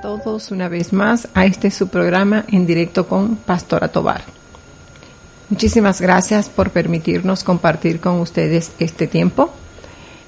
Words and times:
Todos 0.00 0.50
una 0.50 0.68
vez 0.68 0.92
más 0.92 1.28
a 1.34 1.46
este 1.46 1.70
su 1.70 1.88
programa 1.88 2.44
en 2.48 2.66
directo 2.66 3.06
con 3.06 3.36
Pastora 3.36 3.88
Tobar. 3.88 4.22
Muchísimas 5.50 6.00
gracias 6.00 6.48
por 6.48 6.70
permitirnos 6.70 7.44
compartir 7.44 8.00
con 8.00 8.20
ustedes 8.20 8.72
este 8.78 9.06
tiempo. 9.06 9.52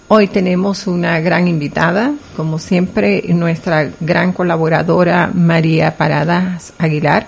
Hoy 0.09 0.29
tenemos 0.29 0.87
una 0.87 1.19
gran 1.21 1.49
invitada, 1.49 2.13
como 2.37 2.59
siempre, 2.59 3.23
nuestra 3.29 3.91
gran 4.01 4.33
colaboradora 4.33 5.31
María 5.35 5.97
Paradas 5.97 6.73
Aguilar. 6.79 7.27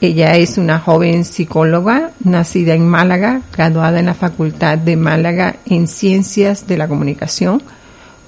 Ella 0.00 0.36
es 0.36 0.58
una 0.58 0.78
joven 0.78 1.24
psicóloga 1.24 2.10
nacida 2.22 2.74
en 2.74 2.88
Málaga, 2.88 3.42
graduada 3.52 3.98
en 4.00 4.06
la 4.06 4.14
Facultad 4.14 4.78
de 4.78 4.96
Málaga 4.96 5.56
en 5.66 5.88
Ciencias 5.88 6.66
de 6.66 6.78
la 6.78 6.88
Comunicación 6.88 7.62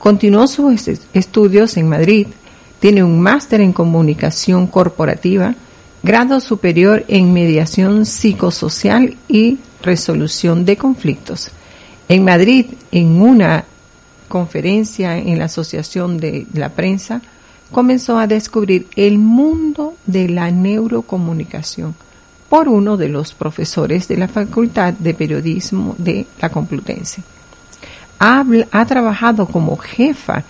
Continuó 0.06 0.46
sus 0.46 0.86
estudios 1.14 1.76
en 1.76 1.88
Madrid, 1.88 2.28
tiene 2.86 3.02
un 3.02 3.20
máster 3.20 3.60
en 3.62 3.72
comunicación 3.72 4.68
corporativa, 4.68 5.56
grado 6.04 6.38
superior 6.38 7.04
en 7.08 7.32
mediación 7.32 8.06
psicosocial 8.06 9.16
y 9.26 9.58
resolución 9.82 10.64
de 10.64 10.76
conflictos. 10.76 11.50
En 12.08 12.24
Madrid, 12.24 12.66
en 12.92 13.20
una 13.20 13.64
conferencia 14.28 15.18
en 15.18 15.36
la 15.40 15.46
Asociación 15.46 16.18
de 16.18 16.46
la 16.54 16.68
Prensa, 16.68 17.22
comenzó 17.72 18.20
a 18.20 18.28
descubrir 18.28 18.86
el 18.94 19.18
mundo 19.18 19.94
de 20.06 20.28
la 20.28 20.52
neurocomunicación 20.52 21.96
por 22.48 22.68
uno 22.68 22.96
de 22.96 23.08
los 23.08 23.34
profesores 23.34 24.06
de 24.06 24.16
la 24.16 24.28
Facultad 24.28 24.94
de 24.94 25.12
Periodismo 25.12 25.96
de 25.98 26.24
la 26.40 26.50
Complutense 26.50 27.20
ha, 28.18 28.84
trabajado 28.86 29.46
como 29.46 29.76
jefa 29.76 30.44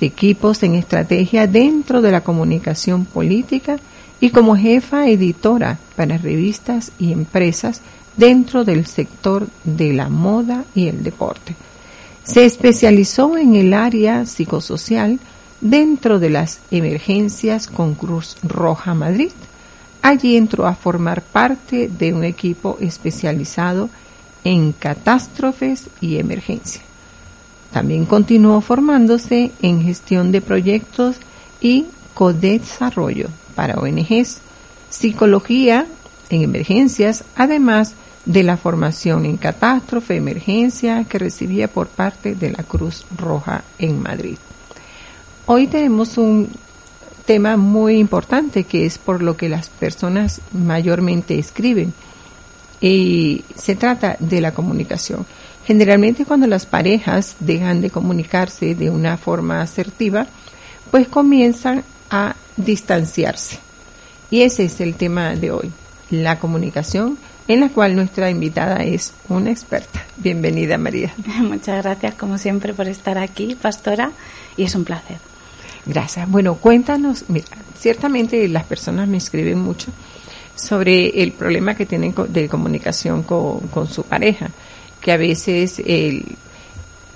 de 0.00 0.06
equipos 0.06 0.62
en 0.62 0.74
estrategia 0.74 1.46
dentro 1.46 2.02
de 2.02 2.10
la 2.10 2.22
comunicación 2.22 3.04
política 3.04 3.78
y 4.20 4.30
como 4.30 4.56
jefa 4.56 5.08
editora 5.08 5.78
para 5.96 6.18
revistas 6.18 6.92
y 6.98 7.12
empresas 7.12 7.80
dentro 8.16 8.64
del 8.64 8.86
sector 8.86 9.48
de 9.64 9.92
la 9.92 10.08
moda 10.08 10.64
y 10.74 10.88
el 10.88 11.02
deporte. 11.02 11.54
Se 12.22 12.44
especializó 12.44 13.36
en 13.36 13.54
el 13.54 13.74
área 13.74 14.24
psicosocial 14.24 15.18
dentro 15.60 16.18
de 16.18 16.30
las 16.30 16.60
emergencias 16.70 17.66
con 17.66 17.94
Cruz 17.94 18.36
Roja 18.42 18.94
Madrid. 18.94 19.30
Allí 20.02 20.36
entró 20.36 20.66
a 20.66 20.74
formar 20.74 21.22
parte 21.22 21.88
de 21.88 22.12
un 22.12 22.24
equipo 22.24 22.78
especializado 22.80 23.90
en 24.44 24.72
catástrofes 24.72 25.88
y 26.00 26.18
emergencias. 26.18 26.93
También 27.74 28.04
continuó 28.04 28.60
formándose 28.60 29.50
en 29.60 29.82
gestión 29.82 30.30
de 30.30 30.40
proyectos 30.40 31.16
y 31.60 31.86
co-desarrollo 32.14 33.30
para 33.56 33.80
ONGs, 33.80 34.38
psicología 34.90 35.84
en 36.30 36.42
emergencias, 36.42 37.24
además 37.34 37.94
de 38.26 38.44
la 38.44 38.56
formación 38.56 39.26
en 39.26 39.38
catástrofe, 39.38 40.14
emergencia 40.14 41.02
que 41.02 41.18
recibía 41.18 41.66
por 41.66 41.88
parte 41.88 42.36
de 42.36 42.52
la 42.52 42.62
Cruz 42.62 43.06
Roja 43.18 43.64
en 43.80 44.00
Madrid. 44.00 44.38
Hoy 45.46 45.66
tenemos 45.66 46.16
un 46.16 46.48
tema 47.26 47.56
muy 47.56 47.96
importante 47.96 48.62
que 48.62 48.86
es 48.86 48.98
por 48.98 49.20
lo 49.20 49.36
que 49.36 49.48
las 49.48 49.68
personas 49.68 50.40
mayormente 50.52 51.40
escriben 51.40 51.92
y 52.80 53.44
se 53.56 53.74
trata 53.74 54.16
de 54.20 54.40
la 54.40 54.54
comunicación. 54.54 55.26
Generalmente 55.66 56.26
cuando 56.26 56.46
las 56.46 56.66
parejas 56.66 57.36
dejan 57.40 57.80
de 57.80 57.90
comunicarse 57.90 58.74
de 58.74 58.90
una 58.90 59.16
forma 59.16 59.62
asertiva, 59.62 60.26
pues 60.90 61.08
comienzan 61.08 61.84
a 62.10 62.36
distanciarse. 62.56 63.58
Y 64.30 64.42
ese 64.42 64.64
es 64.64 64.80
el 64.80 64.94
tema 64.94 65.34
de 65.36 65.50
hoy, 65.50 65.70
la 66.10 66.38
comunicación, 66.38 67.16
en 67.48 67.60
la 67.60 67.70
cual 67.70 67.96
nuestra 67.96 68.30
invitada 68.30 68.82
es 68.84 69.14
una 69.28 69.50
experta. 69.50 70.04
Bienvenida, 70.16 70.76
María. 70.76 71.14
Muchas 71.40 71.82
gracias, 71.82 72.14
como 72.14 72.36
siempre, 72.36 72.74
por 72.74 72.86
estar 72.86 73.16
aquí, 73.16 73.54
pastora, 73.54 74.10
y 74.56 74.64
es 74.64 74.74
un 74.74 74.84
placer. 74.84 75.16
Gracias. 75.86 76.30
Bueno, 76.30 76.56
cuéntanos, 76.56 77.24
mira, 77.28 77.46
ciertamente 77.78 78.48
las 78.48 78.64
personas 78.64 79.08
me 79.08 79.16
escriben 79.16 79.58
mucho 79.58 79.92
sobre 80.54 81.22
el 81.22 81.32
problema 81.32 81.74
que 81.74 81.86
tienen 81.86 82.14
de 82.28 82.48
comunicación 82.48 83.22
con, 83.22 83.60
con 83.68 83.88
su 83.88 84.02
pareja 84.04 84.50
que 85.04 85.12
a 85.12 85.18
veces 85.18 85.82
el, 85.84 86.24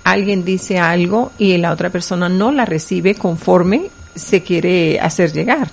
alguien 0.03 0.45
dice 0.45 0.77
algo 0.77 1.31
y 1.39 1.57
la 1.57 1.71
otra 1.71 1.89
persona 1.89 2.29
no 2.29 2.51
la 2.51 2.63
recibe 2.63 3.15
conforme 3.15 3.89
se 4.13 4.43
quiere 4.43 4.99
hacer 4.99 5.33
llegar. 5.33 5.71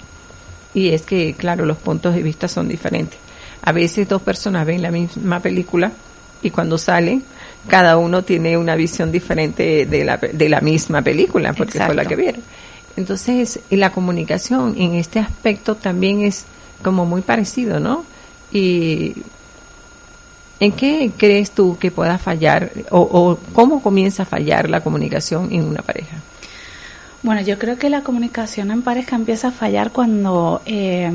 Y 0.73 0.89
es 0.89 1.03
que, 1.03 1.35
claro, 1.35 1.67
los 1.67 1.77
puntos 1.77 2.15
de 2.15 2.23
vista 2.23 2.49
son 2.49 2.69
diferentes. 2.69 3.19
A 3.61 3.73
veces 3.73 4.09
dos 4.09 4.23
personas 4.23 4.65
ven 4.65 4.81
la 4.81 4.91
misma 4.91 5.41
película 5.41 5.93
y 6.41 6.49
cuando 6.49 6.79
salen, 6.79 7.23
cada 7.69 7.99
uno 7.99 8.25
tiene 8.25 8.57
una 8.57 8.77
visión 8.77 9.13
diferente 9.13 9.85
de 9.85 10.05
la, 10.07 10.17
de 10.17 10.49
la 10.49 10.63
misma 10.63 11.03
película, 11.03 11.53
porque 11.53 11.79
fue 11.81 11.95
la 11.95 12.07
que 12.07 12.17
vieron. 12.17 12.41
Entonces, 12.97 13.61
la 13.69 13.93
comunicación 13.93 14.75
en 14.79 14.95
este 14.95 15.19
aspecto 15.19 15.75
también 15.75 16.23
es 16.23 16.47
como 16.83 17.05
muy 17.05 17.21
parecido, 17.21 17.79
¿no? 17.79 18.07
Y 18.51 19.17
¿En 20.59 20.73
qué 20.73 21.11
crees 21.17 21.51
tú 21.51 21.77
que 21.79 21.91
pueda 21.91 22.19
fallar 22.19 22.71
o, 22.91 23.39
cómo 23.53 23.83
comienza 23.83 24.23
a 24.23 24.27
fallar 24.27 24.71
la 24.71 24.81
comunicación 24.81 25.53
en 25.53 25.65
una 25.65 25.83
pareja? 25.83 26.17
Bueno, 27.23 27.43
yo 27.43 27.59
creo 27.59 27.77
que 27.77 27.91
la 27.91 28.03
comunicación 28.03 28.71
en 28.71 28.83
pareja 28.83 29.17
empieza 29.17 29.49
a 29.49 29.51
fallar 29.53 29.91
cuando, 29.91 30.63
eh, 30.65 31.11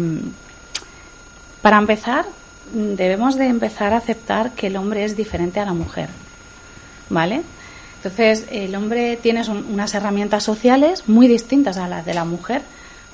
para 1.61 1.77
empezar, 1.77 2.25
debemos 2.73 3.35
de 3.35 3.47
empezar 3.47 3.93
a 3.93 3.97
aceptar 3.97 4.51
que 4.51 4.67
el 4.67 4.77
hombre 4.77 5.05
es 5.05 5.17
diferente 5.17 5.59
a 5.59 5.65
la 5.65 5.73
mujer, 5.73 6.09
¿vale? 7.09 7.41
Entonces, 7.97 8.45
el 8.51 8.75
hombre 8.75 9.17
tiene 9.17 9.43
unas 9.49 9.93
herramientas 9.93 10.43
sociales 10.43 11.03
muy 11.07 11.27
distintas 11.27 11.77
a 11.77 11.87
las 11.87 12.05
de 12.05 12.13
la 12.13 12.25
mujer, 12.25 12.61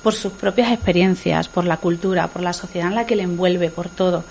por 0.03 0.13
sus 0.13 0.31
propias 0.33 0.71
experiencias, 0.71 1.47
por 1.47 1.65
la 1.65 1.77
cultura, 1.77 2.27
por 2.27 2.41
la 2.41 2.53
sociedad 2.53 2.87
en 2.87 2.95
la 2.95 3.05
que 3.05 3.15
le 3.15 3.23
envuelve, 3.23 3.69
por 3.69 3.89
todo. 3.89 4.23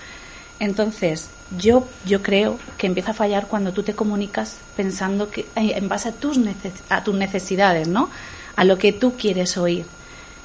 Entonces, 0.58 1.28
yo, 1.50 1.86
yo 2.04 2.22
creo 2.22 2.58
que 2.76 2.86
empieza 2.86 3.12
a 3.12 3.14
fallar 3.14 3.46
cuando 3.46 3.72
tú 3.72 3.82
te 3.82 3.94
comunicas 3.94 4.56
pensando 4.76 5.30
que 5.30 5.42
eh, 5.54 5.74
en 5.76 5.88
base 5.88 6.08
a 6.08 6.12
tus, 6.12 6.38
a 6.88 7.04
tus 7.04 7.14
necesidades, 7.14 7.88
¿no? 7.88 8.10
A 8.56 8.64
lo 8.64 8.78
que 8.78 8.92
tú 8.92 9.14
quieres 9.16 9.56
oír. 9.56 9.86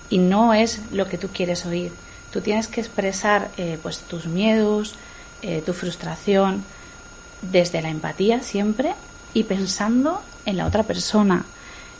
Y 0.09 0.17
no 0.17 0.53
es 0.53 0.81
lo 0.91 1.07
que 1.07 1.17
tú 1.17 1.29
quieres 1.29 1.65
oír. 1.65 1.91
Tú 2.31 2.41
tienes 2.41 2.67
que 2.67 2.81
expresar 2.81 3.49
eh, 3.57 3.79
pues 3.81 3.99
tus 3.99 4.25
miedos, 4.25 4.95
eh, 5.41 5.63
tu 5.65 5.73
frustración, 5.73 6.63
desde 7.41 7.81
la 7.81 7.89
empatía 7.89 8.43
siempre 8.43 8.93
y 9.33 9.43
pensando 9.43 10.21
en 10.45 10.57
la 10.57 10.67
otra 10.67 10.83
persona, 10.83 11.45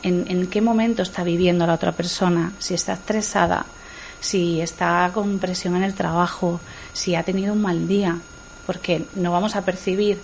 en, 0.04 0.26
en 0.28 0.48
qué 0.48 0.62
momento 0.62 1.02
está 1.02 1.24
viviendo 1.24 1.66
la 1.66 1.74
otra 1.74 1.92
persona, 1.92 2.52
si 2.60 2.74
está 2.76 2.94
estresada, 2.94 3.66
si 4.20 4.62
está 4.62 5.10
con 5.14 5.40
presión 5.40 5.76
en 5.76 5.84
el 5.84 5.96
trabajo, 5.96 6.60
si 6.94 7.16
ha 7.16 7.24
tenido 7.24 7.54
un 7.54 7.62
mal 7.62 7.88
día, 7.88 8.20
porque 8.66 9.06
no 9.16 9.32
vamos 9.32 9.56
a 9.56 9.64
percibir 9.64 10.20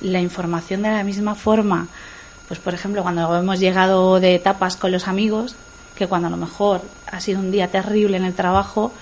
la 0.00 0.20
información 0.20 0.82
de 0.82 0.90
la 0.90 1.04
misma 1.04 1.34
forma, 1.34 1.88
pues 2.48 2.60
por 2.60 2.74
ejemplo 2.74 3.02
cuando 3.02 3.36
hemos 3.36 3.60
llegado 3.60 4.20
de 4.20 4.34
etapas 4.34 4.76
con 4.76 4.92
los 4.92 5.08
amigos, 5.08 5.54
que 5.94 6.06
cuando 6.06 6.28
a 6.28 6.30
lo 6.30 6.36
mejor 6.36 6.82
ha 7.06 7.20
sido 7.20 7.40
un 7.40 7.50
día 7.50 7.68
terrible 7.68 8.16
en 8.16 8.24
el 8.24 8.34
trabajo 8.34 8.92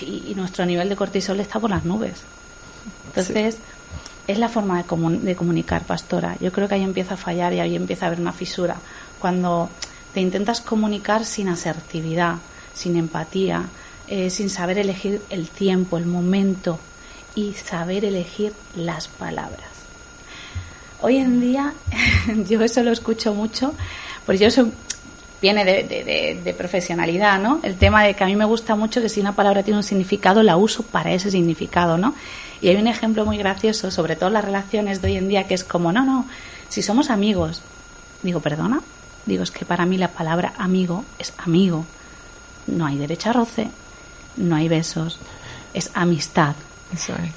y, 0.00 0.34
nuestro 0.36 0.66
nivel 0.66 0.88
de 0.88 0.96
cortisol 0.96 1.40
está 1.40 1.58
por 1.58 1.70
las 1.70 1.84
nubes. 1.84 2.22
Entonces, 3.06 3.56
es 4.26 4.38
la 4.38 4.48
forma 4.48 4.82
de, 4.82 5.18
de 5.18 5.36
comunicar, 5.36 5.82
pastora. 5.84 6.36
Yo 6.40 6.52
creo 6.52 6.68
que 6.68 6.74
ahí 6.76 6.82
empieza 6.82 7.14
a 7.14 7.16
fallar 7.16 7.52
y 7.52 7.60
ahí 7.60 7.76
empieza 7.76 8.04
a 8.04 8.08
haber 8.08 8.20
una 8.20 8.32
fisura. 8.32 8.76
Cuando 9.18 9.70
te 10.14 10.20
intentas 10.20 10.60
comunicar 10.60 11.24
sin 11.24 11.48
asertividad, 11.48 12.36
sin 12.74 12.96
empatía, 12.96 13.64
eh, 14.06 14.30
sin 14.30 14.50
saber 14.50 14.78
elegir 14.78 15.22
el 15.30 15.48
tiempo, 15.48 15.96
el 15.96 16.06
momento 16.06 16.78
y 17.48 17.54
saber 17.54 18.04
elegir 18.04 18.52
las 18.76 19.08
palabras. 19.08 19.68
Hoy 21.00 21.16
en 21.16 21.40
día 21.40 21.72
yo 22.48 22.62
eso 22.62 22.82
lo 22.82 22.92
escucho 22.92 23.34
mucho, 23.34 23.74
porque 24.26 24.38
yo 24.38 24.48
eso 24.48 24.68
viene 25.40 25.64
de, 25.64 26.40
de, 26.44 26.54
profesionalidad, 26.54 27.40
¿no? 27.40 27.60
El 27.62 27.76
tema 27.76 28.04
de 28.04 28.12
que 28.12 28.24
a 28.24 28.26
mí 28.26 28.36
me 28.36 28.44
gusta 28.44 28.76
mucho 28.76 29.00
que 29.00 29.08
si 29.08 29.20
una 29.20 29.34
palabra 29.34 29.62
tiene 29.62 29.78
un 29.78 29.82
significado, 29.82 30.42
la 30.42 30.58
uso 30.58 30.82
para 30.82 31.12
ese 31.12 31.30
significado, 31.30 31.96
¿no? 31.96 32.14
Y 32.60 32.68
hay 32.68 32.76
un 32.76 32.86
ejemplo 32.86 33.24
muy 33.24 33.38
gracioso, 33.38 33.90
sobre 33.90 34.16
todo 34.16 34.28
las 34.28 34.44
relaciones 34.44 35.00
de 35.00 35.08
hoy 35.08 35.16
en 35.16 35.28
día, 35.28 35.46
que 35.46 35.54
es 35.54 35.64
como, 35.64 35.92
no, 35.92 36.04
no, 36.04 36.26
si 36.68 36.82
somos 36.82 37.08
amigos, 37.08 37.62
digo, 38.22 38.40
perdona, 38.40 38.82
digo, 39.24 39.42
es 39.42 39.50
que 39.50 39.64
para 39.64 39.86
mí 39.86 39.96
la 39.96 40.08
palabra 40.08 40.52
amigo 40.58 41.06
es 41.18 41.32
amigo 41.38 41.86
no 42.66 42.86
hay 42.86 42.98
derecho 42.98 43.30
a 43.30 43.32
roce, 43.32 43.70
no 44.36 44.56
hay 44.56 44.68
besos, 44.68 45.18
es 45.74 45.90
amistad. 45.94 46.54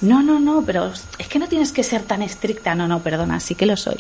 No, 0.02 0.24
no, 0.24 0.40
no, 0.40 0.64
pero 0.66 0.92
es 1.18 1.28
que 1.28 1.40
no 1.40 1.48
tienes 1.48 1.72
que 1.72 1.84
ser 1.84 2.04
tan 2.04 2.22
estricta. 2.22 2.76
No, 2.76 2.88
no, 2.88 3.02
perdona, 3.02 3.40
sí 3.40 3.56
que 3.56 3.66
lo 3.66 3.78
soy. 3.78 4.00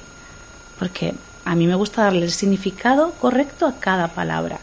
Porque 0.79 1.13
a 1.45 1.55
mí 1.55 1.67
me 1.67 1.75
gusta 1.75 2.03
darle 2.03 2.25
el 2.25 2.31
significado 2.31 3.11
correcto 3.13 3.65
a 3.65 3.79
cada 3.79 4.09
palabra. 4.09 4.59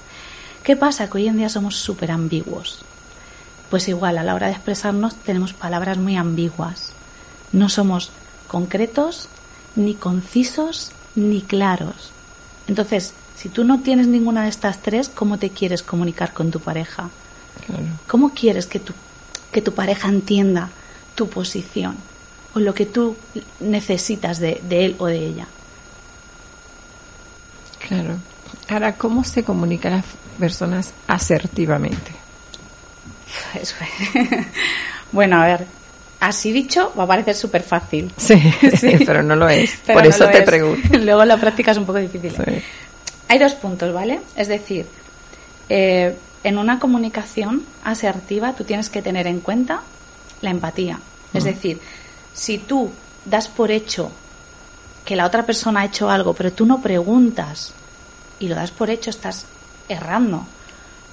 ¿Qué 0.63 0.77
pasa? 0.77 1.09
Que 1.09 1.19
hoy 1.19 1.29
en 1.29 1.37
día 1.37 1.49
somos 1.49 1.77
súper 1.77 2.11
ambiguos. 2.11 2.81
Pues 3.71 3.89
igual, 3.89 4.19
a 4.19 4.25
la 4.25 4.35
hora 4.35 4.49
de 4.49 4.55
expresarnos 4.55 5.15
tenemos 5.15 5.53
palabras 5.53 5.99
muy 5.99 6.17
ambiguas. 6.17 6.93
No 7.53 7.69
somos 7.69 8.11
concretos, 8.49 9.29
ni 9.77 9.95
concisos, 9.95 10.91
ni 11.15 11.41
claros. 11.41 12.13
Entonces, 12.67 13.15
si 13.37 13.49
tú 13.49 13.65
no 13.65 13.81
tienes 13.81 14.07
ninguna 14.07 14.43
de 14.43 14.49
estas 14.49 14.83
tres, 14.83 15.09
¿cómo 15.09 15.39
te 15.39 15.51
quieres 15.51 15.83
comunicar 15.83 16.33
con 16.33 16.51
tu 16.51 16.61
pareja? 16.61 17.11
¿Cómo 18.07 18.31
quieres 18.31 18.67
que 18.67 18.81
tu, 18.81 18.93
que 19.53 19.63
tu 19.63 19.73
pareja 19.73 20.09
entienda 20.09 20.71
tu 21.21 21.29
posición 21.29 21.99
o 22.55 22.61
lo 22.61 22.73
que 22.73 22.87
tú 22.87 23.15
necesitas 23.61 24.41
de, 24.41 24.59
él 24.71 24.97
o 24.99 25.05
de 25.05 25.19
ella? 25.19 25.47
Claro. 27.87 28.17
Ahora, 28.71 28.95
¿cómo 28.95 29.23
se 29.23 29.45
comunican 29.45 29.93
las 29.97 30.05
personas 30.39 30.95
asertivamente? 31.07 32.13
bueno, 35.13 35.43
a 35.43 35.47
ver, 35.47 35.67
así 36.21 36.53
dicho 36.53 36.91
va 36.99 37.05
a 37.05 37.07
parecer 37.07 37.35
súper 37.35 37.63
fácil. 37.63 38.11
Sí, 38.17 38.97
pero 39.05 39.23
no 39.23 39.37
lo 39.37 39.47
es. 39.51 39.73
Por 39.87 40.07
eso 40.07 40.27
te 40.31 40.41
pregunto. 40.41 40.97
Luego 40.97 41.27
la 41.27 41.37
práctica 41.37 41.73
es 41.73 41.77
un 41.77 41.85
poco 41.85 41.99
difícil. 41.99 42.33
¿eh? 42.47 42.63
Hay 43.29 43.39
dos 43.39 43.53
puntos, 43.57 43.93
¿vale? 43.93 44.21
Es 44.37 44.49
decir, 44.49 44.87
eh, 45.69 46.17
en 46.45 46.57
una 46.57 46.79
comunicación 46.79 47.67
asertiva 47.85 48.55
tú 48.55 48.65
tienes 48.65 48.89
que 48.89 49.03
tener 49.03 49.27
en 49.27 49.41
cuenta 49.41 49.83
la 50.41 50.49
empatía. 50.49 50.99
Es 51.33 51.45
decir, 51.45 51.81
si 52.33 52.59
tú 52.59 52.91
das 53.25 53.49
por 53.49 53.71
hecho 53.71 54.11
que 55.05 55.17
la 55.17 55.27
otra 55.27 55.47
persona 55.47 55.81
ha 55.81 55.85
hecho 55.85 56.11
algo, 56.11 56.35
pero 56.35 56.53
tú 56.53 56.67
no 56.67 56.81
preguntas 56.81 57.73
y 58.39 58.49
lo 58.49 58.55
das 58.55 58.71
por 58.71 58.91
hecho, 58.91 59.11
estás 59.11 59.47
errando. 59.89 60.47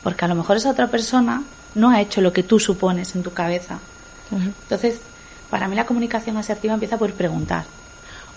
Porque 0.04 0.26
a 0.26 0.28
lo 0.28 0.36
mejor 0.36 0.58
esa 0.58 0.72
otra 0.72 0.88
persona 0.88 1.44
no 1.76 1.90
ha 1.90 2.02
hecho 2.02 2.22
lo 2.22 2.34
que 2.34 2.44
tú 2.44 2.60
supones 2.60 3.16
en 3.16 3.24
tu 3.24 3.34
cabeza. 3.34 3.80
Entonces, 4.32 5.00
para 5.50 5.68
mí 5.68 5.76
la 5.76 5.86
comunicación 5.86 6.38
asertiva 6.38 6.74
empieza 6.74 6.98
por 6.98 7.12
preguntar. 7.14 7.66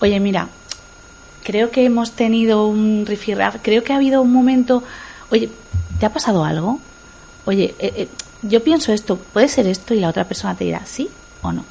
Oye, 0.00 0.19
mira, 0.21 0.49
creo 1.43 1.71
que 1.71 1.85
hemos 1.85 2.12
tenido 2.12 2.67
un 2.67 3.05
rifirraf, 3.06 3.56
creo 3.62 3.85
que 3.85 3.93
ha 3.93 3.97
habido 3.97 4.23
un 4.23 4.32
momento, 4.32 4.82
oye, 5.31 5.50
¿te 5.99 6.06
ha 6.06 6.12
pasado 6.12 6.44
algo? 6.44 6.81
Oye, 7.44 7.75
eh, 7.79 7.93
eh, 7.97 8.09
yo 8.43 8.62
pienso 8.62 8.93
esto, 8.93 9.17
puede 9.17 9.49
ser 9.49 9.67
esto 9.67 9.94
y 9.94 10.00
la 10.00 10.09
otra 10.09 10.25
persona 10.25 10.55
te 10.55 10.65
dirá 10.65 10.87
sí 10.87 11.11
o 11.43 11.53
no. 11.53 11.65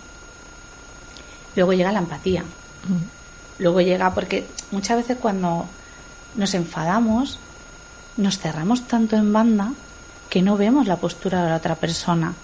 Luego 1.56 1.74
llega 1.74 1.92
la 1.92 2.00
empatía. 2.00 2.42
Mm. 2.42 3.62
Luego 3.62 3.82
llega, 3.82 4.14
porque 4.14 4.48
muchas 4.72 4.98
veces 4.98 5.18
cuando 5.20 5.68
nos 6.36 6.54
enfadamos, 6.54 7.40
nos 8.18 8.38
cerramos 8.40 8.88
tanto 8.88 9.16
en 9.16 9.34
banda 9.34 9.74
que 10.30 10.42
no 10.42 10.58
vemos 10.58 10.88
la 10.88 10.98
postura 10.98 11.44
de 11.44 11.50
la 11.50 11.58
otra 11.58 11.76
persona 11.76 12.36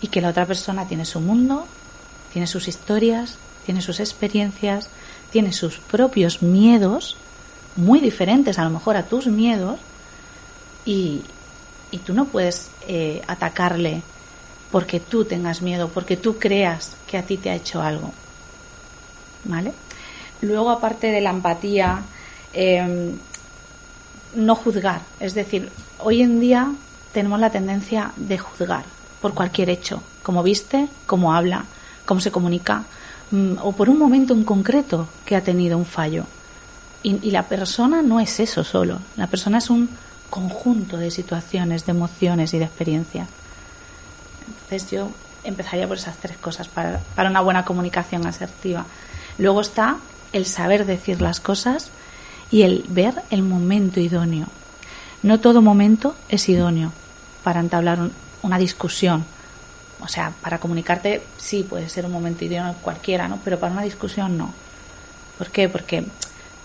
y 0.00 0.08
que 0.08 0.20
la 0.20 0.28
otra 0.28 0.46
persona 0.46 0.86
tiene 0.86 1.04
su 1.04 1.20
mundo, 1.20 1.66
tiene 2.32 2.46
sus 2.46 2.68
historias, 2.68 3.36
tiene 3.64 3.80
sus 3.80 4.00
experiencias, 4.00 4.90
tiene 5.30 5.52
sus 5.52 5.78
propios 5.78 6.42
miedos, 6.42 7.16
muy 7.76 8.00
diferentes 8.00 8.58
a 8.58 8.64
lo 8.64 8.70
mejor 8.70 8.96
a 8.96 9.04
tus 9.04 9.26
miedos, 9.26 9.78
y, 10.84 11.22
y 11.90 11.98
tú 11.98 12.14
no 12.14 12.26
puedes 12.26 12.70
eh, 12.86 13.22
atacarle 13.26 14.02
porque 14.70 15.00
tú 15.00 15.24
tengas 15.24 15.62
miedo, 15.62 15.88
porque 15.88 16.16
tú 16.16 16.38
creas 16.38 16.96
que 17.06 17.18
a 17.18 17.22
ti 17.22 17.36
te 17.36 17.50
ha 17.50 17.54
hecho 17.54 17.80
algo. 17.80 18.12
¿Vale? 19.44 19.72
Luego, 20.40 20.70
aparte 20.70 21.08
de 21.08 21.20
la 21.20 21.30
empatía, 21.30 22.02
em, 22.52 23.16
no 24.34 24.54
juzgar. 24.54 25.00
Es 25.20 25.34
decir, 25.34 25.70
hoy 25.98 26.22
en 26.22 26.40
día 26.40 26.72
tenemos 27.12 27.40
la 27.40 27.50
tendencia 27.50 28.12
de 28.16 28.38
juzgar 28.38 28.84
por 29.20 29.34
cualquier 29.34 29.70
hecho, 29.70 30.02
como 30.22 30.42
viste, 30.42 30.88
cómo 31.06 31.32
habla, 31.32 31.64
cómo 32.04 32.20
se 32.20 32.30
comunica, 32.30 32.84
Mm, 33.30 33.56
o 33.62 33.72
por 33.72 33.90
un 33.90 33.98
momento 33.98 34.32
en 34.32 34.44
concreto 34.44 35.06
que 35.24 35.36
ha 35.36 35.42
tenido 35.42 35.76
un 35.76 35.84
fallo. 35.84 36.24
Y, 37.02 37.30
la 37.30 37.44
persona 37.44 38.02
no 38.02 38.20
es 38.20 38.40
eso 38.40 38.64
solo, 38.64 38.98
la 39.16 39.28
persona 39.28 39.58
es 39.58 39.70
un 39.70 39.88
conjunto 40.30 40.96
de 40.96 41.10
situaciones, 41.10 41.86
de 41.86 41.92
emociones 41.92 42.52
y 42.54 42.58
de 42.58 42.64
experiencias. 42.64 43.28
Entonces 44.48 44.90
yo 44.90 45.10
empezaría 45.44 45.86
por 45.88 45.96
esas 45.96 46.16
tres 46.16 46.36
cosas 46.36 46.68
para, 46.68 47.00
para 47.14 47.30
una 47.30 47.40
buena 47.40 47.64
comunicación 47.64 48.26
asertiva. 48.26 48.86
Luego 49.38 49.60
está 49.60 49.98
el 50.32 50.46
saber 50.46 50.84
decir 50.84 51.20
las 51.20 51.40
cosas 51.40 51.90
y 52.50 52.62
el 52.62 52.84
ver 52.88 53.22
el 53.30 53.42
momento 53.42 54.00
idóneo. 54.00 54.46
No 55.22 55.40
todo 55.40 55.62
momento 55.62 56.14
es 56.28 56.48
idóneo 56.48 56.92
para 57.42 57.60
entablar 57.60 58.10
una 58.42 58.58
discusión 58.58 59.24
o 60.00 60.08
sea, 60.08 60.32
para 60.40 60.58
comunicarte 60.58 61.22
sí 61.38 61.64
puede 61.64 61.88
ser 61.88 62.06
un 62.06 62.12
momento 62.12 62.44
idóneo 62.44 62.74
cualquiera, 62.82 63.28
¿no? 63.28 63.40
Pero 63.44 63.58
para 63.58 63.72
una 63.72 63.82
discusión 63.82 64.38
no. 64.38 64.52
¿Por 65.36 65.50
qué? 65.50 65.68
Porque 65.68 66.04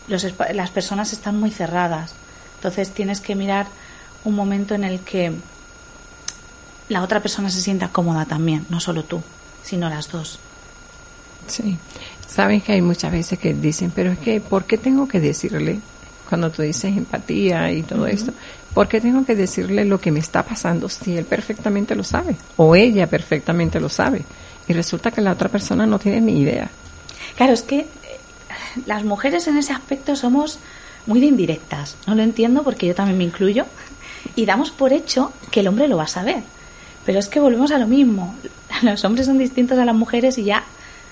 las 0.07 0.71
personas 0.71 1.13
están 1.13 1.39
muy 1.39 1.49
cerradas. 1.49 2.13
Entonces 2.55 2.91
tienes 2.91 3.21
que 3.21 3.35
mirar 3.35 3.67
un 4.23 4.35
momento 4.35 4.75
en 4.75 4.83
el 4.83 4.99
que 4.99 5.33
la 6.93 7.01
otra 7.01 7.21
persona 7.21 7.49
se 7.49 7.61
sienta 7.61 7.89
cómoda 7.89 8.25
también, 8.25 8.65
no 8.69 8.79
solo 8.79 9.03
tú, 9.03 9.21
sino 9.63 9.89
las 9.89 10.09
dos. 10.09 10.39
Sí. 11.47 11.77
Saben 12.27 12.61
que 12.61 12.73
hay 12.73 12.81
muchas 12.81 13.11
veces 13.11 13.37
que 13.37 13.53
dicen, 13.53 13.91
pero 13.93 14.11
es 14.11 14.19
que, 14.19 14.39
¿por 14.39 14.65
qué 14.65 14.77
tengo 14.77 15.07
que 15.07 15.19
decirle? 15.19 15.79
Cuando 16.27 16.49
tú 16.49 16.61
dices 16.61 16.95
empatía 16.95 17.71
y 17.71 17.83
todo 17.83 18.07
esto, 18.07 18.33
¿Por 18.73 18.87
qué 18.87 18.99
tengo 18.99 19.23
que 19.23 19.35
decirle 19.35 19.85
lo 19.85 20.01
que 20.01 20.11
me 20.11 20.19
está 20.19 20.43
pasando 20.43 20.89
si 20.89 21.15
él 21.15 21.25
perfectamente 21.25 21.95
lo 21.95 22.03
sabe? 22.03 22.35
O 22.57 22.75
ella 22.75 23.07
perfectamente 23.07 23.79
lo 23.79 23.87
sabe. 23.87 24.23
Y 24.67 24.73
resulta 24.73 25.11
que 25.11 25.21
la 25.21 25.31
otra 25.31 25.49
persona 25.49 25.85
no 25.85 25.99
tiene 25.99 26.21
ni 26.21 26.41
idea. 26.41 26.69
Claro, 27.35 27.53
es 27.53 27.61
que 27.61 27.79
eh, 27.81 27.87
las 28.87 29.03
mujeres 29.03 29.47
en 29.47 29.57
ese 29.57 29.73
aspecto 29.73 30.15
somos 30.15 30.57
muy 31.05 31.19
de 31.19 31.27
indirectas. 31.27 31.97
No 32.07 32.15
lo 32.15 32.23
entiendo 32.23 32.63
porque 32.63 32.87
yo 32.87 32.95
también 32.95 33.17
me 33.17 33.25
incluyo. 33.25 33.65
y 34.35 34.45
damos 34.45 34.71
por 34.71 34.91
hecho 34.91 35.31
que 35.51 35.59
el 35.59 35.67
hombre 35.67 35.87
lo 35.87 35.97
va 35.97 36.03
a 36.03 36.07
saber. 36.07 36.41
Pero 37.05 37.19
es 37.19 37.27
que 37.27 37.39
volvemos 37.39 37.71
a 37.71 37.77
lo 37.77 37.87
mismo. 37.87 38.35
Los 38.81 39.03
hombres 39.05 39.25
son 39.27 39.37
distintos 39.37 39.77
a 39.77 39.85
las 39.85 39.95
mujeres 39.95 40.37
y 40.37 40.43
ya, 40.45 40.63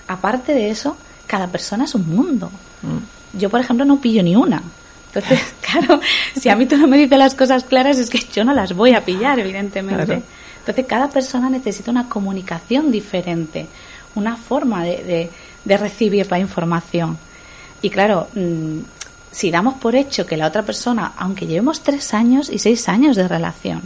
aparte 0.08 0.52
de 0.54 0.70
eso, 0.70 0.96
cada 1.26 1.48
persona 1.48 1.84
es 1.84 1.94
un 1.94 2.08
mundo. 2.08 2.50
Mm. 2.82 3.38
Yo, 3.38 3.50
por 3.50 3.60
ejemplo, 3.60 3.84
no 3.84 4.00
pillo 4.00 4.22
ni 4.22 4.36
una. 4.36 4.62
Entonces, 5.14 5.40
claro, 5.60 6.00
si 6.38 6.48
a 6.48 6.56
mí 6.56 6.66
tú 6.66 6.76
no 6.76 6.86
me 6.86 6.96
dices 6.98 7.18
las 7.18 7.34
cosas 7.34 7.64
claras, 7.64 7.98
es 7.98 8.10
que 8.10 8.18
yo 8.32 8.44
no 8.44 8.54
las 8.54 8.74
voy 8.74 8.94
a 8.94 9.04
pillar, 9.04 9.38
evidentemente. 9.38 10.04
Claro. 10.06 10.22
Entonces, 10.60 10.86
cada 10.86 11.08
persona 11.08 11.50
necesita 11.50 11.90
una 11.90 12.08
comunicación 12.08 12.90
diferente, 12.92 13.66
una 14.14 14.36
forma 14.36 14.84
de, 14.84 15.04
de- 15.04 15.30
de 15.64 15.76
recibir 15.76 16.28
la 16.30 16.38
información. 16.40 17.16
Y 17.82 17.90
claro, 17.90 18.28
mm, 18.34 18.78
si 19.30 19.50
damos 19.50 19.74
por 19.74 19.94
hecho 19.94 20.26
que 20.26 20.36
la 20.36 20.46
otra 20.48 20.62
persona, 20.62 21.12
aunque 21.16 21.46
llevemos 21.46 21.80
tres 21.82 22.12
años 22.14 22.50
y 22.50 22.58
seis 22.58 22.88
años 22.88 23.14
de 23.16 23.28
relación, 23.28 23.80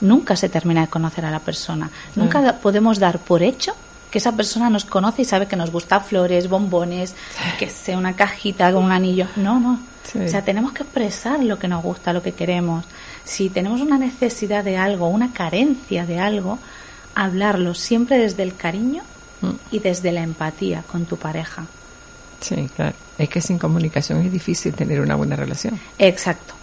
nunca 0.00 0.36
se 0.36 0.48
termina 0.48 0.82
de 0.82 0.88
conocer 0.88 1.24
a 1.24 1.30
la 1.30 1.40
persona. 1.40 1.90
Nunca 2.16 2.56
podemos 2.60 2.98
dar 2.98 3.18
por 3.18 3.42
hecho 3.42 3.74
que 4.10 4.18
esa 4.18 4.32
persona 4.32 4.68
nos 4.70 4.84
conoce 4.84 5.22
y 5.22 5.24
sabe 5.24 5.46
que 5.46 5.56
nos 5.56 5.70
gusta 5.70 6.00
flores, 6.00 6.48
bombones, 6.48 7.14
que 7.58 7.70
sea 7.70 7.96
una 7.96 8.14
cajita 8.14 8.72
con 8.72 8.84
un 8.84 8.92
anillo. 8.92 9.26
No, 9.36 9.60
no. 9.60 9.78
Sí. 10.02 10.18
O 10.18 10.28
sea, 10.28 10.42
tenemos 10.42 10.72
que 10.72 10.82
expresar 10.82 11.44
lo 11.44 11.58
que 11.58 11.68
nos 11.68 11.82
gusta, 11.82 12.12
lo 12.12 12.22
que 12.22 12.32
queremos. 12.32 12.84
Si 13.24 13.50
tenemos 13.50 13.80
una 13.80 13.98
necesidad 13.98 14.64
de 14.64 14.76
algo, 14.76 15.08
una 15.08 15.32
carencia 15.32 16.06
de 16.06 16.18
algo, 16.18 16.58
hablarlo 17.14 17.74
siempre 17.74 18.18
desde 18.18 18.42
el 18.42 18.56
cariño 18.56 19.02
Mm. 19.42 19.50
y 19.70 19.78
desde 19.78 20.12
la 20.12 20.22
empatía 20.22 20.82
con 20.90 21.06
tu 21.06 21.16
pareja. 21.16 21.64
Sí, 22.40 22.68
claro. 22.76 22.94
Es 23.18 23.28
que 23.28 23.40
sin 23.40 23.58
comunicación 23.58 24.20
es 24.24 24.32
difícil 24.32 24.74
tener 24.74 25.00
una 25.00 25.14
buena 25.14 25.36
relación. 25.36 25.78
Exacto. 25.98 26.54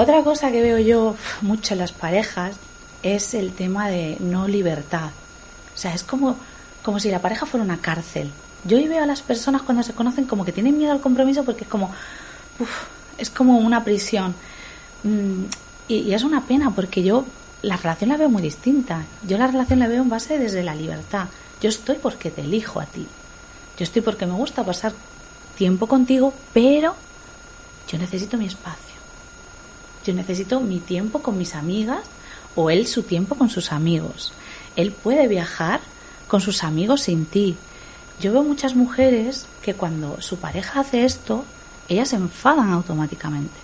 Otra 0.00 0.24
cosa 0.24 0.50
que 0.50 0.62
veo 0.62 0.78
yo 0.78 1.14
mucho 1.42 1.74
en 1.74 1.80
las 1.80 1.92
parejas 1.92 2.56
es 3.02 3.34
el 3.34 3.52
tema 3.52 3.90
de 3.90 4.16
no 4.18 4.48
libertad. 4.48 5.10
O 5.74 5.76
sea, 5.76 5.92
es 5.92 6.04
como, 6.04 6.36
como 6.82 6.98
si 6.98 7.10
la 7.10 7.18
pareja 7.18 7.44
fuera 7.44 7.62
una 7.62 7.82
cárcel. 7.82 8.30
Yo 8.64 8.78
hoy 8.78 8.88
veo 8.88 9.02
a 9.02 9.06
las 9.06 9.20
personas 9.20 9.60
cuando 9.60 9.82
se 9.82 9.92
conocen 9.92 10.24
como 10.24 10.46
que 10.46 10.52
tienen 10.52 10.78
miedo 10.78 10.92
al 10.92 11.02
compromiso 11.02 11.44
porque 11.44 11.64
es 11.64 11.70
como, 11.70 11.92
uf, 12.58 12.70
es 13.18 13.28
como 13.28 13.58
una 13.58 13.84
prisión. 13.84 14.34
Mm, 15.02 15.44
y 15.88 16.14
es 16.14 16.22
una 16.22 16.46
pena 16.46 16.70
porque 16.70 17.02
yo 17.02 17.26
la 17.60 17.76
relación 17.76 18.08
la 18.08 18.16
veo 18.16 18.30
muy 18.30 18.40
distinta. 18.40 19.04
Yo 19.28 19.36
la 19.36 19.48
relación 19.48 19.80
la 19.80 19.86
veo 19.86 20.00
en 20.00 20.08
base 20.08 20.38
desde 20.38 20.62
la 20.62 20.74
libertad. 20.74 21.26
Yo 21.60 21.68
estoy 21.68 21.96
porque 21.96 22.30
te 22.30 22.40
elijo 22.40 22.80
a 22.80 22.86
ti. 22.86 23.06
Yo 23.76 23.84
estoy 23.84 24.00
porque 24.00 24.24
me 24.24 24.32
gusta 24.32 24.64
pasar 24.64 24.94
tiempo 25.58 25.86
contigo, 25.86 26.32
pero 26.54 26.94
yo 27.86 27.98
necesito 27.98 28.38
mi 28.38 28.46
espacio. 28.46 28.89
Yo 30.06 30.14
necesito 30.14 30.60
mi 30.60 30.78
tiempo 30.78 31.20
con 31.22 31.36
mis 31.38 31.54
amigas 31.54 32.00
o 32.56 32.70
él 32.70 32.86
su 32.86 33.02
tiempo 33.02 33.34
con 33.34 33.50
sus 33.50 33.72
amigos. 33.72 34.32
Él 34.76 34.92
puede 34.92 35.28
viajar 35.28 35.80
con 36.28 36.40
sus 36.40 36.64
amigos 36.64 37.02
sin 37.02 37.26
ti. 37.26 37.56
Yo 38.20 38.32
veo 38.32 38.42
muchas 38.42 38.74
mujeres 38.74 39.46
que 39.62 39.74
cuando 39.74 40.20
su 40.20 40.36
pareja 40.38 40.80
hace 40.80 41.04
esto, 41.04 41.44
ellas 41.88 42.08
se 42.10 42.16
enfadan 42.16 42.70
automáticamente. 42.72 43.54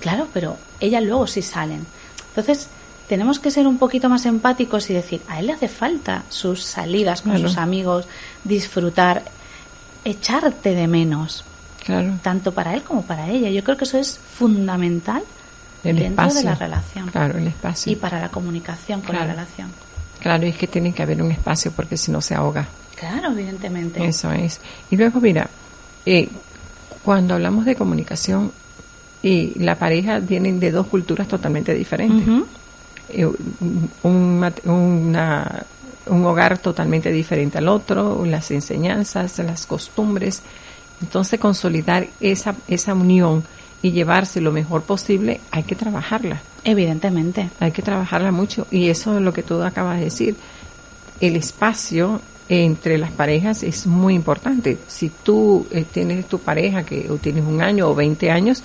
Claro, 0.00 0.28
pero 0.32 0.56
ellas 0.80 1.02
luego 1.02 1.26
sí 1.26 1.40
salen. 1.42 1.86
Entonces, 2.28 2.68
tenemos 3.08 3.38
que 3.38 3.50
ser 3.50 3.66
un 3.66 3.78
poquito 3.78 4.08
más 4.08 4.26
empáticos 4.26 4.88
y 4.90 4.94
decir, 4.94 5.22
a 5.28 5.40
él 5.40 5.46
le 5.46 5.52
hace 5.54 5.68
falta 5.68 6.24
sus 6.28 6.62
salidas 6.62 7.22
con 7.22 7.32
Claro. 7.32 7.48
sus 7.48 7.56
amigos, 7.58 8.06
disfrutar, 8.44 9.24
echarte 10.04 10.74
de 10.74 10.86
menos, 10.86 11.44
Claro. 11.90 12.18
tanto 12.22 12.52
para 12.52 12.74
él 12.74 12.82
como 12.82 13.02
para 13.02 13.28
ella. 13.28 13.50
Yo 13.50 13.62
creo 13.64 13.76
que 13.76 13.84
eso 13.84 13.98
es 13.98 14.18
fundamental 14.18 15.22
El 15.84 15.96
dentro 15.96 16.24
espacio. 16.26 16.38
de 16.40 16.44
la 16.44 16.54
relación 16.54 17.06
Claro, 17.08 17.38
el 17.38 17.46
espacio. 17.46 17.92
y 17.92 17.96
para 17.96 18.20
la 18.20 18.28
comunicación 18.28 19.00
con 19.02 19.16
la 19.16 19.26
relación. 19.26 19.68
Claro, 20.20 20.44
es 20.46 20.56
que 20.56 20.66
tiene 20.66 20.92
que 20.92 21.02
haber 21.02 21.22
un 21.22 21.30
espacio 21.32 21.72
porque 21.72 21.96
si 21.96 22.10
no 22.12 22.20
se 22.20 22.34
ahoga. 22.34 22.66
Claro, 22.96 23.32
evidentemente. 23.32 24.04
Eso 24.04 24.30
es. 24.32 24.60
Y 24.90 24.96
luego, 24.96 25.20
mira, 25.20 25.48
eh, 26.04 26.28
cuando 27.02 27.34
hablamos 27.34 27.64
de 27.64 27.74
comunicación 27.74 28.52
y 29.22 29.58
la 29.58 29.76
pareja 29.76 30.18
vienen 30.18 30.60
de 30.60 30.70
dos 30.70 30.86
culturas 30.86 31.26
totalmente 31.28 31.72
diferentes. 31.74 32.26
Eh, 33.08 33.26
un, 33.26 33.90
una- 34.64 35.64
un 36.06 36.24
hogar 36.24 36.58
totalmente 36.58 37.10
diferente 37.12 37.58
al 37.58 37.68
otro, 37.68 38.24
las 38.24 38.50
enseñanzas, 38.50 39.38
las 39.38 39.66
costumbres. 39.66 40.42
Entonces, 41.00 41.40
consolidar 41.40 42.08
esa, 42.20 42.54
esa 42.68 42.94
unión 42.94 43.44
y 43.82 43.92
llevarse 43.92 44.40
lo 44.40 44.52
mejor 44.52 44.82
posible, 44.82 45.40
hay 45.50 45.62
que 45.62 45.74
trabajarla. 45.74 46.42
Evidentemente. 46.64 47.50
Hay 47.60 47.72
que 47.72 47.82
trabajarla 47.82 48.32
mucho. 48.32 48.66
Y 48.70 48.88
eso 48.88 49.16
es 49.16 49.22
lo 49.22 49.32
que 49.32 49.42
tú 49.42 49.62
acabas 49.62 49.98
de 49.98 50.04
decir. 50.04 50.36
El 51.20 51.36
espacio 51.36 52.20
entre 52.48 52.98
las 52.98 53.12
parejas 53.12 53.62
es 53.62 53.86
muy 53.86 54.14
importante. 54.14 54.78
Si 54.88 55.08
tú 55.08 55.66
eh, 55.70 55.84
tienes 55.90 56.26
tu 56.26 56.40
pareja 56.40 56.82
que 56.82 57.08
o 57.08 57.16
tienes 57.16 57.44
un 57.44 57.62
año 57.62 57.88
o 57.88 57.94
20 57.94 58.30
años 58.30 58.62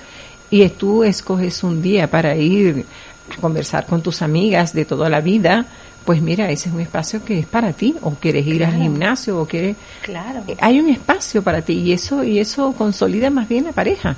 y 0.49 0.67
tú 0.69 1.03
escoges 1.03 1.63
un 1.63 1.81
día 1.81 2.09
para 2.09 2.35
ir 2.35 2.85
a 3.31 3.39
conversar 3.39 3.85
con 3.85 4.01
tus 4.01 4.21
amigas 4.21 4.73
de 4.73 4.85
toda 4.85 5.09
la 5.09 5.21
vida, 5.21 5.67
pues 6.05 6.21
mira, 6.21 6.49
ese 6.51 6.69
es 6.69 6.75
un 6.75 6.81
espacio 6.81 7.23
que 7.25 7.39
es 7.39 7.45
para 7.47 7.73
ti 7.73 7.95
o 8.01 8.11
quieres 8.11 8.45
ir 8.45 8.63
al 8.63 8.75
gimnasio 8.75 9.39
o 9.39 9.45
quieres 9.47 9.75
Claro. 10.01 10.43
eh, 10.47 10.55
hay 10.61 10.79
un 10.79 10.89
espacio 10.89 11.41
para 11.41 11.61
ti 11.61 11.73
y 11.73 11.93
eso 11.93 12.23
y 12.23 12.39
eso 12.39 12.73
consolida 12.73 13.29
más 13.29 13.47
bien 13.47 13.65
la 13.65 13.71
pareja. 13.71 14.15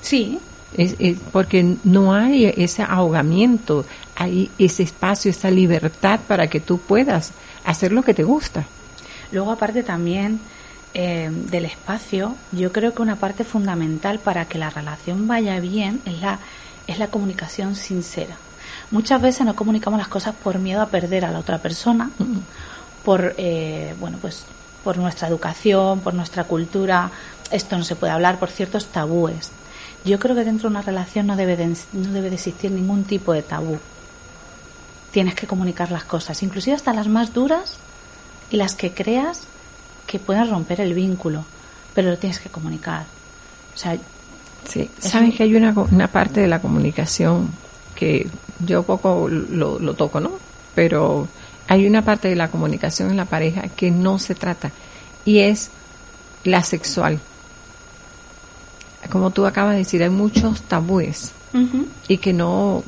Sí, 0.00 0.38
Es, 0.76 0.94
es 0.98 1.16
porque 1.32 1.76
no 1.84 2.12
hay 2.14 2.46
ese 2.56 2.82
ahogamiento, 2.82 3.84
hay 4.14 4.50
ese 4.58 4.82
espacio, 4.82 5.30
esa 5.30 5.50
libertad 5.50 6.20
para 6.26 6.48
que 6.48 6.60
tú 6.60 6.78
puedas 6.78 7.32
hacer 7.64 7.92
lo 7.92 8.02
que 8.02 8.14
te 8.14 8.24
gusta. 8.24 8.64
Luego, 9.32 9.52
aparte 9.52 9.82
también 9.82 10.38
eh, 10.94 11.30
del 11.50 11.64
espacio, 11.66 12.34
yo 12.52 12.72
creo 12.72 12.92
que 12.94 13.02
una 13.02 13.16
parte 13.16 13.44
fundamental 13.44 14.18
para 14.18 14.46
que 14.46 14.58
la 14.58 14.70
relación 14.70 15.26
vaya 15.26 15.60
bien 15.60 16.00
es 16.04 16.20
la, 16.20 16.38
es 16.86 16.98
la 16.98 17.08
comunicación 17.08 17.74
sincera. 17.74 18.36
Muchas 18.90 19.20
veces 19.20 19.44
no 19.44 19.56
comunicamos 19.56 19.98
las 19.98 20.08
cosas 20.08 20.34
por 20.34 20.58
miedo 20.58 20.80
a 20.80 20.86
perder 20.86 21.24
a 21.24 21.30
la 21.30 21.38
otra 21.40 21.58
persona, 21.58 22.10
por, 23.04 23.34
eh, 23.36 23.94
bueno, 24.00 24.18
pues, 24.20 24.44
por 24.84 24.96
nuestra 24.98 25.26
educación, 25.28 26.00
por 26.00 26.14
nuestra 26.14 26.44
cultura. 26.44 27.10
Esto 27.50 27.76
no 27.76 27.84
se 27.84 27.96
puede 27.96 28.12
hablar 28.12 28.38
por 28.38 28.50
ciertos 28.50 28.86
tabúes. 28.86 29.50
Yo 30.04 30.18
creo 30.20 30.36
que 30.36 30.44
dentro 30.44 30.68
de 30.68 30.76
una 30.76 30.82
relación 30.82 31.26
no 31.26 31.34
debe 31.36 31.56
de, 31.56 31.66
no 31.92 32.12
debe 32.12 32.28
de 32.30 32.36
existir 32.36 32.70
ningún 32.70 33.02
tipo 33.04 33.32
de 33.32 33.42
tabú. 33.42 33.78
Tienes 35.10 35.34
que 35.34 35.46
comunicar 35.46 35.90
las 35.90 36.04
cosas, 36.04 36.42
inclusive 36.42 36.76
hasta 36.76 36.92
las 36.92 37.08
más 37.08 37.32
duras 37.32 37.74
y 38.50 38.56
las 38.56 38.74
que 38.74 38.92
creas 38.92 39.40
que 40.06 40.18
puedan 40.20 40.48
romper 40.50 40.80
el 40.80 40.94
vínculo, 40.94 41.44
pero 41.94 42.10
lo 42.10 42.18
tienes 42.18 42.38
que 42.38 42.48
comunicar. 42.50 43.04
O 43.74 43.78
sea, 43.78 43.96
Sí, 44.68 44.90
un- 45.14 45.32
que 45.32 45.42
hay 45.44 45.54
una, 45.56 45.72
una 45.90 46.08
parte 46.08 46.40
de 46.40 46.48
la 46.48 46.60
comunicación 46.60 47.50
que 47.96 48.28
yo 48.64 48.84
poco 48.84 49.28
lo, 49.28 49.80
lo 49.80 49.94
toco, 49.94 50.20
¿no? 50.20 50.32
Pero 50.74 51.26
hay 51.68 51.86
una 51.86 52.02
parte 52.02 52.28
de 52.28 52.36
la 52.36 52.48
comunicación 52.48 53.10
en 53.10 53.16
la 53.16 53.24
pareja 53.24 53.62
que 53.68 53.90
no 53.90 54.18
se 54.18 54.34
trata 54.34 54.70
y 55.24 55.40
es 55.40 55.70
la 56.44 56.62
sexual. 56.62 57.18
Como 59.10 59.30
tú 59.30 59.46
acabas 59.46 59.72
de 59.72 59.78
decir, 59.78 60.02
hay 60.02 60.10
muchos 60.10 60.62
tabúes 60.62 61.32
y 62.06 62.18
que 62.18 62.34
no, 62.34 62.84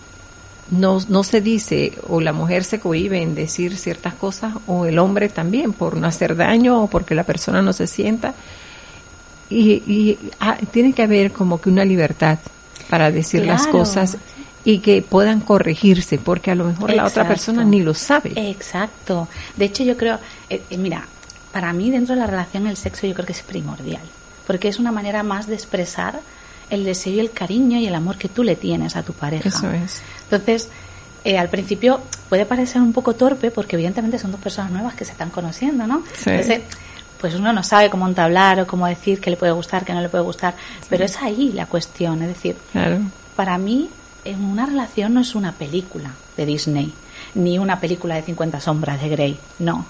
no, 0.71 0.99
no 1.09 1.25
se 1.25 1.41
dice 1.41 1.99
o 2.07 2.21
la 2.21 2.35
mujer 2.35 2.65
se 2.65 2.81
cohíbe 2.81 3.23
en 3.23 3.35
decir 3.35 3.79
ciertas 3.79 4.13
cosas 4.15 4.55
o 4.67 4.85
el 4.85 4.99
hombre 4.99 5.31
también 5.31 5.73
por 5.73 5.97
no 5.97 6.07
hacer 6.07 6.37
daño 6.37 6.83
o 6.83 6.87
porque 6.87 7.15
la 7.15 7.25
persona 7.25 7.63
no 7.63 7.73
se 7.73 7.87
sienta 7.87 8.35
y, 9.49 9.83
y 9.87 10.19
ah, 10.41 10.59
tiene 10.71 10.93
que 10.93 11.03
haber 11.03 11.33
como 11.33 11.61
que 11.61 11.71
una 11.71 11.85
libertad 11.87 12.39
para 12.91 13.11
decir 13.11 13.47
las 13.47 13.67
cosas 13.67 14.19
y 14.69 14.81
que 14.81 15.01
puedan 15.01 15.41
corregirse 15.41 16.19
porque 16.19 16.51
a 16.51 16.55
lo 16.55 16.65
mejor 16.65 16.91
la 16.91 17.07
otra 17.07 17.23
Exacto. 17.23 17.29
persona 17.29 17.65
ni 17.65 17.81
lo 17.81 17.95
sabe 17.95 18.35
Exacto. 18.37 19.27
De 19.57 19.65
hecho, 19.65 19.83
yo 19.83 19.97
creo, 19.97 20.19
eh, 20.51 20.63
eh, 20.69 20.77
mira, 20.77 21.07
para 21.53 21.73
mí 21.73 21.91
dentro 21.91 22.15
de 22.15 22.21
la 22.21 22.27
relación 22.27 22.67
el 22.67 22.77
sexo 22.77 23.07
yo 23.07 23.15
creo 23.15 23.25
que 23.25 23.33
es 23.33 23.41
primordial, 23.41 24.03
porque 24.47 24.69
es 24.69 24.79
una 24.79 24.93
manera 24.93 25.23
más 25.23 25.47
de 25.47 25.55
expresar 25.55 26.21
el 26.69 26.85
deseo 26.85 27.15
y 27.15 27.21
el 27.21 27.31
cariño 27.31 27.79
y 27.79 27.87
el 27.87 27.95
amor 27.95 28.19
que 28.19 28.29
tú 28.29 28.43
le 28.45 28.57
tienes 28.57 28.95
a 28.95 29.03
tu 29.03 29.15
pareja. 29.15 29.49
eso 29.49 29.71
es 29.71 30.03
Entonces, 30.25 30.69
eh, 31.25 31.39
al 31.39 31.49
principio 31.49 32.03
puede 32.29 32.45
parecer 32.45 32.83
un 32.83 32.93
poco 32.93 33.15
torpe 33.15 33.51
porque 33.51 33.77
evidentemente 33.77 34.19
son 34.19 34.33
dos 34.33 34.41
personas 34.41 34.71
nuevas 34.71 34.95
que 34.95 35.07
se 35.07 35.13
están 35.13 35.31
conociendo, 35.31 35.87
¿no? 35.87 36.03
Sí. 36.15 36.29
Entonces, 36.29 36.61
pues 37.19 37.35
uno 37.35 37.55
no 37.55 37.63
sabe 37.63 37.89
cómo 37.89 38.07
entablar 38.07 38.61
o 38.61 38.67
cómo 38.67 38.87
decir 38.87 39.19
que 39.19 39.31
le 39.31 39.39
puede 39.39 39.53
gustar, 39.53 39.87
que 39.87 39.95
no 39.95 40.03
le 40.03 40.11
puede 40.11 40.25
gustar, 40.25 40.55
pero 40.91 41.07
es 41.07 41.17
ahí 41.23 41.53
la 41.53 41.65
cuestión, 41.65 42.21
es 42.21 42.29
decir, 42.29 42.55
claro 42.71 43.01
para 43.39 43.57
mí 43.57 43.89
una 44.37 44.67
relación 44.67 45.15
no 45.15 45.21
es 45.21 45.35
una 45.35 45.53
película 45.53 46.13
de 46.37 46.47
Disney, 46.47 46.93
ni 47.35 47.59
una 47.59 47.81
película 47.81 48.15
de 48.15 48.23
50 48.23 48.61
sombras 48.61 49.01
de 49.01 49.09
Grey, 49.09 49.39
no. 49.59 49.87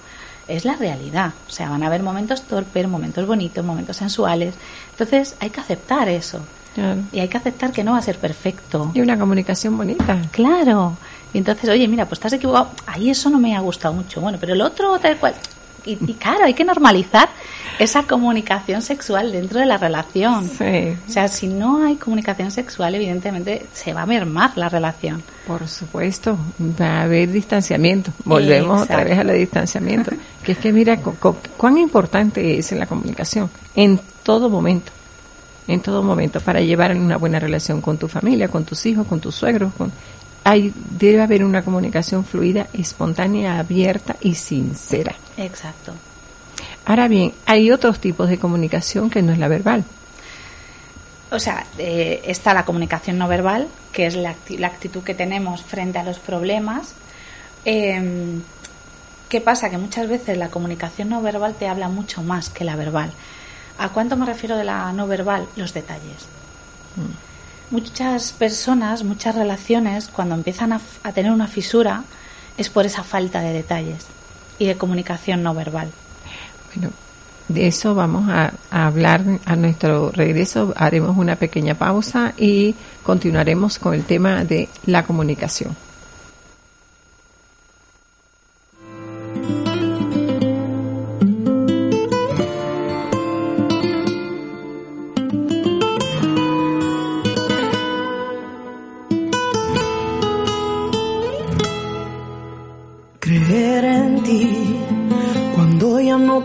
Es 0.47 0.65
la 0.65 0.77
realidad. 0.77 1.35
O 1.47 1.51
sea, 1.51 1.69
van 1.69 1.83
a 1.83 1.89
haber 1.89 2.03
momentos 2.03 2.43
torpes, 2.43 2.89
momentos 2.89 3.27
bonitos, 3.27 3.65
momentos 3.65 3.99
sensuales. 3.99 4.55
Entonces 4.93 5.37
hay 5.41 5.51
que 5.51 5.61
aceptar 5.61 6.09
eso. 6.09 6.41
Claro. 6.75 7.03
Y 7.13 7.21
hay 7.21 7.29
que 7.29 7.37
aceptar 7.37 7.71
que 7.71 7.85
no 7.85 7.93
va 7.93 7.99
a 7.99 8.03
ser 8.03 8.17
perfecto. 8.19 8.91
Y 8.95 9.03
una 9.03 9.19
comunicación 9.19 9.77
bonita. 9.77 10.23
Claro. 10.31 10.97
Y 11.35 11.39
entonces, 11.39 11.69
oye, 11.69 11.87
mira, 11.87 12.07
pues 12.07 12.19
estás 12.19 12.33
equivocado. 12.33 12.71
Ahí 12.87 13.11
eso 13.11 13.29
no 13.29 13.39
me 13.39 13.55
ha 13.55 13.61
gustado 13.61 13.93
mucho. 13.93 14.23
Bueno, 14.23 14.39
pero 14.41 14.55
el 14.55 14.63
otro 14.63 14.99
tal 14.99 15.19
cual. 15.19 15.35
Y, 15.85 15.99
y 16.11 16.15
claro, 16.15 16.45
hay 16.45 16.55
que 16.55 16.65
normalizar 16.65 17.29
esa 17.79 18.03
comunicación 18.05 18.83
sexual 18.83 19.33
dentro 19.33 19.61
de 19.61 19.67
la 19.67 19.79
relación. 19.79 20.49
Sí. 20.49 20.97
O 21.09 21.11
sea, 21.11 21.29
si 21.29 21.47
no 21.47 21.85
hay 21.85 21.97
comunicación 21.97 22.51
sexual, 22.51 22.95
evidentemente 22.95 23.67
se 23.73 23.93
va 23.93 24.03
a 24.03 24.07
mermar 24.07 24.53
la 24.57 24.69
relación. 24.69 25.23
Por 25.47 25.67
supuesto, 25.69 26.37
va 26.81 26.99
a 27.01 27.03
haber 27.03 27.31
distanciamiento. 27.31 28.13
Volvemos 28.25 28.83
otra 28.83 29.05
vez 29.05 29.19
al 29.19 29.33
distanciamiento. 29.33 30.11
Que 30.43 30.53
es 30.53 30.59
que 30.59 30.73
mira 30.73 30.97
cu- 31.01 31.15
cu- 31.21 31.37
cuán 31.57 31.79
importante 31.79 32.59
es 32.59 32.73
la 32.73 32.87
comunicación 32.87 33.49
en 33.75 34.01
todo 34.23 34.49
momento. 34.51 34.93
En 35.67 35.81
todo 35.81 36.03
momento, 36.03 36.41
para 36.41 36.61
llevar 36.61 36.97
una 36.97 37.19
buena 37.19 37.39
relación 37.39 37.81
con 37.83 37.99
tu 37.99 38.09
familia, 38.09 38.49
con 38.49 38.65
tus 38.65 38.87
hijos, 38.87 39.07
con 39.07 39.21
tus 39.21 39.35
suegros. 39.35 39.73
Con, 39.75 39.93
hay, 40.45 40.73
debe 40.99 41.21
haber 41.21 41.45
una 41.45 41.63
comunicación 41.63 42.25
fluida, 42.25 42.69
espontánea, 42.73 43.59
abierta 43.59 44.17
y 44.23 44.35
sincera. 44.35 45.15
Exacto. 45.37 45.93
Ahora 46.89 47.07
bien, 47.07 47.35
hay 47.45 47.71
otros 47.71 48.01
tipos 48.01 48.29
de 48.31 48.39
comunicación 48.39 49.11
que 49.11 49.21
no 49.21 49.31
es 49.33 49.39
la 49.39 49.47
verbal. 49.49 49.85
O 51.31 51.39
sea, 51.39 51.67
eh, 51.77 52.23
está 52.25 52.55
la 52.55 52.65
comunicación 52.65 53.19
no 53.19 53.29
verbal, 53.29 53.69
que 53.93 54.07
es 54.07 54.17
la, 54.17 54.35
acti- 54.35 54.59
la 54.59 54.69
actitud 54.69 55.03
que 55.03 55.15
tenemos 55.15 55.61
frente 55.63 55.99
a 55.99 56.03
los 56.03 56.19
problemas. 56.19 56.95
Eh, 57.67 58.41
¿Qué 59.29 59.43
pasa? 59.43 59.69
Que 59.69 59.77
muchas 59.77 60.09
veces 60.09 60.39
la 60.39 60.49
comunicación 60.49 61.11
no 61.11 61.21
verbal 61.21 61.55
te 61.55 61.69
habla 61.69 61.91
mucho 61.91 62.23
más 62.23 62.49
que 62.49 62.65
la 62.65 62.77
verbal. 62.77 63.13
¿A 63.77 63.91
cuánto 63.91 64.17
me 64.17 64.25
refiero 64.25 64.57
de 64.57 64.65
la 64.65 64.91
no 64.95 65.07
verbal? 65.07 65.47
Los 65.57 65.75
detalles. 65.75 66.25
Muchas 67.71 68.33
personas, 68.33 69.05
muchas 69.05 69.35
relaciones, 69.35 70.09
cuando 70.09 70.35
empiezan 70.35 70.73
a 70.73 71.13
tener 71.13 71.31
una 71.31 71.47
fisura, 71.49 72.05
es 72.57 72.71
por 72.71 72.87
esa 72.87 73.05
falta 73.05 73.43
de 73.43 73.53
detalles 73.53 74.07
y 74.59 74.65
de 74.67 74.79
comunicación 74.79 75.43
no 75.43 75.53
verbal. 75.55 75.91
De 77.49 77.67
eso 77.67 77.95
vamos 77.95 78.29
a 78.29 78.53
hablar 78.71 79.25
a 79.47 79.57
nuestro 79.57 80.11
regreso. 80.11 80.75
Haremos 80.77 81.17
una 81.17 81.37
pequeña 81.37 81.75
pausa 81.75 82.35
y 82.37 82.75
continuaremos 83.03 83.79
con 83.79 83.95
el 83.95 84.05
tema 84.05 84.45
de 84.45 84.69
la 84.85 85.05
comunicación. 85.05 85.88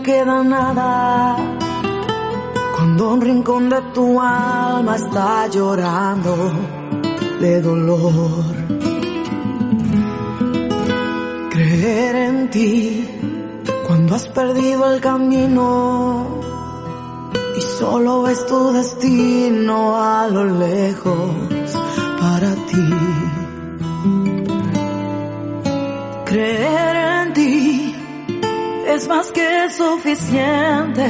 Queda 0.04 0.44
nada. 0.44 1.36
Cuando 2.76 3.14
un 3.14 3.20
rincón 3.20 3.70
de 3.70 3.80
tu 3.94 4.20
alma 4.20 4.96
está 4.96 5.46
llorando 5.48 6.34
de 7.40 7.62
dolor. 7.62 8.54
Creer 11.50 12.16
en 12.28 12.50
ti 12.50 13.08
cuando 13.86 14.14
has 14.14 14.28
perdido 14.28 14.92
el 14.92 15.00
camino 15.00 16.42
y 17.56 17.60
solo 17.60 18.22
ves 18.22 18.46
tu 18.46 18.72
destino 18.72 19.76
a 19.96 20.28
lo 20.28 20.44
lejos 20.44 21.30
para 22.20 22.50
ti. 22.68 22.86
Creer 26.26 26.96
en 26.96 27.13
es 28.86 29.08
más 29.08 29.32
que 29.32 29.70
suficiente 29.70 31.04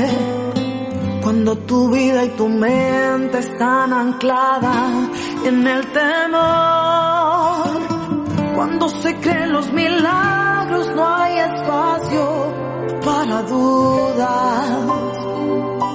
cuando 1.23 1.57
tu 1.59 1.91
vida 1.91 2.25
y 2.25 2.29
tu 2.31 2.49
mente 2.49 3.39
están 3.39 3.93
ancladas 3.93 5.09
en 5.45 5.67
el 5.67 5.87
temor. 5.93 7.65
Cuando 8.55 8.89
se 8.89 9.17
creen 9.17 9.53
los 9.53 9.73
milagros 9.73 10.95
no 10.95 11.17
hay 11.17 11.39
espacio 11.39 12.55
para 13.05 13.43
dudas. 13.43 14.69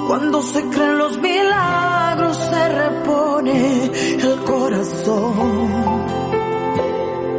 Cuando 0.07 0.41
se 0.41 0.63
creen 0.69 0.97
los 0.97 1.17
milagros 1.19 2.37
se 2.37 2.69
repone 2.69 3.91
el 4.19 4.43
corazón. 4.45 5.69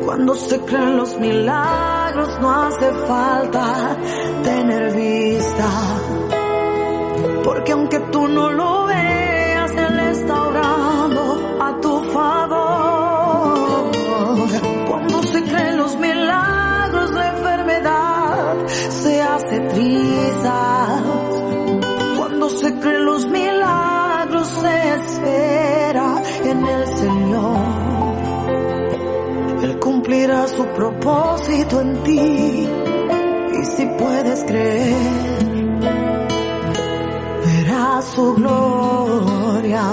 Cuando 0.05 0.35
se 0.35 0.61
creen 0.61 0.97
los 0.97 1.19
milagros 1.19 2.00
no 2.15 2.51
hace 2.51 2.93
falta 3.07 3.97
tener 4.43 4.93
vista. 4.95 5.69
Porque 7.45 7.73
aunque 7.73 8.01
tú 8.13 8.29
no 8.29 8.51
lo 8.51 8.87
veas, 8.87 9.71
Él 9.73 10.01
está 10.01 10.43
orando 10.43 10.70
su 30.49 30.67
propósito 30.75 31.81
en 31.81 32.03
ti. 32.03 32.19
Y 32.19 33.65
si 33.65 33.87
puedes 33.99 34.45
creer, 34.45 35.39
verás 37.45 38.05
su 38.07 38.35
gloria. 38.35 39.85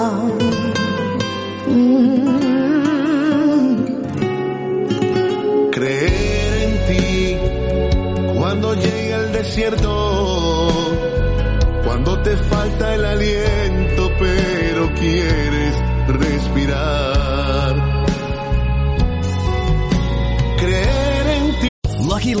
Mm. 1.68 2.28
Creer 5.70 6.52
en 6.64 6.74
ti 6.88 7.38
cuando 8.36 8.74
llega 8.74 9.16
el 9.18 9.32
desierto, 9.32 10.68
cuando 11.84 12.20
te 12.22 12.36
falta 12.36 12.94
el 12.94 13.04
aliento 13.04 14.10
pero 14.18 14.92
quieres 14.94 15.74
respirar. 16.08 17.07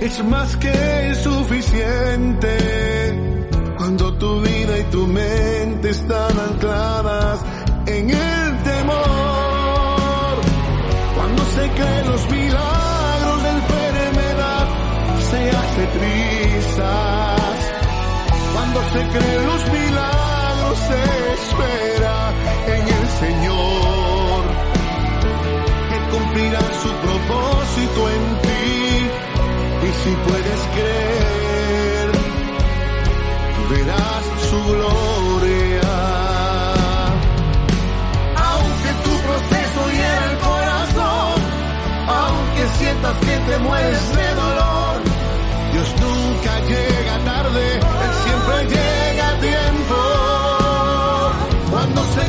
Es 0.00 0.22
más 0.24 0.56
que 0.56 1.14
suficiente 1.22 2.58
cuando 3.76 4.12
tu 4.18 4.40
vida 4.42 4.78
y 4.78 4.84
tu 4.84 5.06
mente 5.06 5.90
están 5.90 6.38
ancladas 6.38 7.40
en 7.86 8.10
el 8.10 8.62
temor. 8.62 9.04
Cuando 11.16 11.44
se 11.44 11.68
creen 11.70 12.06
los 12.10 12.30
milagros 12.30 13.42
de 13.42 13.50
enfermedad, 13.50 14.68
se 15.30 15.50
hace 15.50 15.86
trizas. 15.98 17.58
Cuando 18.52 18.80
se 18.92 19.18
creen 19.18 19.46
los 19.46 19.72
milagros, 19.72 20.78
se 20.88 21.00
espera 21.38 22.32
en 22.76 22.88
el 22.88 23.08
Señor. 23.20 24.44
que 25.88 25.98
cumplirá 26.16 26.60
su 26.82 26.90
propósito 27.06 28.10
en 28.10 28.33
si 30.04 30.10
puedes 30.10 30.60
creer, 30.74 32.08
verás 33.70 34.24
su 34.50 34.58
gloria. 34.72 35.92
Aunque 38.50 38.90
tu 39.04 39.12
proceso 39.26 39.80
hiera 39.94 40.24
el 40.30 40.36
corazón, 40.50 41.36
aunque 42.20 42.62
sientas 42.78 43.16
que 43.26 43.36
te 43.48 43.58
mueres 43.60 44.16
de 44.16 44.28
dolor, 44.34 44.94
Dios 45.72 45.88
nunca 46.04 46.52
llega 46.70 47.14
tarde, 47.32 47.64
Él 48.04 48.12
siempre 48.24 48.56
llega 48.76 49.24
a 49.30 49.40
tiempo. 49.40 50.00
Cuando 51.70 52.04
se 52.12 52.24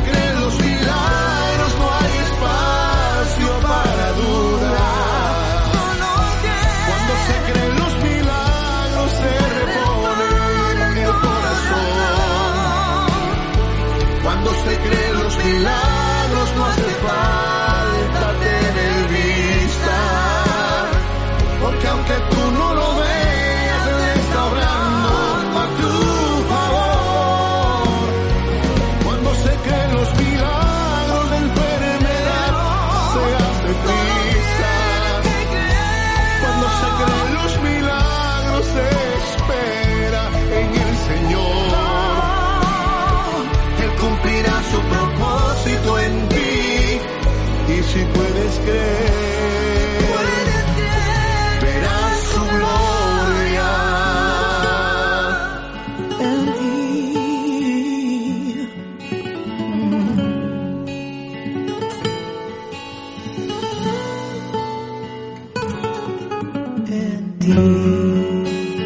love. 15.58 15.95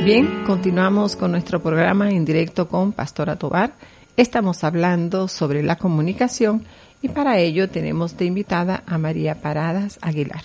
Bien, 0.05 0.43
continuamos 0.47 1.17
con 1.17 1.31
nuestro 1.31 1.63
programa 1.63 2.11
en 2.11 2.27
directo 2.27 2.69
con 2.69 2.93
Pastora 2.93 3.37
Tobar. 3.37 3.73
Estamos 4.19 4.65
hablando 4.65 5.29
sobre 5.29 5.63
la 5.63 5.77
comunicación 5.77 6.65
y 7.01 7.09
para 7.09 7.39
ello 7.39 7.71
tenemos 7.71 8.19
de 8.19 8.27
invitada 8.27 8.83
a 8.87 8.99
María 8.99 9.37
Paradas 9.37 9.99
Aguilar. 10.03 10.43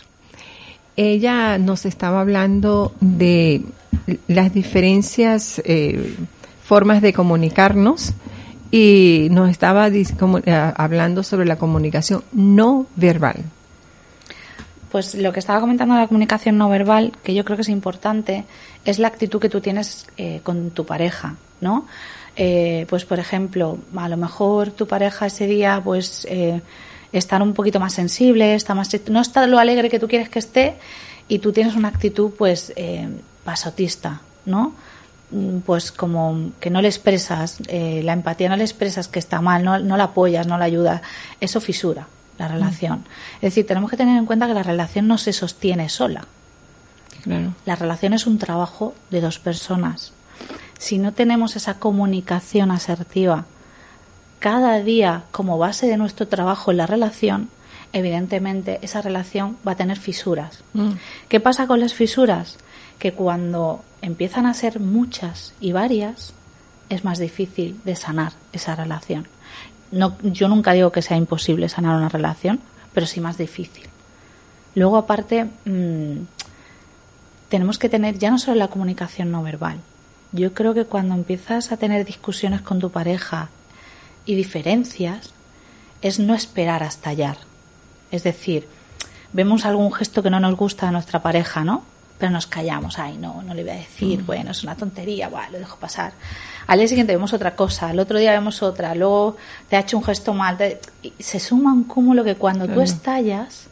Ella 0.96 1.58
nos 1.58 1.86
estaba 1.86 2.22
hablando 2.22 2.94
de 3.02 3.64
las 4.28 4.54
diferencias 4.54 5.62
eh, 5.66 6.16
formas 6.64 7.02
de 7.02 7.12
comunicarnos 7.12 8.14
y 8.72 9.28
nos 9.32 9.50
estaba 9.50 9.90
eh, 9.90 10.72
hablando 10.78 11.22
sobre 11.22 11.46
la 11.46 11.58
comunicación 11.58 12.24
no 12.32 12.86
verbal. 12.96 13.44
Pues 14.96 15.14
lo 15.14 15.34
que 15.34 15.40
estaba 15.42 15.60
comentando 15.60 15.94
de 15.94 16.00
la 16.00 16.08
comunicación 16.08 16.58
no 16.58 16.70
verbal, 16.70 17.12
que 17.22 17.34
yo 17.34 17.44
creo 17.44 17.58
que 17.58 17.64
es 17.64 17.68
importante, 17.68 18.46
es 18.86 18.98
la 18.98 19.10
actitud 19.10 19.42
que 19.42 19.50
tú 19.50 19.60
tienes 19.60 20.08
eh, 20.16 20.40
con 20.42 20.72
tu 20.72 20.86
pareja, 20.86 21.36
¿no? 21.60 21.86
Eh, 22.38 22.86
pues 22.88 23.04
por 23.04 23.20
ejemplo, 23.20 23.78
a 23.94 24.08
lo 24.08 24.16
mejor 24.16 24.72
tu 24.72 24.88
pareja 24.88 25.26
ese 25.26 25.48
día, 25.48 25.82
pues 25.84 26.26
eh, 26.30 26.62
estar 27.12 27.42
un 27.42 27.54
poquito 27.54 27.78
más 27.78 27.92
sensible, 27.92 28.56
está 28.56 28.74
más, 28.74 28.90
no 29.10 29.20
está 29.20 29.46
lo 29.48 29.60
alegre 29.60 29.90
que 29.90 30.00
tú 30.00 30.08
quieres 30.08 30.30
que 30.30 30.40
esté 30.40 30.76
y 31.28 31.40
tú 31.40 31.52
tienes 31.52 31.76
una 31.76 31.90
actitud, 31.90 32.32
pues 32.32 32.72
eh, 32.78 33.10
pasotista, 33.44 34.22
¿no? 34.46 34.76
Mm, 35.30 35.58
pues 35.58 35.92
como 35.92 36.52
que 36.62 36.70
no 36.70 36.82
le 36.82 36.88
expresas 36.88 37.58
eh, 37.68 38.00
la 38.02 38.14
empatía, 38.14 38.48
no 38.48 38.56
le 38.56 38.64
expresas 38.64 39.10
que 39.10 39.20
está 39.20 39.42
mal, 39.42 39.62
no, 39.62 39.78
no 39.78 39.98
la 39.98 40.06
apoyas, 40.06 40.48
no 40.48 40.58
la 40.58 40.64
ayudas, 40.64 41.02
eso 41.42 41.60
fisura 41.60 42.08
la 42.38 42.48
relación. 42.48 43.06
Es 43.36 43.42
decir, 43.42 43.66
tenemos 43.66 43.90
que 43.90 43.98
tener 43.98 44.18
en 44.18 44.26
cuenta 44.26 44.48
que 44.48 44.54
la 44.54 44.64
relación 44.64 45.08
no 45.08 45.18
se 45.18 45.34
sostiene 45.34 45.90
sola. 45.90 46.26
La 47.66 47.76
relación 47.76 48.14
es 48.14 48.28
un 48.28 48.38
trabajo 48.38 48.94
de 49.10 49.22
dos 49.22 49.40
personas. 49.40 50.14
Si 50.78 50.98
no 50.98 51.14
tenemos 51.14 51.56
esa 51.56 51.80
comunicación 51.80 52.70
asertiva 52.72 53.46
cada 54.40 54.80
día 54.80 55.24
como 55.32 55.58
base 55.58 55.88
de 55.88 55.98
nuestro 55.98 56.28
trabajo 56.28 56.70
en 56.70 56.78
la 56.78 56.86
relación, 56.86 57.50
evidentemente 57.94 58.80
esa 58.84 59.02
relación 59.02 59.58
va 59.68 59.72
a 59.72 59.78
tener 59.78 59.98
fisuras. 59.98 60.64
Mm. 60.74 60.92
¿Qué 61.30 61.40
pasa 61.40 61.66
con 61.66 61.80
las 61.80 61.94
fisuras? 61.94 62.58
Que 63.00 63.14
cuando 63.14 63.84
empiezan 64.02 64.46
a 64.46 64.54
ser 64.54 64.80
muchas 64.80 65.54
y 65.60 65.72
varias, 65.72 66.34
es 66.90 67.04
más 67.04 67.18
difícil 67.18 67.80
de 67.86 67.96
sanar 67.96 68.34
esa 68.54 68.76
relación. 68.76 69.28
No, 69.92 70.18
yo 70.24 70.48
nunca 70.48 70.74
digo 70.74 70.92
que 70.92 71.02
sea 71.02 71.18
imposible 71.18 71.70
sanar 71.70 71.96
una 71.96 72.10
relación, 72.10 72.60
pero 72.94 73.06
sí 73.06 73.22
más 73.22 73.38
difícil. 73.38 73.88
Luego, 74.74 74.98
aparte, 74.98 75.46
mm, 75.66 76.26
tenemos 77.50 77.78
que 77.78 77.90
tener 77.90 78.18
ya 78.18 78.32
no 78.32 78.38
solo 78.38 78.56
la 78.56 78.68
comunicación 78.68 79.32
no 79.32 79.44
verbal. 79.44 79.78
Yo 80.32 80.54
creo 80.54 80.74
que 80.74 80.86
cuando 80.86 81.16
empiezas 81.16 81.72
a 81.72 81.78
tener 81.78 82.06
discusiones 82.06 82.62
con 82.62 82.80
tu 82.80 82.90
pareja 82.90 83.50
y 84.26 84.36
diferencias, 84.36 85.32
es 86.02 86.20
no 86.20 86.34
esperar 86.34 86.84
a 86.84 86.88
estallar. 86.88 87.38
Es 88.12 88.24
decir, 88.24 88.68
vemos 89.34 89.66
algún 89.66 89.94
gesto 89.94 90.22
que 90.22 90.30
no 90.30 90.40
nos 90.40 90.56
gusta 90.56 90.90
a 90.90 90.92
nuestra 90.92 91.22
pareja, 91.22 91.64
¿no? 91.64 91.84
Pero 92.26 92.34
nos 92.34 92.48
callamos, 92.48 92.98
ay, 92.98 93.18
no, 93.18 93.42
no 93.44 93.54
le 93.54 93.62
voy 93.64 93.72
a 93.74 93.76
decir, 93.76 94.22
Mm. 94.24 94.26
bueno, 94.26 94.52
es 94.52 94.64
una 94.64 94.76
tontería, 94.76 95.30
bueno, 95.30 95.48
lo 95.52 95.60
dejo 95.60 95.78
pasar. 95.78 96.14
Al 96.66 96.80
día 96.80 96.88
siguiente 96.88 97.14
vemos 97.14 97.34
otra 97.34 97.56
cosa, 97.56 97.90
al 97.90 98.00
otro 98.00 98.18
día 98.18 98.32
vemos 98.32 98.64
otra, 98.64 98.96
luego 98.96 99.38
te 99.70 99.76
ha 99.76 99.82
hecho 99.82 99.98
un 99.98 100.04
gesto 100.04 100.34
mal. 100.34 100.58
te- 100.58 100.80
se 101.20 101.40
suma 101.40 101.72
un 101.72 101.84
cúmulo 101.84 102.24
que 102.24 102.34
cuando 102.36 102.68
tú 102.68 102.82
estallas 102.82 103.68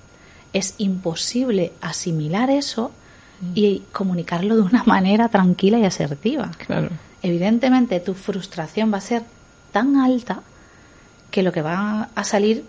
es 0.54 0.76
imposible 0.78 1.74
asimilar 1.82 2.52
eso 2.52 2.92
y 3.56 3.80
comunicarlo 3.92 4.56
de 4.56 4.62
una 4.62 4.84
manera 4.86 5.28
tranquila 5.30 5.80
y 5.80 5.86
asertiva. 5.86 6.52
Claro. 6.66 6.90
Evidentemente 7.24 8.00
tu 8.02 8.14
frustración 8.14 8.94
va 8.94 8.98
a 9.00 9.02
ser 9.02 9.24
tan 9.72 9.96
alta 9.98 10.42
que 11.32 11.42
lo 11.42 11.52
que 11.52 11.64
va 11.64 12.10
a 12.14 12.24
salir, 12.24 12.64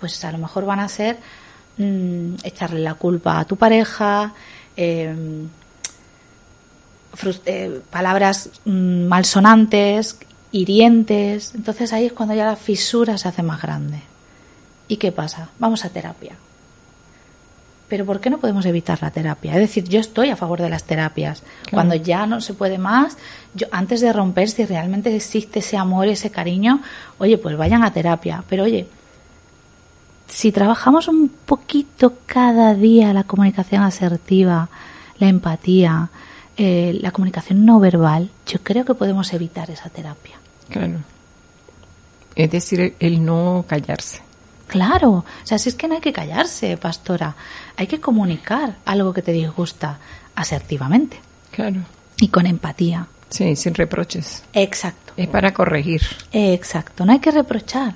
pues 0.00 0.24
a 0.24 0.32
lo 0.32 0.38
mejor 0.38 0.64
van 0.66 0.80
a 0.80 0.88
ser 0.88 1.18
mm, 1.76 2.34
echarle 2.42 2.80
la 2.80 2.94
culpa 2.94 3.38
a 3.38 3.44
tu 3.44 3.54
pareja, 3.56 4.32
eh, 4.78 5.12
frus- 7.16 7.42
eh, 7.46 7.80
palabras 7.90 8.50
mm, 8.64 9.06
malsonantes, 9.06 10.18
hirientes. 10.52 11.52
Entonces 11.54 11.92
ahí 11.92 12.06
es 12.06 12.12
cuando 12.12 12.34
ya 12.34 12.44
la 12.46 12.56
fisura 12.56 13.18
se 13.18 13.28
hace 13.28 13.42
más 13.42 13.60
grande. 13.60 14.00
¿Y 14.88 14.96
qué 14.96 15.12
pasa? 15.12 15.50
Vamos 15.58 15.84
a 15.84 15.90
terapia. 15.90 16.32
Pero 17.88 18.04
¿por 18.04 18.20
qué 18.20 18.28
no 18.28 18.38
podemos 18.38 18.66
evitar 18.66 18.98
la 19.02 19.10
terapia? 19.10 19.52
Es 19.54 19.60
decir, 19.60 19.84
yo 19.88 19.98
estoy 19.98 20.28
a 20.28 20.36
favor 20.36 20.60
de 20.60 20.68
las 20.68 20.84
terapias. 20.84 21.42
Cuando 21.72 21.94
ya 21.94 22.26
no 22.26 22.40
se 22.42 22.52
puede 22.52 22.76
más, 22.76 23.16
yo 23.54 23.66
antes 23.70 24.02
de 24.02 24.12
romper, 24.12 24.50
si 24.50 24.66
realmente 24.66 25.14
existe 25.16 25.60
ese 25.60 25.78
amor, 25.78 26.06
ese 26.08 26.30
cariño, 26.30 26.82
oye, 27.18 27.38
pues 27.38 27.56
vayan 27.56 27.82
a 27.84 27.92
terapia. 27.92 28.44
Pero 28.48 28.64
oye, 28.64 28.86
si 30.28 30.52
trabajamos 30.52 31.08
un 31.08 31.28
poquito 31.28 32.18
cada 32.26 32.74
día 32.74 33.12
la 33.12 33.24
comunicación 33.24 33.82
asertiva, 33.82 34.68
la 35.18 35.28
empatía, 35.28 36.10
eh, 36.56 36.98
la 37.00 37.10
comunicación 37.12 37.64
no 37.64 37.80
verbal, 37.80 38.30
yo 38.46 38.60
creo 38.62 38.84
que 38.84 38.94
podemos 38.94 39.32
evitar 39.32 39.70
esa 39.70 39.88
terapia. 39.88 40.36
Claro. 40.68 40.98
Es 42.34 42.50
decir, 42.50 42.80
el- 42.80 42.94
el 43.00 43.24
no 43.24 43.64
callarse. 43.66 44.20
Claro, 44.66 45.10
o 45.10 45.24
sea, 45.44 45.58
si 45.58 45.70
es 45.70 45.74
que 45.74 45.88
no 45.88 45.94
hay 45.94 46.00
que 46.00 46.12
callarse, 46.12 46.76
pastora, 46.76 47.34
hay 47.76 47.86
que 47.86 48.00
comunicar 48.00 48.76
algo 48.84 49.12
que 49.14 49.22
te 49.22 49.32
disgusta 49.32 49.98
asertivamente 50.34 51.18
Claro. 51.50 51.80
y 52.18 52.28
con 52.28 52.46
empatía. 52.46 53.06
Sí, 53.30 53.56
sin 53.56 53.74
reproches. 53.74 54.42
Exacto. 54.52 55.12
Es 55.16 55.26
para 55.28 55.52
corregir. 55.54 56.02
Exacto, 56.32 57.04
no 57.06 57.12
hay 57.12 57.18
que 57.18 57.30
reprochar. 57.30 57.94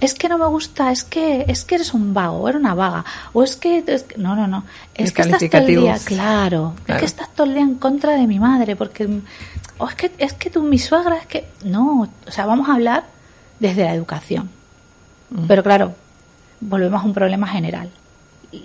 Es 0.00 0.14
que 0.14 0.28
no 0.28 0.38
me 0.38 0.46
gusta, 0.46 0.90
es 0.90 1.04
que 1.04 1.44
es 1.48 1.64
que 1.64 1.76
eres 1.76 1.94
un 1.94 2.12
vago, 2.12 2.48
eres 2.48 2.60
una 2.60 2.74
vaga, 2.74 3.04
o 3.32 3.42
es 3.42 3.56
que, 3.56 3.84
es 3.86 4.06
no, 4.16 4.34
no, 4.34 4.46
no, 4.46 4.64
es 4.94 5.12
que 5.12 5.22
estás 5.22 5.48
todo 5.48 5.60
el 5.62 5.66
día, 5.66 5.98
claro, 6.04 6.74
es 6.86 6.96
que 6.96 7.04
estás 7.04 7.32
todo 7.34 7.46
el 7.46 7.54
día 7.54 7.62
en 7.62 7.76
contra 7.76 8.12
de 8.12 8.26
mi 8.26 8.38
madre, 8.38 8.76
porque 8.76 9.08
o 9.78 9.88
es 9.88 9.94
que 9.94 10.12
es 10.18 10.32
que 10.34 10.50
tú 10.50 10.62
mi 10.62 10.78
suegra 10.78 11.16
es 11.16 11.26
que 11.26 11.46
no, 11.64 12.08
o 12.26 12.30
sea, 12.30 12.46
vamos 12.46 12.68
a 12.68 12.74
hablar 12.74 13.04
desde 13.60 13.84
la 13.84 13.94
educación. 13.94 14.50
Mm. 15.30 15.46
Pero 15.46 15.62
claro, 15.62 15.94
volvemos 16.60 17.02
a 17.02 17.06
un 17.06 17.14
problema 17.14 17.46
general, 17.46 17.90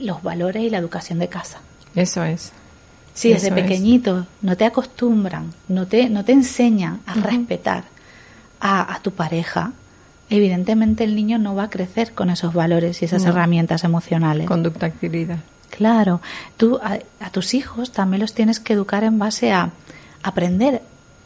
los 0.02 0.22
valores 0.24 0.64
y 0.64 0.70
la 0.70 0.78
educación 0.78 1.20
de 1.20 1.28
casa. 1.28 1.60
Eso 1.96 2.24
es. 2.24 2.52
Si 3.14 3.34
desde 3.34 3.48
es. 3.50 3.54
pequeñito 3.54 4.28
no 4.42 4.56
te 4.56 4.66
acostumbran, 4.66 5.54
no 5.68 5.88
te, 5.88 6.10
no 6.10 6.24
te 6.24 6.32
enseñan 6.32 7.02
a 7.06 7.16
respetar 7.16 7.84
a, 8.60 8.94
a 8.94 9.00
tu 9.02 9.12
pareja, 9.12 9.74
evidentemente 10.30 11.04
el 11.04 11.16
niño 11.16 11.38
no 11.38 11.56
va 11.56 11.64
a 11.64 11.70
crecer 11.70 12.14
con 12.14 12.30
esos 12.30 12.54
valores 12.54 13.02
y 13.02 13.06
esas 13.06 13.24
No. 13.24 13.30
herramientas 13.30 13.84
emocionales. 13.84 14.48
Conducta 14.48 14.88
adquirida. 14.88 15.40
Claro, 15.70 16.22
tú 16.58 16.80
a, 16.84 17.00
a 17.20 17.30
tus 17.30 17.54
hijos 17.54 17.92
también 17.92 18.22
los 18.22 18.34
tienes 18.34 18.60
que 18.60 18.74
educar 18.74 19.04
en 19.04 19.20
base 19.20 19.52
a 19.52 19.70
aprender 20.24 20.82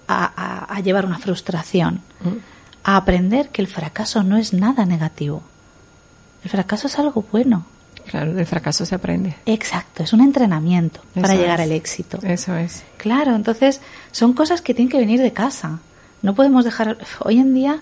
a, 0.07 0.25
a- 0.35 0.75
a 0.75 0.79
llevar 0.81 1.05
una 1.05 1.17
frustración, 1.17 2.01
a 2.83 2.97
aprender 2.97 3.49
que 3.49 3.61
el 3.61 3.67
fracaso 3.67 4.21
no 4.23 4.37
es 4.37 4.53
nada 4.53 4.85
negativo. 4.85 5.41
El 6.43 6.49
fracaso 6.49 6.87
es 6.87 6.99
algo 6.99 7.23
bueno. 7.31 7.65
Claro, 8.05 8.33
del 8.33 8.45
fracaso 8.45 8.85
se 8.85 8.95
aprende. 8.95 9.33
Exacto, 9.45 10.03
es 10.03 10.11
un 10.11 10.19
entrenamiento 10.19 10.99
para 11.15 11.35
llegar 11.35 11.61
es. 11.61 11.65
al 11.65 11.71
éxito. 11.71 12.19
Eso 12.21 12.53
es. 12.57 12.83
Claro, 12.97 13.33
entonces 13.33 13.79
son 14.11 14.33
cosas 14.33 14.61
que 14.61 14.73
tienen 14.73 14.91
que 14.91 14.97
venir 14.97 15.21
de 15.21 15.31
casa. 15.31 15.79
No 16.21 16.35
podemos 16.35 16.65
dejar. 16.65 16.97
Hoy 17.21 17.39
en 17.39 17.53
día 17.53 17.79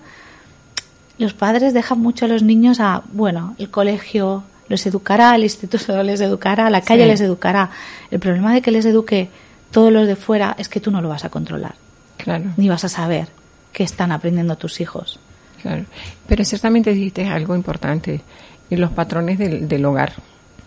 los 1.22 1.32
padres 1.34 1.72
dejan 1.72 1.98
mucho 2.00 2.24
a 2.26 2.28
los 2.28 2.42
niños 2.42 2.80
a, 2.80 3.02
bueno, 3.12 3.54
el 3.58 3.70
colegio 3.70 4.44
los 4.68 4.84
educará, 4.86 5.34
el 5.34 5.42
instituto 5.44 6.02
les 6.02 6.20
educará, 6.20 6.68
la 6.70 6.80
calle 6.82 7.04
Sí. 7.04 7.08
les 7.08 7.20
educará. 7.20 7.70
El 8.10 8.18
problema 8.20 8.52
de 8.54 8.60
que 8.62 8.70
les 8.70 8.84
eduque 8.84 9.28
todos 9.70 9.92
los 9.92 10.06
de 10.06 10.16
fuera 10.16 10.54
es 10.58 10.68
que 10.68 10.80
tú 10.80 10.90
no 10.90 11.00
lo 11.00 11.08
vas 11.08 11.24
a 11.24 11.30
controlar, 11.30 11.74
Claro. 12.18 12.44
ni 12.56 12.68
vas 12.68 12.84
a 12.84 12.88
saber 12.88 13.28
qué 13.72 13.84
están 13.84 14.12
aprendiendo 14.12 14.56
tus 14.56 14.80
hijos. 14.80 15.18
Claro. 15.62 15.84
Pero 16.26 16.44
ciertamente 16.44 16.92
dijiste 16.92 17.26
algo 17.26 17.54
importante, 17.54 18.20
y 18.68 18.76
los 18.76 18.90
patrones 18.90 19.38
del, 19.38 19.68
del 19.68 19.84
hogar. 19.84 20.12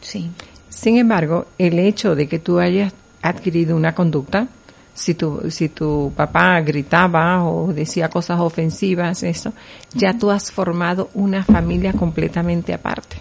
Sí. 0.01 0.29
Sin 0.69 0.97
embargo, 0.97 1.47
el 1.57 1.79
hecho 1.79 2.15
de 2.15 2.27
que 2.27 2.39
tú 2.39 2.59
hayas 2.59 2.93
adquirido 3.21 3.75
una 3.75 3.93
conducta, 3.95 4.47
si 4.95 5.13
tu, 5.13 5.51
si 5.51 5.69
tu 5.69 6.13
papá 6.15 6.59
gritaba 6.61 7.43
o 7.43 7.73
decía 7.73 8.09
cosas 8.09 8.39
ofensivas, 8.39 9.21
eso, 9.23 9.53
ya 9.93 10.17
tú 10.17 10.31
has 10.31 10.51
formado 10.51 11.09
una 11.13 11.43
familia 11.43 11.93
completamente 11.93 12.73
aparte. 12.73 13.17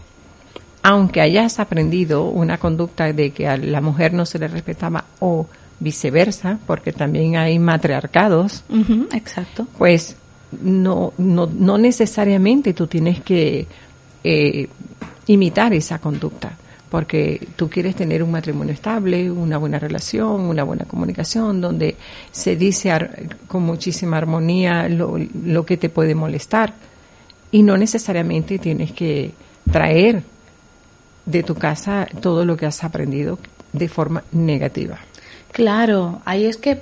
Aunque 0.82 1.20
hayas 1.20 1.58
aprendido 1.58 2.24
una 2.26 2.58
conducta 2.58 3.12
de 3.12 3.32
que 3.32 3.48
a 3.48 3.56
la 3.56 3.80
mujer 3.80 4.14
no 4.14 4.24
se 4.24 4.38
le 4.38 4.48
respetaba 4.48 5.04
o 5.18 5.46
viceversa, 5.80 6.58
porque 6.66 6.92
también 6.92 7.36
hay 7.36 7.58
matriarcados, 7.58 8.62
exacto. 9.12 9.66
pues 9.76 10.16
no, 10.62 11.12
no, 11.18 11.46
no 11.46 11.76
necesariamente 11.78 12.72
tú 12.72 12.86
tienes 12.86 13.20
que 13.20 13.66
eh, 14.22 14.68
imitar 15.26 15.74
esa 15.74 15.98
conducta, 15.98 16.56
porque 16.94 17.48
tú 17.56 17.68
quieres 17.68 17.96
tener 17.96 18.22
un 18.22 18.30
matrimonio 18.30 18.72
estable, 18.72 19.28
una 19.28 19.58
buena 19.58 19.80
relación, 19.80 20.42
una 20.42 20.62
buena 20.62 20.84
comunicación, 20.84 21.60
donde 21.60 21.96
se 22.30 22.54
dice 22.54 22.92
ar- 22.92 23.18
con 23.48 23.64
muchísima 23.64 24.16
armonía 24.16 24.88
lo, 24.88 25.18
lo 25.44 25.66
que 25.66 25.76
te 25.76 25.88
puede 25.88 26.14
molestar. 26.14 26.72
Y 27.50 27.64
no 27.64 27.76
necesariamente 27.76 28.60
tienes 28.60 28.92
que 28.92 29.32
traer 29.72 30.22
de 31.26 31.42
tu 31.42 31.56
casa 31.56 32.06
todo 32.20 32.44
lo 32.44 32.56
que 32.56 32.66
has 32.66 32.84
aprendido 32.84 33.40
de 33.72 33.88
forma 33.88 34.22
negativa. 34.30 34.98
Claro, 35.50 36.22
ahí 36.24 36.44
es 36.46 36.58
que 36.58 36.78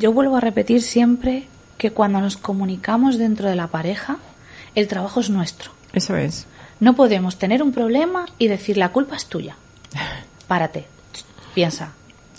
yo 0.00 0.12
vuelvo 0.12 0.38
a 0.38 0.40
repetir 0.40 0.82
siempre 0.82 1.44
que 1.78 1.92
cuando 1.92 2.20
nos 2.20 2.36
comunicamos 2.36 3.16
dentro 3.16 3.48
de 3.48 3.54
la 3.54 3.68
pareja, 3.68 4.16
el 4.74 4.88
trabajo 4.88 5.20
es 5.20 5.30
nuestro. 5.30 5.70
Eso 5.92 6.16
es. 6.16 6.48
No 6.80 6.94
podemos 6.94 7.38
tener 7.38 7.62
un 7.62 7.72
problema 7.72 8.26
y 8.38 8.48
decir 8.48 8.76
la 8.76 8.90
culpa 8.90 9.16
es 9.16 9.26
tuya. 9.26 9.56
Párate, 10.48 10.86
piensa, 11.54 11.92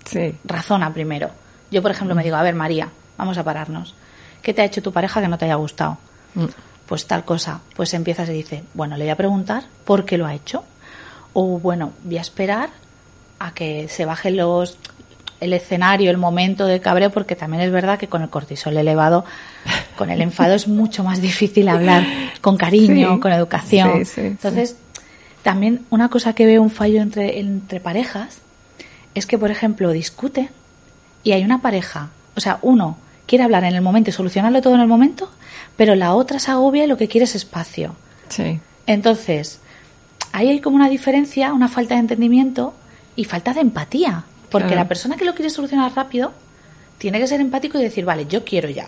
Sí. 0.06 0.36
razona 0.44 0.94
primero. 0.94 1.30
Yo, 1.72 1.82
por 1.82 1.92
ejemplo, 1.92 2.14
me 2.16 2.24
digo, 2.24 2.36
a 2.36 2.44
ver, 2.44 2.54
María, 2.56 2.90
vamos 3.18 3.38
a 3.38 3.44
pararnos. 3.44 3.96
¿Qué 4.42 4.54
te 4.54 4.62
ha 4.62 4.66
hecho 4.66 4.82
tu 4.84 4.92
pareja 4.92 5.22
que 5.22 5.28
no 5.28 5.38
te 5.38 5.46
haya 5.46 5.56
gustado? 5.56 5.98
Mm. 6.36 6.46
Pues 6.86 7.08
tal 7.08 7.26
cosa. 7.26 7.62
Pues 7.76 7.94
empiezas 7.96 8.30
y 8.30 8.34
dices, 8.34 8.62
bueno, 8.76 8.96
le 8.98 9.06
voy 9.06 9.12
a 9.12 9.16
preguntar 9.18 9.64
por 9.86 10.06
qué 10.06 10.18
lo 10.20 10.28
ha 10.28 10.36
hecho. 10.36 10.64
O 11.34 11.60
bueno, 11.60 11.94
voy 12.04 12.18
a 12.20 12.22
esperar 12.22 12.70
a 13.40 13.54
que 13.54 13.88
se 13.90 14.06
baje 14.06 14.30
los 14.32 14.78
el 15.42 15.52
escenario, 15.52 16.12
el 16.12 16.18
momento 16.18 16.66
de 16.66 16.80
cabreo, 16.80 17.10
porque 17.10 17.36
también 17.36 17.62
es 17.64 17.72
verdad 17.72 18.00
que 18.00 18.08
con 18.08 18.22
el 18.22 18.30
cortisol 18.30 18.78
elevado, 18.78 19.26
con 19.96 20.10
el 20.10 20.22
enfado 20.22 20.54
es 20.54 20.68
mucho 20.68 21.04
más 21.04 21.22
difícil 21.22 21.68
hablar 21.70 22.06
con 22.42 22.58
cariño, 22.58 23.16
Sí. 23.16 23.20
con 23.20 23.32
educación. 23.32 24.06
Sí, 24.06 24.06
sí, 24.06 24.22
Entonces, 24.22 24.76
también 25.44 25.86
una 25.90 26.10
cosa 26.10 26.34
que 26.34 26.46
veo 26.46 26.62
un 26.62 26.70
fallo 26.72 27.02
entre, 27.02 27.40
entre 27.40 27.80
parejas 27.80 28.40
es 29.14 29.26
que, 29.26 29.38
por 29.38 29.52
ejemplo, 29.52 29.92
discute 29.92 30.50
y 31.24 31.32
hay 31.32 31.44
una 31.44 31.62
pareja, 31.62 32.10
o 32.36 32.42
sea, 32.42 32.60
uno 32.62 32.98
quiere 33.26 33.44
hablar 33.44 33.64
en 33.64 33.74
el 33.76 33.82
momento 33.82 34.10
y 34.10 34.14
solucionarlo 34.14 34.62
todo 34.62 34.76
en 34.76 34.82
el 34.82 34.88
momento, 34.88 35.32
pero 35.78 35.96
la 35.96 36.14
otra 36.14 36.40
se 36.40 36.52
agobia 36.52 36.84
y 36.84 36.88
lo 36.88 36.98
que 36.98 37.08
quiere 37.08 37.26
es 37.26 37.36
espacio. 37.36 37.96
Sí. 38.30 38.60
Entonces, 38.88 39.60
ahí 40.32 40.50
hay 40.50 40.60
como 40.62 40.76
una 40.76 40.90
diferencia, 40.90 41.54
una 41.54 41.68
falta 41.68 41.96
de 41.96 42.02
entendimiento 42.02 42.74
y 43.16 43.24
falta 43.26 43.54
de 43.54 43.62
empatía. 43.62 44.26
Porque 44.52 44.68
Claro. 44.68 44.84
la 44.84 44.88
persona 44.88 45.16
que 45.18 45.26
lo 45.26 45.34
quiere 45.34 45.50
solucionar 45.50 45.92
rápido 45.96 46.32
tiene 46.98 47.20
que 47.20 47.28
ser 47.28 47.42
empático 47.42 47.78
y 47.80 47.84
decir, 47.84 48.06
vale, 48.06 48.26
yo 48.28 48.46
quiero 48.46 48.70
ya. 48.70 48.88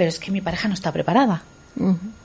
Pero 0.00 0.08
es 0.08 0.18
que 0.18 0.30
mi 0.30 0.40
pareja 0.40 0.66
no 0.66 0.72
está 0.72 0.90
preparada. 0.92 1.42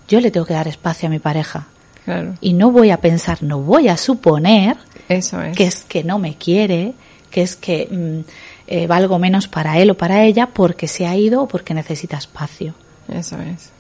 Yo 0.07 0.21
le 0.21 0.31
tengo 0.31 0.45
que 0.45 0.53
dar 0.53 0.65
espacio 0.65 1.07
a 1.07 1.09
mi 1.09 1.19
pareja. 1.19 1.67
Claro. 2.05 2.35
Y 2.39 2.53
no 2.53 2.71
voy 2.71 2.89
a 2.89 3.01
pensar, 3.01 3.43
no 3.43 3.59
voy 3.59 3.89
a 3.89 3.97
suponer 3.97 4.77
Eso 5.09 5.41
es. 5.41 5.57
que 5.57 5.65
es 5.65 5.83
que 5.83 6.05
no 6.05 6.17
me 6.17 6.35
quiere, 6.35 6.93
que 7.29 7.41
es 7.41 7.57
que 7.57 7.89
mm, 7.91 8.31
eh, 8.67 8.87
valgo 8.87 9.19
menos 9.19 9.49
para 9.49 9.77
él 9.77 9.91
o 9.91 9.97
para 9.97 10.23
ella 10.23 10.47
porque 10.53 10.87
se 10.87 11.05
ha 11.05 11.17
ido 11.17 11.41
o 11.41 11.47
porque 11.49 11.73
necesita 11.73 12.15
espacio. 12.15 12.75
Eso 13.09 13.41
es. 13.41 13.71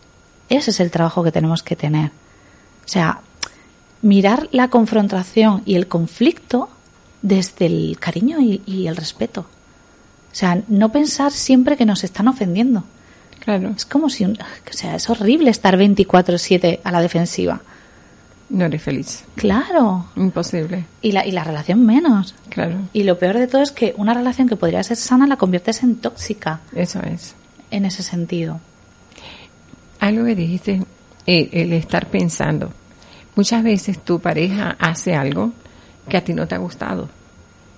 Ese 0.49 0.71
es 0.71 0.81
el 0.81 0.91
trabajo 0.91 1.23
que 1.23 1.31
tenemos 1.31 1.63
que 1.63 1.77
tener. 1.77 2.07
O 2.07 2.87
sea, 2.89 3.21
mirar 4.01 4.49
la 4.51 4.67
confrontación 4.67 5.61
y 5.65 5.75
el 5.75 5.87
conflicto 5.87 6.67
desde 7.21 7.67
el 7.67 7.97
cariño 7.97 8.41
y, 8.41 8.61
y 8.65 8.87
el 8.87 8.97
respeto. 8.97 9.45
O 10.33 10.35
sea, 10.35 10.61
no 10.67 10.91
pensar 10.91 11.31
siempre 11.31 11.77
que 11.77 11.85
nos 11.85 12.03
están 12.03 12.27
ofendiendo. 12.27 12.83
Claro. 13.45 13.69
Es 13.77 13.85
como 13.85 14.09
si, 14.09 14.25
un- 14.25 14.37
o 14.39 14.73
sea, 14.73 14.95
es 14.95 15.09
horrible 15.09 15.49
estar 15.51 15.77
24/7 15.77 16.79
a 16.83 16.91
la 16.91 17.01
defensiva. 17.01 17.61
No 18.49 18.65
eres 18.65 18.81
feliz. 18.83 19.23
Claro. 19.35 20.05
Imposible. 20.15 20.85
Y 21.01 21.11
la, 21.13 21.25
y 21.25 21.31
la 21.31 21.43
relación 21.43 21.85
menos. 21.85 22.35
Claro. 22.49 22.75
Y 22.93 23.03
lo 23.03 23.17
peor 23.17 23.37
de 23.39 23.47
todo 23.47 23.61
es 23.63 23.71
que 23.71 23.93
una 23.97 24.13
relación 24.13 24.47
que 24.47 24.55
podría 24.55 24.83
ser 24.83 24.97
sana 24.97 25.25
la 25.27 25.37
conviertes 25.37 25.81
en 25.83 25.95
tóxica 25.95 26.59
Eso 26.75 26.99
es. 27.01 27.33
en 27.71 27.85
ese 27.85 28.03
sentido. 28.03 28.59
Algo 29.99 30.25
que 30.25 30.35
dijiste, 30.35 30.83
el, 31.25 31.49
el 31.51 31.73
estar 31.73 32.07
pensando. 32.07 32.71
Muchas 33.35 33.63
veces 33.63 33.99
tu 34.03 34.19
pareja 34.19 34.75
hace 34.79 35.15
algo 35.15 35.51
que 36.07 36.17
a 36.17 36.23
ti 36.23 36.33
no 36.33 36.47
te 36.47 36.55
ha 36.55 36.59
gustado. 36.59 37.09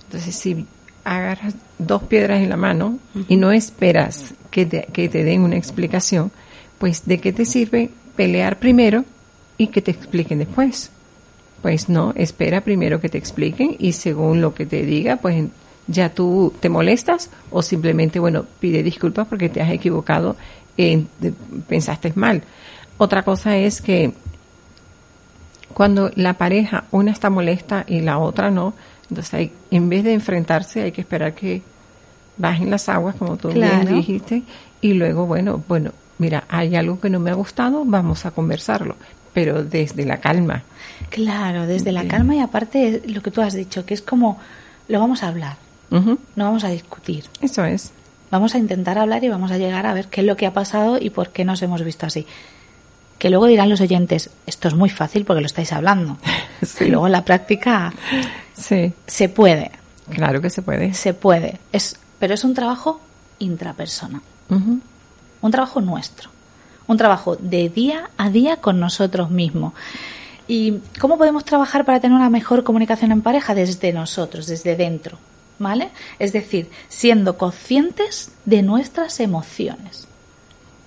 Entonces, 0.06 0.36
si 0.36 0.66
agarras 1.06 1.56
dos 1.80 2.04
piedras 2.04 2.42
en 2.42 2.50
la 2.50 2.58
mano 2.58 3.00
y 3.30 3.38
no 3.38 3.52
esperas 3.52 4.34
que 4.65 5.10
te, 5.10 5.24
den 5.24 5.41
una 5.41 5.56
explicación, 5.58 6.32
pues 6.80 7.06
¿de 7.06 7.20
qué 7.20 7.34
te 7.34 7.46
sirve 7.46 7.89
pelear 8.15 8.58
primero 8.60 9.06
y 9.58 9.67
que 9.67 9.82
te 9.82 9.91
expliquen 9.91 10.39
después? 10.39 10.89
Pues 11.62 11.89
no, 11.89 12.13
espera 12.15 12.62
primero 12.62 13.00
que 13.02 13.10
te 13.10 13.17
expliquen 13.17 13.76
y 13.80 13.93
según 13.93 14.41
lo 14.41 14.54
que 14.54 14.65
te 14.65 14.84
diga, 14.84 15.17
pues 15.17 15.46
ya 15.88 16.10
tú 16.10 16.54
te 16.60 16.70
molestas 16.70 17.30
o 17.52 17.62
simplemente, 17.62 18.20
bueno, 18.20 18.46
pide 18.60 18.84
disculpas 18.84 19.28
porque 19.28 19.50
te 19.50 19.62
has 19.62 19.72
equivocado, 19.72 20.36
de- 20.78 21.06
pensaste 21.67 22.12
mal. 22.15 22.43
Otra 22.98 23.24
cosa 23.24 23.58
es 23.58 23.82
que 23.82 24.13
cuando 25.74 26.12
la 26.15 26.34
pareja, 26.34 26.86
una 26.91 27.12
está 27.12 27.30
molesta 27.30 27.86
y 27.88 28.02
la 28.02 28.17
otra 28.17 28.50
no, 28.52 28.74
entonces 29.10 29.34
hay, 29.34 29.52
en 29.72 29.89
vez 29.89 30.04
de 30.04 30.13
enfrentarse 30.13 30.82
hay 30.82 30.91
que 30.91 31.02
esperar 31.02 31.34
que 31.34 31.62
bajen 32.38 32.69
las 32.69 32.88
aguas, 32.89 33.15
como 33.15 33.38
tú 33.38 33.50
Claro. 33.50 33.86
bien 33.86 33.97
dijiste, 33.97 34.43
y 34.82 34.93
luego, 34.93 35.26
bueno, 35.26 35.63
bueno, 35.67 35.91
mira, 36.17 36.43
hay 36.50 36.76
algo 36.76 37.00
que 37.00 37.10
no 37.10 37.19
me 37.19 37.32
ha 37.32 37.34
gustado, 37.36 37.84
vamos 37.86 38.26
a 38.26 38.32
conversarlo, 38.32 38.95
pero 39.34 39.63
desde 39.63 40.06
la 40.06 40.17
calma. 40.17 40.63
Claro, 41.10 41.65
desde 41.67 41.91
la 41.91 42.08
calma 42.08 42.36
y 42.36 42.39
aparte 42.39 43.04
lo 43.08 43.21
que 43.21 43.32
tú 43.32 43.41
has 43.41 43.54
dicho, 43.54 43.86
que 43.86 43.93
es 43.93 44.02
como 44.02 44.38
lo 44.88 45.00
vamos 45.00 45.23
a 45.23 45.28
hablar, 45.30 45.58
Ujú, 45.91 46.17
no 46.36 46.43
vamos 46.45 46.63
a 46.63 46.69
discutir. 46.69 47.26
Eso 47.41 47.63
es. 47.65 47.91
Vamos 48.30 48.56
a 48.56 48.58
intentar 48.58 48.97
hablar 48.97 49.23
y 49.23 49.30
vamos 49.30 49.52
a 49.52 49.58
llegar 49.58 49.86
a 49.86 49.93
ver 49.93 50.08
qué 50.08 50.19
es 50.21 50.28
lo 50.28 50.36
que 50.36 50.45
ha 50.45 50.54
pasado 50.54 50.97
y 51.00 51.10
por 51.12 51.30
qué 51.30 51.45
nos 51.45 51.62
hemos 51.62 51.82
visto 51.84 52.06
así. 52.06 52.26
Que 53.19 53.30
luego 53.30 53.45
dirán 53.47 53.69
los 53.69 53.80
oyentes, 53.82 54.30
esto 54.45 54.67
es 54.67 54.73
muy 54.76 54.89
fácil 54.89 55.23
porque 55.26 55.39
lo 55.41 55.47
estáis 55.47 55.71
hablando. 55.73 56.17
Sí. 56.62 56.86
Y 56.86 56.89
luego 56.89 57.06
en 57.08 57.13
la 57.13 57.23
práctica 57.23 57.93
Sí, 58.54 58.91
se 59.06 59.30
puede, 59.30 59.71
claro 60.10 60.41
que 60.41 60.50
se 60.50 60.62
puede. 60.62 60.93
se 60.93 61.13
puede. 61.13 61.60
Es, 61.71 61.97
pero 62.20 62.34
es 62.34 62.44
un 62.44 62.54
trabajo 62.54 63.00
intrapersonal, 63.40 64.22
un 64.50 65.52
trabajo 65.52 65.82
nuestro, 65.82 66.30
un 66.88 66.98
trabajo 66.98 67.36
de 67.36 67.70
día 67.70 68.10
a 68.18 68.30
día 68.30 68.58
con 68.58 68.80
nosotros 68.80 69.30
mismos. 69.30 69.74
¿Y 70.48 70.80
cómo 71.00 71.18
podemos 71.18 71.44
trabajar 71.44 71.84
para 71.84 72.00
tener 72.00 72.16
una 72.16 72.30
mejor 72.30 72.64
comunicación 72.64 73.12
en 73.12 73.22
pareja? 73.22 73.54
Desde 73.54 73.92
nosotros, 73.92 74.48
desde 74.48 74.76
dentro, 74.78 75.18
¿vale? 75.60 75.90
Es 76.20 76.32
decir, 76.32 76.70
siendo 76.88 77.38
conscientes 77.38 78.32
de 78.46 78.62
nuestras 78.64 79.20
emociones, 79.20 80.08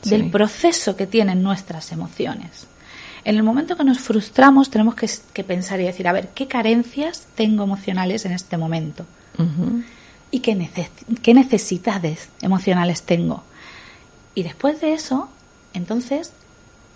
Sí. 0.03 0.11
del 0.11 0.31
proceso 0.31 0.97
que 0.97 1.07
tienen 1.07 1.43
nuestras 1.43 1.93
emociones. 1.93 2.67
En 3.23 3.37
el 3.37 3.43
momento 3.43 3.77
que 3.77 3.85
nos 3.85 3.99
frustramos 3.99 4.71
tenemos 4.71 4.95
que, 4.95 5.11
que 5.35 5.45
pensar 5.45 5.79
y 5.79 5.85
decir, 5.85 6.09
a 6.09 6.13
ver, 6.13 6.29
¿qué 6.29 6.47
carencias 6.49 7.27
tengo 7.35 7.65
emocionales 7.65 8.25
en 8.25 8.33
este 8.33 8.57
momento? 8.57 9.05
Y 10.31 10.41
qué, 10.41 10.57
neces- 10.57 10.91
qué 11.23 11.35
necesidades 11.35 12.29
emocionales 12.41 13.03
tengo. 13.03 13.43
Y 14.35 14.43
después 14.45 14.81
de 14.81 14.93
eso, 14.95 15.29
entonces, 15.75 16.33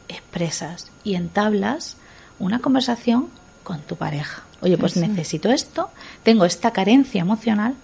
expresas 0.09 0.91
y 1.03 1.15
entablas 1.15 1.97
una 2.39 2.59
conversación 2.61 3.29
con 3.63 3.81
tu 3.81 3.97
pareja. 3.97 4.43
Oye, 4.61 4.79
pues 4.79 4.97
necesito 4.97 5.51
esto, 5.51 5.91
tengo 6.23 6.45
esta 6.45 6.73
carencia 6.73 7.21
emocional, 7.21 7.75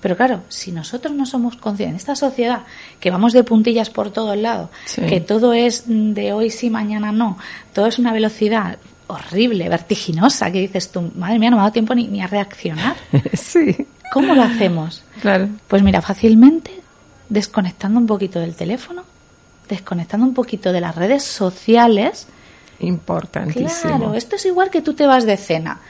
pero 0.00 0.16
claro, 0.16 0.42
si 0.48 0.72
nosotros 0.72 1.12
no 1.14 1.26
somos 1.26 1.56
conscientes, 1.56 1.90
en 1.92 1.96
esta 1.96 2.16
sociedad 2.16 2.62
que 3.00 3.10
vamos 3.10 3.32
de 3.32 3.44
puntillas 3.44 3.90
por 3.90 4.10
todos 4.10 4.36
lados, 4.36 4.70
Sí. 4.86 5.02
que 5.02 5.20
todo 5.20 5.52
es 5.52 5.84
mm, 5.86 6.12
de 6.12 6.32
hoy 6.32 6.50
sí, 6.50 6.70
mañana 6.70 7.12
no, 7.12 7.36
todo 7.74 7.86
es 7.86 7.98
una 7.98 8.12
velocidad 8.12 8.78
horrible, 9.10 9.68
vertiginosa, 9.68 10.50
que 10.50 10.60
dices 10.60 10.90
tú, 10.90 11.10
madre 11.16 11.38
mía, 11.38 11.50
no 11.50 11.56
me 11.56 11.60
ha 11.60 11.64
dado 11.64 11.72
tiempo 11.72 11.94
ni, 11.94 12.06
ni 12.06 12.22
a 12.22 12.26
reaccionar. 12.26 12.96
sí, 13.32 13.86
¿Cómo 14.12 14.34
lo 14.34 14.42
hacemos? 14.42 15.04
claro. 15.20 15.48
Pues 15.68 15.82
mira, 15.82 16.02
fácilmente 16.02 16.80
desconectando 17.28 17.98
un 17.98 18.06
poquito 18.06 18.40
del 18.40 18.54
teléfono, 18.54 19.04
desconectando 19.68 20.26
un 20.26 20.34
poquito 20.34 20.72
de 20.72 20.80
las 20.80 20.94
redes 20.94 21.22
sociales. 21.22 22.26
Importantísimo. 22.80 23.98
Claro, 23.98 24.14
esto 24.14 24.36
es 24.36 24.44
igual 24.46 24.70
que 24.70 24.82
tú 24.82 24.94
te 24.94 25.06
vas 25.06 25.24
de 25.24 25.36
cena 25.36 25.80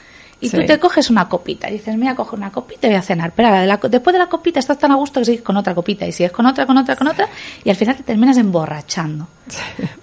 y 0.41 0.49
Sí. 0.49 0.57
tú 0.57 0.65
te 0.67 0.79
coges 0.79 1.11
una 1.11 1.29
copita 1.29 1.69
y 1.69 1.75
dices, 1.75 1.97
mira, 1.97 2.15
cojo 2.15 2.35
una 2.35 2.51
copita 2.51 2.87
y 2.87 2.91
voy 2.91 2.99
a 2.99 3.03
cenar. 3.03 3.33
Pero 3.37 3.49
ahora, 3.49 3.61
de 3.61 3.67
la 3.67 3.79
co- 3.79 3.89
después 3.89 4.13
de 4.15 4.19
la 4.21 4.27
copita 4.29 4.59
estás 4.59 4.79
tan 4.79 4.91
a 4.91 4.95
gusto 4.95 5.21
que 5.21 5.27
sigues 5.27 5.43
con 5.43 5.57
otra 5.57 5.75
copita 5.75 6.07
y 6.07 6.13
sigues 6.13 6.33
con 6.33 6.47
otra, 6.47 6.65
con 6.67 6.79
otra, 6.79 6.97
con 6.97 7.09
otra 7.09 7.29
y 7.63 7.69
al 7.71 7.77
final 7.77 7.97
te 7.97 8.03
terminas 8.03 8.37
emborrachando. 8.39 9.29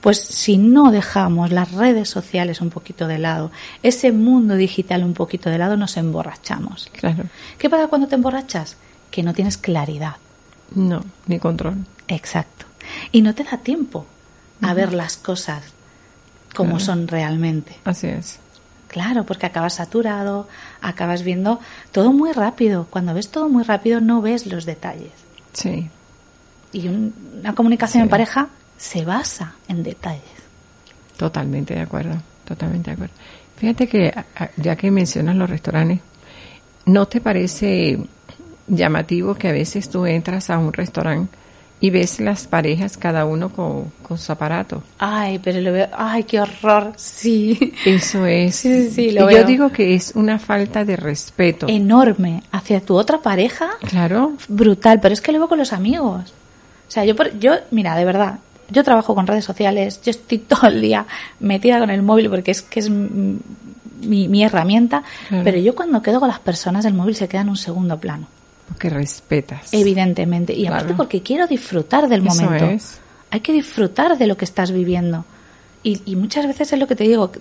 Pues 0.01 0.19
si 0.19 0.57
no 0.57 0.91
dejamos 0.91 1.51
las 1.51 1.71
redes 1.71 2.09
sociales 2.09 2.61
un 2.61 2.69
poquito 2.69 3.07
de 3.07 3.17
lado, 3.17 3.51
ese 3.81 4.11
mundo 4.11 4.55
digital 4.55 5.03
un 5.03 5.13
poquito 5.13 5.49
de 5.49 5.57
lado, 5.57 5.75
nos 5.77 5.97
emborrachamos. 5.97 6.89
Claro. 6.93 7.23
¿Qué 7.57 7.69
pasa 7.69 7.87
cuando 7.87 8.07
te 8.07 8.15
emborrachas? 8.15 8.77
Que 9.09 9.23
no 9.23 9.33
tienes 9.33 9.57
claridad. 9.57 10.17
No, 10.75 11.03
ni 11.27 11.39
control. 11.39 11.77
Exacto. 12.07 12.65
Y 13.11 13.21
no 13.21 13.33
te 13.33 13.43
da 13.43 13.57
tiempo 13.57 14.05
a 14.61 14.73
ver 14.73 14.93
las 14.93 15.17
cosas 15.17 15.63
como 16.55 16.71
Claro. 16.77 16.85
son 16.85 17.07
realmente. 17.07 17.77
Así 17.85 18.07
es. 18.07 18.39
Claro, 18.87 19.25
porque 19.25 19.45
acabas 19.45 19.73
saturado, 19.75 20.47
acabas 20.81 21.23
viendo 21.23 21.59
todo 21.91 22.11
muy 22.13 22.31
rápido. 22.31 22.87
Cuando 22.89 23.13
ves 23.13 23.29
todo 23.29 23.49
muy 23.49 23.63
rápido 23.63 23.99
no 24.01 24.21
ves 24.21 24.45
los 24.45 24.65
detalles. 24.65 25.11
Sí. 25.53 25.89
Y 26.71 26.87
un- 26.87 27.13
una 27.39 27.53
comunicación 27.53 28.01
Sí. 28.01 28.03
en 28.05 28.09
pareja 28.09 28.47
se 28.77 29.03
basa 29.05 29.55
en 29.67 29.83
detalles. 29.83 30.23
Totalmente 31.17 31.73
de 31.73 31.81
acuerdo, 31.81 32.15
totalmente 32.45 32.91
de 32.91 32.93
acuerdo. 32.95 33.13
Fíjate 33.57 33.87
que 33.87 34.13
ya 34.57 34.75
que 34.75 34.91
mencionas 34.91 35.35
los 35.35 35.49
restaurantes, 35.49 35.99
¿no 36.85 37.07
te 37.07 37.19
parece 37.21 37.99
llamativo 38.67 39.33
que 39.35 39.47
a 39.49 39.51
veces 39.51 39.89
tú 39.89 40.05
entras 40.05 40.49
a 40.49 40.57
un 40.59 40.71
restaurante 40.71 41.35
y 41.79 41.89
ves 41.91 42.19
las 42.19 42.47
parejas 42.47 42.97
cada 42.97 43.25
uno 43.25 43.49
con, 43.49 43.91
con 44.01 44.17
su 44.17 44.31
aparato? 44.31 44.81
Ay, 44.97 45.39
pero 45.43 45.61
lo 45.61 45.71
veo, 45.71 45.87
ay, 45.95 46.23
qué 46.23 46.39
horror, 46.41 46.93
sí. 46.95 47.73
Eso 47.85 48.25
es. 48.25 48.55
Sí, 48.55 48.83
sí, 48.85 48.89
sí, 48.91 49.01
y 49.07 49.11
lo 49.11 49.21
yo 49.29 49.37
veo. 49.37 49.43
digo 49.45 49.69
que 49.71 49.93
es 49.93 50.13
una 50.15 50.39
falta 50.39 50.83
de 50.85 50.95
respeto. 50.95 51.67
Enorme 51.69 52.41
hacia 52.51 52.81
tu 52.81 52.95
otra 52.97 53.19
pareja, 53.21 53.69
Claro, 53.87 54.33
brutal, 54.47 54.99
pero 54.99 55.13
es 55.13 55.21
que 55.21 55.31
lo 55.31 55.37
veo 55.39 55.47
con 55.49 55.59
los 55.59 55.71
amigos. 55.73 56.33
O 56.87 56.91
sea, 56.91 57.05
yo, 57.05 57.15
por- 57.15 57.37
yo, 57.39 57.53
mira, 57.71 57.95
de 57.95 58.05
verdad, 58.05 58.39
yo 58.69 58.83
trabajo 58.83 59.13
con 59.13 59.27
redes 59.27 59.45
sociales, 59.45 60.01
yo 60.03 60.09
estoy 60.11 60.39
todo 60.39 60.67
el 60.69 60.81
día 60.81 61.05
metida 61.39 61.79
con 61.79 61.89
el 61.89 62.01
móvil 62.01 62.29
porque 62.29 62.51
es 62.51 62.61
que 62.61 62.79
es 62.79 62.89
mi, 62.89 64.27
mi 64.27 64.43
herramienta, 64.43 65.03
Claro. 65.27 65.43
pero 65.43 65.57
yo 65.59 65.75
cuando 65.75 66.01
quedo 66.01 66.19
con 66.19 66.29
las 66.29 66.39
personas 66.39 66.85
el 66.85 66.93
móvil 66.93 67.15
se 67.15 67.27
queda 67.27 67.41
en 67.41 67.49
un 67.49 67.57
segundo 67.57 67.97
plano, 67.99 68.27
porque 68.67 68.89
respetas. 68.89 69.73
evidentemente, 69.73 70.53
y 70.53 70.67
aparte 70.67 70.93
porque 70.93 71.21
quiero 71.21 71.47
disfrutar 71.47 72.07
del 72.07 72.25
Eso 72.25 72.43
momento. 72.43 72.65
es. 72.65 72.99
Hay 73.31 73.39
que 73.41 73.53
disfrutar 73.53 74.17
de 74.17 74.27
lo 74.27 74.37
que 74.37 74.45
estás 74.45 74.71
viviendo. 74.71 75.25
Y, 75.83 76.01
y 76.05 76.15
muchas 76.15 76.47
veces 76.47 76.73
es 76.73 76.79
lo 76.79 76.87
que 76.87 76.95
te 76.95 77.03
digo, 77.05 77.31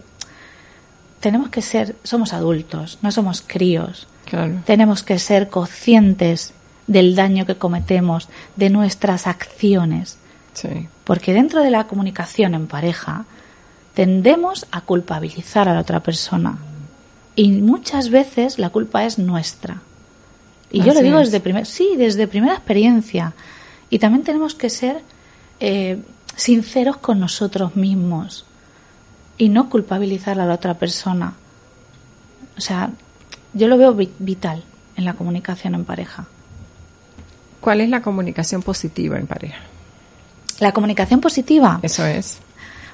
tenemos 1.21 1.49
que 1.49 1.63
ser, 1.63 1.97
somos 2.03 2.33
adultos, 2.33 2.99
no 3.03 3.11
somos 3.11 3.43
críos. 3.47 4.07
Claro. 4.27 4.61
Tenemos 4.65 5.03
que 5.03 5.19
ser 5.19 5.49
conscientes 5.49 6.53
del 6.87 7.15
daño 7.15 7.47
que 7.47 7.57
cometemos, 7.57 8.29
de 8.57 8.71
nuestras 8.71 9.27
acciones. 9.27 10.19
Sí. 10.53 10.89
Porque 11.05 11.33
dentro 11.33 11.63
de 11.63 11.71
la 11.71 11.87
comunicación 11.87 12.55
en 12.55 12.67
pareja 12.67 13.25
tendemos 13.95 14.67
a 14.71 14.81
culpabilizar 14.83 15.69
a 15.69 15.75
la 15.75 15.81
otra 15.81 16.01
persona. 16.01 16.59
Y 17.35 17.51
muchas 17.53 18.11
veces 18.11 18.59
la 18.59 18.71
culpa 18.71 19.05
es 19.05 19.19
nuestra. 19.19 19.83
Y 20.77 20.83
yo 20.83 20.95
lo 20.95 21.01
digo 21.01 21.19
es. 21.19 21.29
desde 21.29 21.41
primer, 21.41 21.67
sí, 21.67 21.91
desde 21.97 22.27
primera 22.27 22.55
experiencia. 22.55 23.33
Y 23.91 23.99
también 23.99 24.25
tenemos 24.25 24.55
que 24.55 24.69
ser 24.71 25.03
eh, 25.61 25.99
sinceros 26.35 26.97
con 26.99 27.21
nosotros 27.21 27.77
mismos 27.77 28.45
y 29.39 29.49
no 29.49 29.69
culpabilizar 29.69 30.41
a 30.41 30.47
la 30.47 30.55
otra 30.55 30.75
persona. 30.75 31.35
O 32.57 32.61
sea, 32.61 32.91
yo 33.53 33.69
lo 33.69 33.77
veo 33.79 33.95
vi- 33.95 34.13
vital 34.19 34.63
en 34.97 35.05
la 35.05 35.15
comunicación 35.15 35.75
en 35.75 35.85
pareja. 35.85 36.27
¿Cuál 37.61 37.81
es 37.81 37.89
la 37.89 38.01
comunicación 38.03 38.63
positiva 38.63 39.19
en 39.19 39.27
pareja? 39.27 39.59
La 40.61 40.73
comunicación 40.73 41.21
positiva. 41.21 41.81
Eso 41.83 42.05
es. 42.07 42.39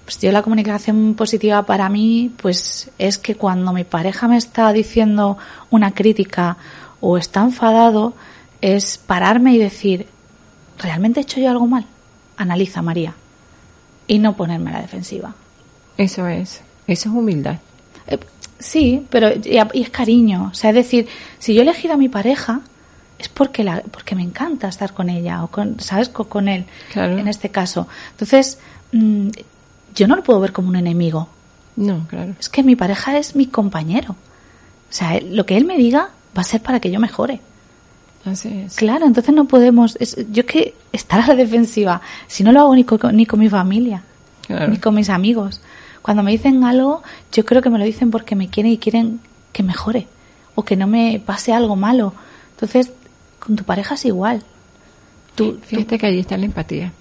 Pues 0.05 0.18
yo 0.18 0.33
la 0.33 0.42
comunicación 0.42 1.14
positiva 1.14 1.62
para 1.64 1.88
mí 1.88 2.33
pues 2.38 2.90
es 2.99 3.18
que 3.18 3.37
cuando 3.37 3.73
mi 3.73 3.85
pareja 3.85 4.27
me 4.27 4.37
está 4.37 4.73
diciendo 4.73 5.38
una 5.71 5.92
crítica 5.95 6.57
o 7.03 7.19
está 7.19 7.43
enfadado 7.43 8.15
es 8.62 8.97
pararme 8.97 9.53
y 9.53 9.59
decir, 9.59 10.07
¿realmente 10.79 11.21
he 11.21 11.25
hecho 11.25 11.41
yo 11.41 11.51
algo 11.51 11.67
mal? 11.67 11.85
Analiza 12.37 12.81
María 12.81 13.12
y 14.07 14.19
no 14.19 14.37
ponerme 14.37 14.71
a 14.71 14.75
la 14.75 14.83
defensiva. 14.83 15.35
Eso 15.99 16.27
es. 16.29 16.62
Eso 16.87 17.09
es 17.09 17.15
humildad. 17.15 17.59
Eh, 18.07 18.19
sí, 18.59 19.05
pero 19.11 19.31
y, 19.35 19.59
es 19.81 19.91
cariño, 19.91 20.51
o 20.53 20.55
sea, 20.55 20.71
es 20.71 20.77
decir, 20.77 21.09
si 21.38 21.55
yo 21.55 21.61
he 21.61 21.65
elegido 21.65 21.95
a 21.95 21.97
mi 21.97 22.09
pareja 22.09 22.61
es 23.19 23.29
porque 23.29 23.62
la 23.65 23.83
porque 23.83 24.15
me 24.15 24.23
encanta 24.23 24.69
estar 24.69 24.95
con 24.95 25.11
ella 25.11 25.45
o 25.45 25.49
con 25.49 25.79
sabes 25.81 26.09
con, 26.09 26.27
con 26.27 26.49
él 26.49 26.65
Claro. 26.93 27.19
en 27.19 27.27
este 27.29 27.51
caso. 27.51 27.88
Entonces, 28.12 28.59
mm, 28.93 29.29
yo 29.95 30.07
no 30.07 30.15
lo 30.17 30.23
puedo 30.23 30.38
ver 30.41 30.53
como 30.53 30.69
un 30.69 30.77
enemigo. 30.77 31.29
No, 31.75 32.07
claro. 32.07 32.35
Es 32.38 32.49
que 32.49 32.62
mi 32.62 32.77
pareja 32.77 33.19
es 33.19 33.35
mi 33.35 33.47
compañero. 33.47 34.12
O 34.12 34.95
sea, 34.95 35.21
lo 35.21 35.47
que 35.47 35.57
él 35.57 35.65
me 35.65 35.77
diga 35.77 36.11
va 36.37 36.42
a 36.42 36.45
ser 36.45 36.61
para 36.62 36.81
que 36.81 36.90
yo 36.90 36.99
mejore. 37.01 37.40
Así 38.25 38.49
es. 38.66 38.77
Claro, 38.77 39.05
entonces 39.07 39.35
no 39.35 39.47
podemos. 39.47 39.97
es- 40.01 40.16
yo 40.31 40.40
es 40.42 40.47
que 40.47 40.75
estar 40.92 41.21
a 41.21 41.27
la 41.29 41.35
defensiva, 41.35 42.01
si 42.29 42.45
no 42.45 42.53
lo 42.53 42.61
hago 42.61 42.75
ni 42.75 42.85
con, 42.85 43.16
ni 43.16 43.27
con 43.27 43.40
mi 43.40 43.49
familia, 43.49 44.03
Claro. 44.47 44.68
ni 44.68 44.79
con 44.79 44.95
mis 44.95 45.11
amigos. 45.11 45.61
Cuando 46.03 46.23
me 46.23 46.31
dicen 46.33 46.62
algo, 46.64 47.03
yo 47.33 47.45
creo 47.45 47.62
que 47.62 47.71
me 47.71 47.79
lo 47.79 47.85
dicen 47.85 48.11
porque 48.11 48.35
me 48.37 48.49
quieren 48.49 48.73
y 48.73 48.79
quieren 48.79 49.21
que 49.53 49.62
mejore 49.62 50.07
o 50.55 50.64
que 50.64 50.77
no 50.77 50.87
me 50.87 51.21
pase 51.25 51.53
algo 51.53 51.77
malo. 51.77 52.12
Entonces, 52.55 52.90
con 53.40 53.57
tu 53.57 53.64
pareja 53.64 53.95
es 53.97 54.05
igual. 54.05 54.42
Tú, 55.35 55.59
Fíjate 55.62 55.99
que 55.99 56.07
ahí 56.07 56.18
está 56.21 56.37
la 56.37 56.45
empatía. 56.45 56.92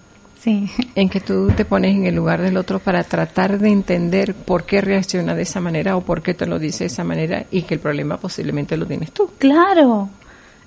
Sí, 0.41 0.69
En 0.95 1.09
que 1.09 1.19
tú 1.19 1.51
te 1.55 1.65
pones 1.65 1.95
en 1.95 2.05
el 2.05 2.15
lugar 2.15 2.41
del 2.41 2.57
otro 2.57 2.79
para 2.79 3.03
tratar 3.03 3.59
de 3.59 3.69
entender 3.69 4.33
por 4.33 4.65
qué 4.65 4.81
reacciona 4.81 5.35
de 5.35 5.43
esa 5.43 5.61
manera 5.61 5.95
o 5.97 6.01
por 6.01 6.21
qué 6.21 6.33
te 6.33 6.45
lo 6.45 6.59
dice 6.59 6.83
de 6.83 6.87
esa 6.87 7.03
manera 7.03 7.45
y 7.51 7.63
que 7.63 7.75
el 7.75 7.79
problema 7.79 8.17
posiblemente 8.17 8.77
lo 8.77 8.85
tienes 8.85 9.11
tú. 9.11 9.29
Claro. 9.37 10.09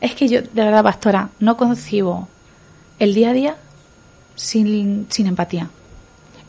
Es 0.01 0.15
que 0.15 0.29
yo, 0.29 0.43
de 0.43 0.65
verdad, 0.65 0.83
pastora, 0.83 1.31
no 1.41 1.57
concibo 1.57 2.29
el 2.99 3.15
día 3.15 3.31
a 3.31 3.33
día 3.33 3.57
sin, 4.35 5.07
sin 5.11 5.27
empatía. 5.27 5.71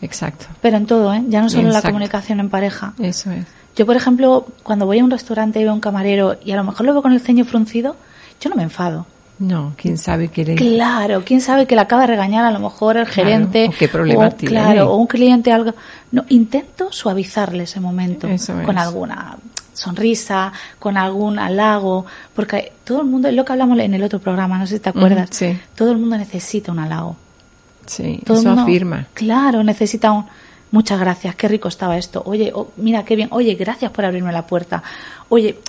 Exacto. 0.02 0.46
Pero 0.62 0.78
en 0.78 0.86
todo, 0.86 1.14
¿eh? 1.14 1.24
Ya 1.28 1.42
no 1.42 1.50
solo 1.50 1.68
en 1.68 1.74
la 1.74 1.82
comunicación 1.82 2.40
en 2.40 2.50
pareja. 2.50 2.94
Eso 3.00 3.32
es. 3.32 3.46
Yo, 3.76 3.86
por 3.86 3.96
ejemplo, 3.96 4.46
cuando 4.64 4.86
voy 4.86 5.00
a 5.00 5.04
un 5.04 5.12
restaurante 5.12 5.60
y 5.60 5.64
veo 5.64 5.72
a 5.72 5.76
un 5.76 5.82
camarero 5.82 6.38
y 6.44 6.52
a 6.52 6.56
lo 6.56 6.64
mejor 6.64 6.86
lo 6.86 6.94
veo 6.94 7.02
con 7.02 7.12
el 7.12 7.20
ceño 7.20 7.44
fruncido, 7.44 7.96
yo 8.40 8.50
no 8.50 8.56
me 8.56 8.64
enfado. 8.64 9.06
No, 9.38 9.74
quién 9.76 9.98
sabe 9.98 10.30
qué 10.30 10.46
le... 10.46 10.56
Claro, 10.56 11.24
quién 11.26 11.42
sabe 11.42 11.66
que 11.66 11.76
le 11.76 11.82
acaba 11.82 12.04
de 12.04 12.08
regañar 12.08 12.46
a 12.46 12.52
lo 12.52 12.60
mejor 12.60 12.96
el 12.98 13.06
Claro, 13.06 13.14
gerente. 13.30 13.68
o 13.68 13.74
qué 13.78 13.88
problema 13.90 14.28
o, 14.28 14.32
tiene. 14.32 14.54
Claro, 14.56 14.92
o 14.92 14.96
un 14.96 15.08
cliente 15.08 15.52
algo. 15.52 15.74
No, 16.12 16.24
intento 16.30 16.92
suavizarle 16.92 17.64
ese 17.64 17.80
momento 17.80 18.28
Eso 18.28 18.54
con 18.66 18.78
es. 18.78 18.82
alguna 18.82 19.36
sonrisa, 19.74 20.54
con 20.80 20.96
algún 20.96 21.38
halago, 21.38 22.06
porque 22.34 22.72
todo 22.86 23.02
el 23.02 23.08
mundo, 23.08 23.28
es 23.28 23.34
lo 23.34 23.44
que 23.44 23.52
hablamos 23.52 23.78
en 23.80 23.94
el 23.94 24.04
otro 24.04 24.20
programa, 24.20 24.58
no 24.58 24.66
sé 24.66 24.76
si 24.76 24.80
te 24.80 24.90
acuerdas, 24.90 25.30
sí. 25.32 25.60
todo 25.76 25.92
el 25.92 25.98
mundo 25.98 26.18
necesita 26.18 26.72
un 26.72 26.80
halago. 26.80 27.18
Sí, 27.86 28.22
Todo 28.26 28.40
eso 28.40 28.48
mundo, 28.48 28.64
afirma. 28.64 29.08
Claro, 29.14 29.64
necesita 29.64 30.12
un 30.12 30.26
muchas 30.72 31.00
gracias, 31.00 31.36
qué 31.36 31.48
rico 31.48 31.68
estaba 31.68 31.98
esto. 31.98 32.22
Oye, 32.26 32.52
oh, 32.54 32.72
mira 32.78 33.04
qué 33.06 33.16
bien. 33.16 33.30
Oye, 33.32 33.56
gracias 33.56 33.92
por 33.92 34.06
abrirme 34.06 34.32
la 34.32 34.46
puerta. 34.46 34.84
Oye, 35.30 35.60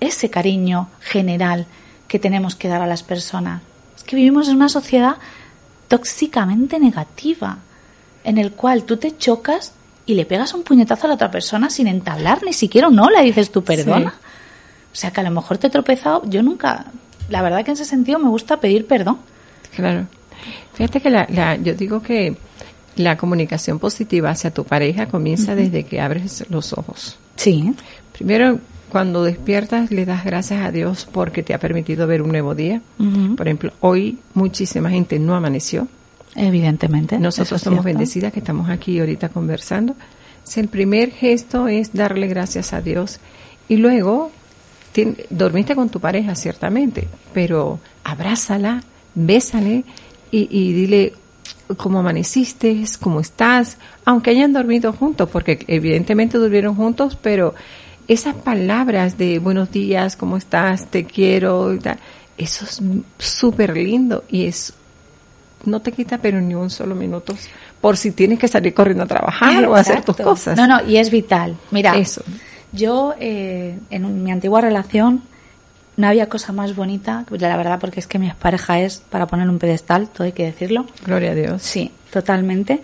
ese 0.00 0.28
cariño 0.30 0.88
general 1.00 1.66
que 2.08 2.18
tenemos 2.18 2.56
que 2.56 2.68
dar 2.68 2.82
a 2.82 2.86
las 2.86 3.02
personas. 3.02 3.62
Es 3.96 4.02
que 4.02 4.16
vivimos 4.16 4.48
en 4.48 4.56
una 4.56 4.68
sociedad 4.68 5.16
tóxicamente 5.88 6.78
negativa, 6.78 7.58
en 8.24 8.38
el 8.38 8.52
cual 8.52 8.84
tú 8.84 8.96
te 8.96 9.16
chocas 9.16 9.72
y 10.06 10.14
le 10.14 10.26
pegas 10.26 10.54
un 10.54 10.62
puñetazo 10.62 11.06
a 11.06 11.08
la 11.08 11.14
otra 11.14 11.30
persona 11.30 11.70
sin 11.70 11.86
entablar 11.86 12.42
ni 12.42 12.52
siquiera 12.52 12.88
un 12.88 12.98
hola 12.98 13.22
y 13.22 13.26
dices 13.26 13.50
tú 13.52 13.62
perdona. 13.62 14.14
O 14.92 14.96
sea 14.96 15.10
que 15.12 15.20
a 15.20 15.24
lo 15.24 15.30
mejor 15.30 15.58
te 15.58 15.66
he 15.66 15.70
tropezado. 15.70 16.22
Yo 16.28 16.42
nunca, 16.42 16.86
la 17.28 17.42
verdad 17.42 17.64
que 17.64 17.70
en 17.70 17.74
ese 17.74 17.84
sentido 17.84 18.18
me 18.18 18.28
gusta 18.28 18.58
pedir 18.58 18.86
perdón. 18.86 19.18
Claro. 19.74 20.06
Fíjate 20.74 21.00
que 21.00 21.10
la, 21.10 21.26
la- 21.30 21.56
yo 21.56 21.74
digo 21.74 22.02
que 22.02 22.36
la 22.96 23.16
comunicación 23.16 23.78
positiva 23.78 24.30
hacia 24.30 24.50
tu 24.52 24.64
pareja 24.64 25.06
comienza 25.06 25.54
desde 25.54 25.84
que 25.84 26.00
abres 26.00 26.44
los 26.48 26.72
ojos. 26.72 27.16
Sí. 27.36 27.72
Primero, 28.12 28.58
cuando 28.88 29.24
despiertas, 29.24 29.90
le 29.90 30.04
das 30.04 30.24
gracias 30.24 30.64
a 30.64 30.72
Dios 30.72 31.08
porque 31.10 31.42
te 31.42 31.54
ha 31.54 31.58
permitido 31.58 32.06
ver 32.06 32.22
un 32.22 32.30
nuevo 32.30 32.54
día. 32.54 32.82
Por 33.36 33.46
ejemplo, 33.46 33.72
hoy 33.80 34.18
muchísima 34.34 34.90
gente 34.90 35.18
no 35.18 35.34
amaneció. 35.34 35.88
Evidentemente. 36.34 37.18
Nosotros 37.18 37.60
somos 37.60 37.78
cierto. 37.78 37.98
bendecidas 37.98 38.32
que 38.32 38.40
estamos 38.40 38.68
aquí 38.70 38.98
ahorita 38.98 39.28
conversando. 39.28 39.94
Si 40.44 40.60
el 40.60 40.68
primer 40.68 41.10
gesto 41.10 41.68
es 41.68 41.92
darle 41.92 42.26
gracias 42.26 42.72
a 42.72 42.80
Dios 42.80 43.20
y 43.68 43.76
luego 43.76 44.30
dormiste 45.30 45.74
con 45.74 45.90
tu 45.90 46.00
pareja, 46.00 46.34
ciertamente, 46.34 47.08
pero 47.32 47.78
abrázala, 48.04 48.82
bésale 49.14 49.84
y, 50.30 50.48
y 50.50 50.72
dile 50.72 51.12
cómo 51.76 52.00
amaneciste, 52.00 52.84
cómo 53.00 53.20
estás, 53.20 53.78
aunque 54.04 54.30
hayan 54.30 54.52
dormido 54.52 54.92
juntos, 54.92 55.28
porque 55.30 55.64
evidentemente 55.68 56.38
durmieron 56.38 56.74
juntos, 56.74 57.16
pero 57.20 57.54
esas 58.08 58.34
palabras 58.34 59.18
de 59.18 59.38
buenos 59.38 59.70
días, 59.70 60.16
cómo 60.16 60.38
estás, 60.38 60.86
te 60.86 61.04
quiero, 61.04 61.74
y 61.74 61.78
tal, 61.78 61.98
eso 62.38 62.64
es 62.64 62.80
súper 63.18 63.76
lindo 63.76 64.24
y 64.28 64.46
es 64.46 64.72
no 65.64 65.80
te 65.80 65.92
quita 65.92 66.18
pero 66.18 66.40
ni 66.40 66.54
un 66.54 66.70
solo 66.70 66.94
minuto 66.94 67.34
por 67.80 67.96
si 67.96 68.12
tienes 68.12 68.38
que 68.38 68.48
salir 68.48 68.72
corriendo 68.72 69.04
a 69.04 69.06
trabajar 69.06 69.64
o 69.66 69.74
a 69.74 69.80
hacer 69.80 70.02
tus 70.02 70.16
cosas. 70.16 70.56
No, 70.56 70.66
no, 70.66 70.84
y 70.84 70.96
es 70.96 71.10
vital. 71.10 71.56
Mira, 71.70 71.96
Eso. 71.96 72.22
yo 72.72 73.14
eh, 73.20 73.78
en 73.90 74.24
mi 74.24 74.32
antigua 74.32 74.60
relación 74.60 75.22
no 75.96 76.06
había 76.06 76.28
cosa 76.28 76.52
más 76.52 76.74
bonita, 76.74 77.24
la 77.30 77.56
verdad, 77.56 77.78
porque 77.80 78.00
es 78.00 78.06
que 78.06 78.18
mi 78.18 78.30
pareja 78.30 78.80
es 78.80 78.98
para 79.10 79.26
poner 79.26 79.48
un 79.48 79.58
pedestal, 79.58 80.08
todo 80.08 80.24
hay 80.24 80.32
que 80.32 80.44
decirlo. 80.44 80.86
Gloria 81.04 81.32
a 81.32 81.34
Dios. 81.34 81.62
Sí, 81.62 81.90
totalmente. 82.12 82.82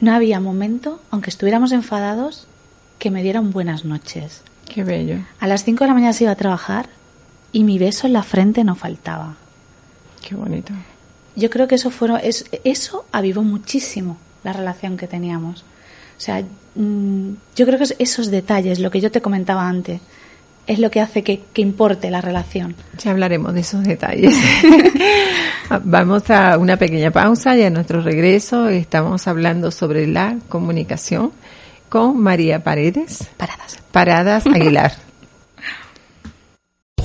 No 0.00 0.12
había 0.12 0.40
momento, 0.40 1.00
aunque 1.10 1.30
estuviéramos 1.30 1.70
enfadados, 1.70 2.48
que 3.02 3.10
me 3.10 3.24
dieron 3.24 3.50
buenas 3.50 3.84
noches. 3.84 4.42
Qué 4.72 4.84
bello. 4.84 5.16
A 5.40 5.48
las 5.48 5.64
5 5.64 5.82
de 5.82 5.88
la 5.88 5.94
mañana 5.94 6.12
se 6.12 6.22
iba 6.22 6.30
a 6.30 6.36
trabajar 6.36 6.88
y 7.50 7.64
mi 7.64 7.76
beso 7.76 8.06
en 8.06 8.12
la 8.12 8.22
frente 8.22 8.62
no 8.62 8.76
faltaba. 8.76 9.34
Qué 10.24 10.36
bonito. 10.36 10.72
Yo 11.34 11.50
creo 11.50 11.66
que 11.66 11.74
eso 11.74 11.90
fueron, 11.90 12.20
es, 12.22 12.44
eso 12.62 13.04
avivó 13.10 13.42
muchísimo 13.42 14.18
la 14.44 14.52
relación 14.52 14.96
que 14.96 15.08
teníamos. 15.08 15.62
O 16.16 16.20
sea, 16.20 16.44
mm, 16.76 17.30
yo 17.56 17.66
creo 17.66 17.76
que 17.76 17.82
es 17.82 17.96
esos 17.98 18.30
detalles, 18.30 18.78
lo 18.78 18.92
que 18.92 19.00
yo 19.00 19.10
te 19.10 19.20
comentaba 19.20 19.68
antes, 19.68 20.00
es 20.68 20.78
lo 20.78 20.92
que 20.92 21.00
hace 21.00 21.24
que, 21.24 21.42
que 21.52 21.60
importe 21.60 22.08
la 22.08 22.20
relación. 22.20 22.76
Ya 22.98 23.10
hablaremos 23.10 23.52
de 23.52 23.62
esos 23.62 23.82
detalles. 23.82 24.32
Vamos 25.82 26.30
a 26.30 26.56
una 26.56 26.76
pequeña 26.76 27.10
pausa 27.10 27.56
y 27.56 27.64
a 27.64 27.70
nuestro 27.70 28.00
regreso 28.00 28.68
estamos 28.68 29.26
hablando 29.26 29.72
sobre 29.72 30.06
la 30.06 30.36
comunicación 30.48 31.32
con 31.92 32.22
María 32.22 32.64
Paredes. 32.64 33.28
Paradas. 33.36 33.78
Paradas 33.92 34.46
Aguilar. 34.46 34.92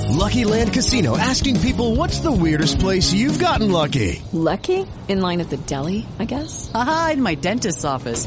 Lucky 0.08 0.46
Land 0.46 0.72
Casino 0.72 1.18
asking 1.18 1.60
people 1.60 1.94
what's 1.94 2.20
the 2.20 2.32
weirdest 2.32 2.80
place 2.80 3.12
you've 3.12 3.38
gotten 3.38 3.70
lucky? 3.70 4.22
Lucky? 4.32 4.86
In 5.08 5.20
line 5.20 5.42
at 5.42 5.50
the 5.50 5.58
deli, 5.58 6.06
I 6.18 6.24
guess? 6.24 6.70
Aha, 6.74 7.10
in 7.12 7.22
my 7.22 7.34
dentist's 7.34 7.84
office. 7.84 8.26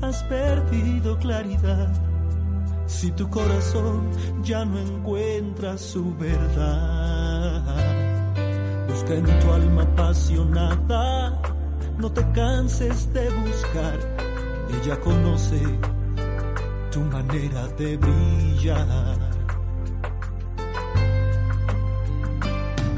Has 0.00 0.22
perdido 0.24 1.18
claridad, 1.18 1.92
si 2.86 3.10
tu 3.12 3.28
corazón 3.28 4.10
ya 4.42 4.64
no 4.64 4.78
encuentra 4.78 5.76
su 5.76 6.14
verdad, 6.16 7.62
busca 8.88 9.14
en 9.14 9.40
tu 9.40 9.52
alma 9.52 9.82
apasionada, 9.82 11.38
no 11.98 12.10
te 12.10 12.24
canses 12.32 13.12
de 13.12 13.28
buscar, 13.28 13.98
ella 14.82 14.98
conoce 15.00 15.60
tu 16.90 17.00
manera 17.00 17.68
de 17.76 17.98
brillar. 17.98 19.18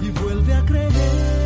Y 0.01 0.11
vuelve 0.11 0.55
a 0.55 0.65
creer 0.65 1.38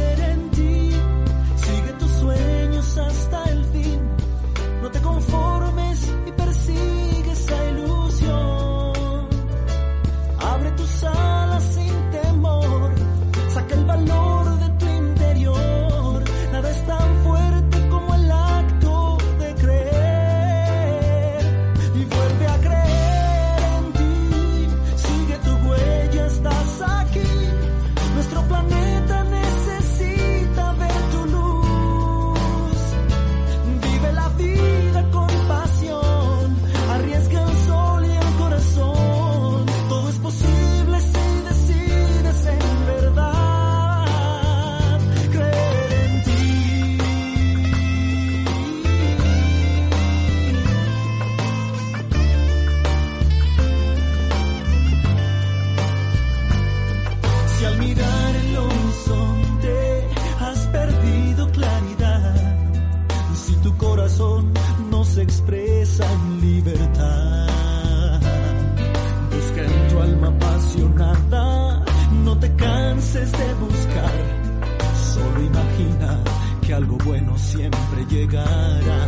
que 76.62 76.72
algo 76.72 76.96
bueno 77.04 77.36
siempre 77.36 78.06
llegará. 78.08 79.01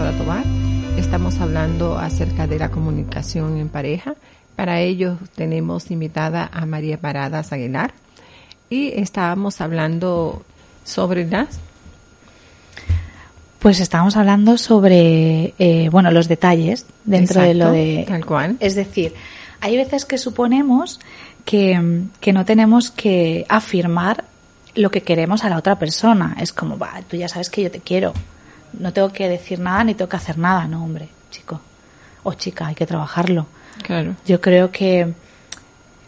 Pastora 0.00 0.16
Tobar. 0.16 0.44
Estamos 0.96 1.40
hablando 1.40 1.98
acerca 1.98 2.46
de 2.46 2.58
la 2.58 2.70
comunicación 2.70 3.58
en 3.58 3.68
pareja. 3.68 4.14
Para 4.56 4.80
ello 4.80 5.18
tenemos 5.34 5.90
invitada 5.90 6.48
a 6.50 6.64
María 6.64 6.96
Paradas 6.96 7.52
Aguilar 7.52 7.92
y 8.70 8.98
estábamos 8.98 9.60
hablando 9.60 10.42
sobre 10.84 11.28
las 11.28 11.60
Pues 13.58 13.78
estábamos 13.80 14.16
hablando 14.16 14.56
sobre, 14.56 15.52
eh, 15.58 15.90
bueno, 15.90 16.10
los 16.10 16.28
detalles 16.28 16.86
dentro 17.04 17.42
de 17.42 17.52
lo 17.52 17.70
de... 17.70 18.06
Tal 18.08 18.24
cual. 18.24 18.56
Es 18.58 18.76
decir, 18.76 19.12
hay 19.60 19.76
veces 19.76 20.06
que 20.06 20.16
suponemos 20.16 20.98
que, 21.44 22.06
que 22.20 22.32
no 22.32 22.46
tenemos 22.46 22.90
que 22.90 23.44
afirmar 23.50 24.24
lo 24.74 24.90
que 24.90 25.02
queremos 25.02 25.44
a 25.44 25.50
la 25.50 25.58
otra 25.58 25.78
persona. 25.78 26.38
Es 26.40 26.54
como, 26.54 26.78
va, 26.78 27.02
tú 27.06 27.18
ya 27.18 27.28
sabes 27.28 27.50
que 27.50 27.64
yo 27.64 27.70
te 27.70 27.80
quiero. 27.80 28.14
No 28.78 28.92
tengo 28.92 29.10
que 29.12 29.28
decir 29.28 29.58
nada 29.58 29.84
ni 29.84 29.94
tengo 29.94 30.08
que 30.08 30.16
hacer 30.16 30.38
nada. 30.38 30.66
No, 30.66 30.84
hombre, 30.84 31.08
chico 31.30 31.60
o 32.22 32.34
chica, 32.34 32.66
hay 32.66 32.74
que 32.74 32.86
trabajarlo. 32.86 33.46
Claro. 33.82 34.14
Yo 34.26 34.40
creo 34.40 34.70
que 34.70 35.12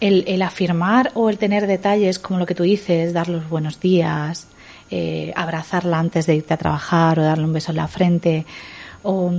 el, 0.00 0.24
el 0.26 0.42
afirmar 0.42 1.10
o 1.14 1.30
el 1.30 1.38
tener 1.38 1.66
detalles 1.66 2.18
como 2.18 2.38
lo 2.38 2.46
que 2.46 2.54
tú 2.54 2.64
dices, 2.64 3.12
dar 3.12 3.28
los 3.28 3.48
buenos 3.48 3.80
días, 3.80 4.46
eh, 4.90 5.32
abrazarla 5.36 5.98
antes 5.98 6.26
de 6.26 6.34
irte 6.36 6.52
a 6.54 6.56
trabajar 6.58 7.18
o 7.18 7.22
darle 7.22 7.44
un 7.44 7.52
beso 7.52 7.70
en 7.72 7.76
la 7.78 7.88
frente 7.88 8.44
o 9.02 9.32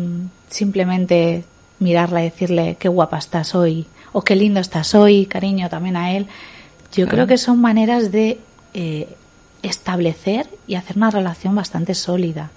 simplemente 0.50 1.44
mirarla 1.80 2.22
y 2.22 2.26
decirle 2.26 2.78
qué 2.80 2.88
guapa 2.88 3.18
estás 3.18 3.56
hoy 3.56 3.86
o 4.14 4.22
qué 4.22 4.36
lindo 4.36 4.60
estás 4.60 4.96
hoy, 4.96 5.26
cariño 5.26 5.70
también 5.70 5.96
a 5.98 6.12
él. 6.14 6.28
Yo 6.94 7.06
Claro. 7.06 7.10
creo 7.10 7.28
que 7.28 7.38
son 7.38 7.60
maneras 7.60 8.12
de 8.12 8.40
eh, 8.74 9.08
establecer 9.62 10.48
y 10.68 10.76
hacer 10.76 10.98
una 10.98 11.10
relación 11.12 11.56
bastante 11.56 11.94
sólida. 11.96 12.52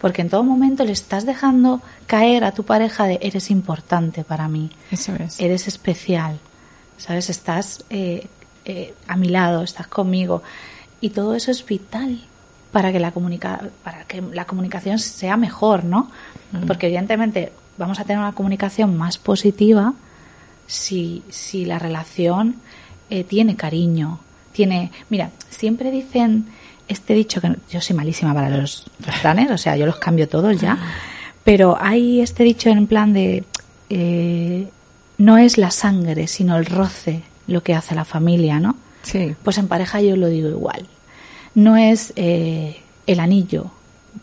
Porque 0.00 0.22
en 0.22 0.28
todo 0.28 0.44
momento 0.44 0.84
le 0.84 0.92
estás 0.92 1.24
dejando 1.24 1.80
caer 2.06 2.44
a 2.44 2.52
tu 2.52 2.64
pareja 2.64 3.06
de 3.06 3.18
eres 3.22 3.50
importante 3.50 4.24
para 4.24 4.48
mí, 4.48 4.70
Eso 4.90 5.14
es. 5.14 5.40
eres 5.40 5.68
especial, 5.68 6.38
¿sabes? 6.98 7.30
Estás 7.30 7.84
eh, 7.90 8.26
eh, 8.64 8.94
a 9.08 9.16
mi 9.16 9.28
lado, 9.28 9.62
estás 9.62 9.86
conmigo. 9.86 10.42
Y 11.00 11.10
todo 11.10 11.34
eso 11.34 11.50
es 11.50 11.64
vital 11.64 12.20
para 12.72 12.92
que 12.92 12.98
la, 12.98 13.12
comunica 13.12 13.60
para 13.82 14.04
que 14.04 14.20
la 14.20 14.44
comunicación 14.44 14.98
sea 14.98 15.36
mejor, 15.36 15.84
¿no? 15.84 16.10
Porque 16.66 16.86
evidentemente 16.86 17.52
vamos 17.78 17.98
a 18.00 18.04
tener 18.04 18.18
una 18.18 18.32
comunicación 18.32 18.96
más 18.96 19.18
positiva 19.18 19.94
si, 20.66 21.22
si 21.30 21.64
la 21.64 21.78
relación 21.78 22.56
eh, 23.10 23.24
tiene 23.24 23.56
cariño, 23.56 24.20
tiene... 24.52 24.90
Mira, 25.10 25.30
siempre 25.48 25.90
dicen 25.90 26.46
este 26.88 27.14
dicho, 27.14 27.40
que 27.40 27.56
yo 27.70 27.80
soy 27.80 27.96
malísima 27.96 28.32
para 28.34 28.48
los 28.50 28.84
refranes, 29.00 29.50
o 29.50 29.58
sea, 29.58 29.76
yo 29.76 29.86
los 29.86 29.96
cambio 29.96 30.28
todos 30.28 30.60
ya, 30.60 30.78
pero 31.44 31.76
hay 31.80 32.20
este 32.20 32.44
dicho 32.44 32.68
en 32.70 32.86
plan 32.86 33.12
de... 33.12 33.44
eh, 33.90 34.68
no 35.18 35.38
es 35.38 35.56
la 35.58 35.70
sangre, 35.70 36.26
sino 36.26 36.56
el 36.56 36.66
roce 36.66 37.22
lo 37.46 37.62
que 37.62 37.74
hace 37.74 37.94
la 37.94 38.04
familia, 38.04 38.60
¿no? 38.60 38.76
Sí. 39.02 39.34
Pues 39.42 39.56
en 39.58 39.66
pareja 39.68 40.00
yo 40.00 40.16
lo 40.16 40.28
digo 40.28 40.48
igual. 40.48 40.86
No 41.54 41.76
es 41.76 42.12
eh, 42.16 42.82
el 43.06 43.20
anillo 43.20 43.70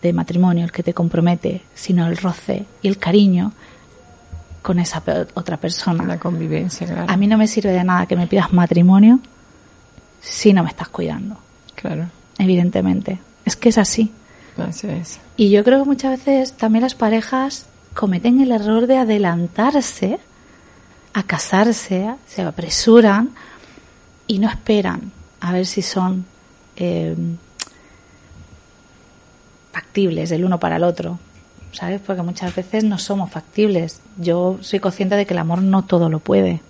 de 0.02 0.14
matrimonio 0.14 0.64
el 0.66 0.72
que 0.72 0.84
te 0.84 0.94
compromete, 0.94 1.64
sino 1.74 2.06
el 2.08 2.18
roce 2.18 2.66
y 2.82 2.88
el 2.90 2.98
cariño 2.98 3.54
con 4.62 4.78
esa 4.80 5.02
pe- 5.02 5.26
otra 5.34 5.58
persona. 5.58 6.04
La 6.06 6.20
convivencia, 6.20 6.86
claro. 6.86 7.06
A 7.12 7.18
mí 7.18 7.26
no 7.28 7.38
me 7.38 7.48
sirve 7.48 7.72
de 7.72 7.84
nada 7.84 8.06
que 8.06 8.16
me 8.16 8.28
pidas 8.28 8.54
matrimonio 8.54 9.20
si 10.22 10.54
no 10.54 10.64
me 10.64 10.70
estás 10.70 10.90
cuidando, 10.90 11.38
Claro. 11.76 12.06
Evidentemente. 12.38 13.20
Es 13.46 13.56
que 13.56 13.70
es 13.70 13.78
así. 13.78 14.12
Así 14.58 14.88
es. 14.88 15.20
Y 15.36 15.50
yo 15.50 15.64
creo 15.64 15.80
que 15.80 15.86
muchas 15.86 16.12
veces 16.12 16.54
también 16.54 16.84
las 16.84 16.96
parejas 16.96 17.66
cometen 17.94 18.40
el 18.42 18.52
error 18.52 18.88
de 18.88 18.98
adelantarse 18.98 20.20
a 21.14 21.24
casarse, 21.24 22.16
se 22.28 22.42
apresuran 22.42 23.30
y 24.26 24.40
no 24.40 24.50
esperan 24.50 25.12
a 25.40 25.52
ver 25.52 25.66
si 25.66 25.82
son 25.82 26.26
eh, 26.76 27.16
factibles 29.72 30.32
el 30.32 30.46
uno 30.46 30.60
para 30.60 30.78
el 30.78 30.84
otro, 30.84 31.20
¿sabes? 31.72 32.02
Porque 32.02 32.22
muchas 32.22 32.56
veces 32.56 32.84
no 32.84 32.98
somos 32.98 33.30
factibles. 33.30 34.02
Yo 34.18 34.58
soy 34.62 34.80
consciente 34.80 35.16
de 35.16 35.26
que 35.26 35.34
el 35.34 35.40
amor 35.40 35.62
no 35.62 35.84
todo 35.84 36.10
lo 36.10 36.20
puede, 36.20 36.62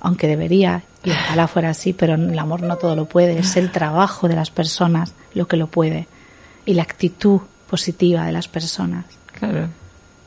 aunque 0.00 0.26
debería, 0.26 0.82
y 1.06 1.10
ojalá 1.10 1.46
fuera 1.48 1.70
así, 1.70 1.92
pero 1.94 2.14
el 2.14 2.38
amor 2.38 2.62
no 2.62 2.76
todo 2.76 2.94
lo 2.96 3.06
puede, 3.06 3.38
es 3.38 3.56
el 3.56 3.70
trabajo 3.72 4.28
de 4.28 4.34
las 4.36 4.50
personas 4.50 5.14
lo 5.34 5.46
que 5.48 5.56
lo 5.56 5.68
puede 5.68 6.06
y 6.66 6.74
la 6.74 6.82
actitud 6.82 7.40
positiva 7.70 8.26
de 8.26 8.32
las 8.32 8.48
personas. 8.48 9.04
Claro. 9.38 9.68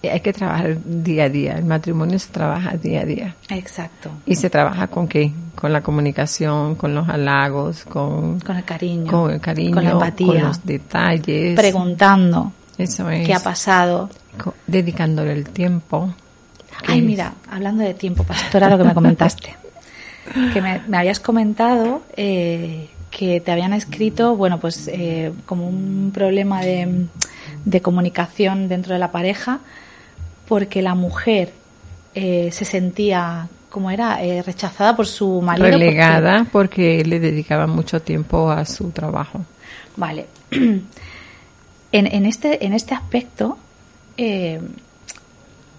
Y 0.01 0.07
Hay 0.07 0.21
que 0.21 0.31
trabajar 0.31 0.77
día 0.85 1.25
a 1.25 1.29
día. 1.29 1.57
El 1.57 1.65
matrimonio 1.65 2.17
se 2.17 2.29
trabaja 2.31 2.77
día 2.77 3.01
a 3.01 3.05
día. 3.05 3.35
Exacto. 3.49 4.09
¿Y 4.25 4.35
se 4.35 4.49
trabaja 4.49 4.87
con 4.87 5.07
qué? 5.09 5.33
Con 5.55 5.73
la 5.73 5.81
comunicación, 5.81 6.75
con 6.75 6.95
los 6.95 7.09
halagos, 7.09 7.83
con, 7.83 8.39
Con 8.39 8.55
el 8.55 8.63
cariño. 8.63 9.11
con 9.11 9.31
el 9.31 9.41
cariño, 9.41 9.73
Con 9.75 9.83
la 9.83 9.91
empatía. 9.91 10.27
con 10.27 10.41
los 10.41 10.65
detalles. 10.65 11.55
Preguntando 11.59 12.53
Eso 12.77 13.09
es. 13.09 13.25
qué 13.27 13.33
ha 13.33 13.41
pasado. 13.43 14.09
Dedicándole 14.67 15.33
el 15.33 15.49
tiempo. 15.49 16.13
Ay, 16.87 17.01
que 17.01 17.05
mira, 17.07 17.33
hablando 17.51 17.83
de 17.83 17.93
tiempo, 17.93 18.23
pastora, 18.23 18.69
lo 18.69 18.77
que 18.77 18.85
me 18.85 18.93
comentaste. 18.93 19.57
Que 20.53 20.61
me, 20.61 20.81
me 20.87 20.97
habías 20.97 21.19
comentado 21.19 22.01
eh, 22.17 22.89
que 23.11 23.39
te 23.41 23.51
habían 23.51 23.73
escrito, 23.73 24.35
bueno, 24.35 24.59
pues 24.59 24.87
eh, 24.91 25.31
como 25.45 25.67
un 25.67 26.11
problema 26.13 26.61
de, 26.61 27.05
de 27.65 27.81
comunicación 27.81 28.67
dentro 28.69 28.93
de 28.93 28.99
la 28.99 29.11
pareja, 29.11 29.59
porque 30.47 30.81
la 30.81 30.95
mujer 30.95 31.51
eh, 32.15 32.49
se 32.51 32.65
sentía, 32.65 33.47
como 33.69 33.91
era, 33.91 34.23
Eh, 34.23 34.41
rechazada 34.43 34.95
por 34.95 35.05
su 35.07 35.41
marido. 35.41 35.67
porque- 35.69 35.77
relegada 35.85 36.45
porque 36.51 37.03
le 37.05 37.19
dedicaba 37.19 37.67
mucho 37.67 38.01
tiempo 38.01 38.49
a 38.51 38.65
su 38.65 38.91
trabajo. 38.91 39.41
Vale. 39.95 40.25
En, 41.91 42.05
en 42.05 42.27
este, 42.27 42.63
en 42.67 42.73
este 42.73 42.93
aspecto, 42.93 43.57
eh, 44.15 44.61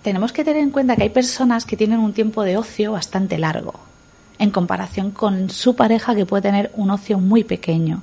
tenemos 0.03 0.33
que 0.33 0.43
tener 0.45 0.61
en 0.63 0.71
cuenta 0.71 0.97
que 0.97 1.05
hay 1.05 1.09
personas 1.11 1.65
que 1.65 1.77
tienen 1.77 2.01
un 2.01 2.13
tiempo 2.13 2.43
de 2.43 2.57
ocio 2.57 2.91
bastante 2.93 3.39
largo, 3.39 3.75
en 4.41 4.51
comparación 4.51 5.11
con 5.11 5.51
su 5.51 5.77
pareja 5.77 6.17
que 6.17 6.27
puede 6.27 6.43
tener 6.43 6.71
un 6.75 6.91
ocio 6.91 7.19
muy 7.19 7.45
pequeño. 7.45 8.03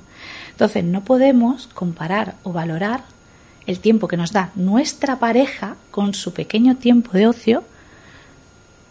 Entonces, 0.52 0.84
no 0.84 1.02
podemos 1.02 1.66
comparar 1.66 2.36
o 2.44 2.52
valorar 2.52 3.02
el 3.66 3.80
tiempo 3.80 4.06
que 4.06 4.16
nos 4.16 4.32
da 4.32 4.50
nuestra 4.54 5.18
pareja 5.18 5.76
con 5.90 6.14
su 6.14 6.32
pequeño 6.32 6.76
tiempo 6.76 7.10
de 7.12 7.26
ocio 7.26 7.64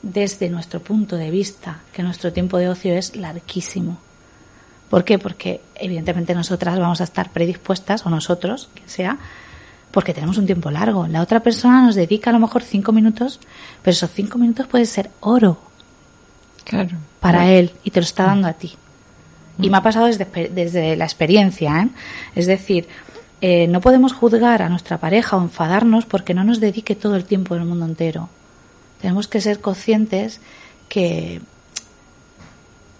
desde 0.01 0.49
nuestro 0.49 0.81
punto 0.81 1.15
de 1.15 1.31
vista, 1.31 1.79
que 1.93 2.03
nuestro 2.03 2.33
tiempo 2.33 2.57
de 2.57 2.67
ocio 2.67 2.93
es 2.93 3.15
larguísimo. 3.15 3.97
¿Por 4.89 5.05
qué? 5.05 5.17
Porque 5.17 5.61
evidentemente 5.75 6.35
nosotras 6.35 6.77
vamos 6.77 6.99
a 6.99 7.05
estar 7.05 7.31
predispuestas, 7.31 8.05
o 8.05 8.09
nosotros, 8.09 8.69
que 8.75 8.87
sea, 8.87 9.17
porque 9.91 10.13
tenemos 10.13 10.37
un 10.37 10.45
tiempo 10.45 10.69
largo. 10.69 11.07
La 11.07 11.21
otra 11.21 11.39
persona 11.41 11.81
nos 11.81 11.95
dedica 11.95 12.29
a 12.29 12.33
lo 12.33 12.39
mejor 12.39 12.61
cinco 12.61 12.91
minutos, 12.91 13.39
pero 13.81 13.93
esos 13.93 14.11
cinco 14.11 14.37
minutos 14.37 14.67
pueden 14.67 14.85
ser 14.85 15.09
oro 15.21 15.66
Claro. 16.67 16.97
para 17.21 17.49
él 17.49 17.71
y 17.85 17.91
te 17.91 18.01
lo 18.01 18.03
está 18.03 18.25
dando 18.25 18.47
a 18.47 18.53
ti. 18.53 18.75
Y 19.59 19.69
me 19.69 19.77
ha 19.77 19.81
pasado 19.81 20.07
desde, 20.07 20.25
desde 20.49 20.97
la 20.97 21.05
experiencia. 21.05 21.81
¿eh? 21.81 21.89
Es 22.35 22.45
decir, 22.45 22.87
eh, 23.39 23.67
no 23.67 23.81
podemos 23.81 24.13
juzgar 24.13 24.61
a 24.61 24.69
nuestra 24.69 24.97
pareja 24.97 25.37
o 25.37 25.41
enfadarnos 25.41 26.05
porque 26.05 26.33
no 26.33 26.43
nos 26.43 26.59
dedique 26.59 26.95
todo 26.95 27.15
el 27.15 27.23
tiempo 27.23 27.55
del 27.55 27.65
mundo 27.65 27.85
entero. 27.85 28.29
Tenemos 29.01 29.27
que 29.27 29.39
ser 29.39 29.61
conscientes 29.61 30.41
que, 30.89 31.41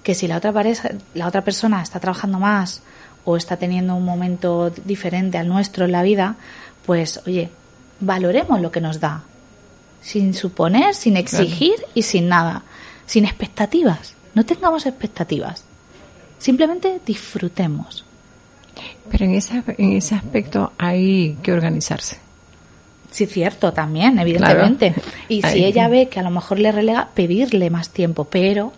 que 0.04 0.16
si 0.16 0.28
la 0.28 0.38
otra, 0.38 0.54
pareja, 0.54 0.92
la 1.14 1.28
otra 1.28 1.44
persona 1.44 1.82
está 1.82 2.00
trabajando 2.00 2.40
más 2.40 2.82
o 3.26 3.36
está 3.36 3.58
teniendo 3.58 3.96
un 3.96 4.06
momento 4.06 4.70
diferente 4.70 5.38
al 5.38 5.48
nuestro 5.48 5.86
en 5.86 5.92
la 5.92 6.04
vida, 6.04 6.38
pues 6.86 7.20
oye, 7.28 7.50
valoremos 8.00 8.62
lo 8.62 8.72
que 8.72 8.80
nos 8.80 9.00
da, 9.00 9.24
sin 10.02 10.34
suponer, 10.34 10.96
sin 10.96 11.18
exigir 11.18 11.76
y 11.94 12.04
sin 12.04 12.30
nada, 12.30 12.64
sin 13.08 13.26
expectativas. 13.26 14.14
No 14.36 14.46
tengamos 14.46 14.86
expectativas, 14.86 15.64
simplemente 16.38 17.02
disfrutemos. 17.04 18.06
Pero 19.10 19.26
en 19.26 19.34
ese, 19.34 19.64
en 19.80 19.94
ese 19.94 20.14
aspecto 20.14 20.72
hay 20.78 21.36
que 21.42 21.52
organizarse. 21.52 22.20
Sí, 23.10 23.26
cierto, 23.26 23.74
también, 23.74 24.20
evidentemente. 24.20 24.92
Claro. 24.92 25.10
Y 25.30 25.42
si 25.42 25.48
Ahí. 25.48 25.64
ella 25.66 25.88
ve 25.88 26.08
que 26.10 26.20
a 26.20 26.24
lo 26.24 26.30
mejor 26.30 26.60
le 26.60 26.72
relega, 26.72 27.08
pedirle 27.16 27.72
más 27.72 27.90
tiempo, 27.90 28.26
pero 28.26 28.74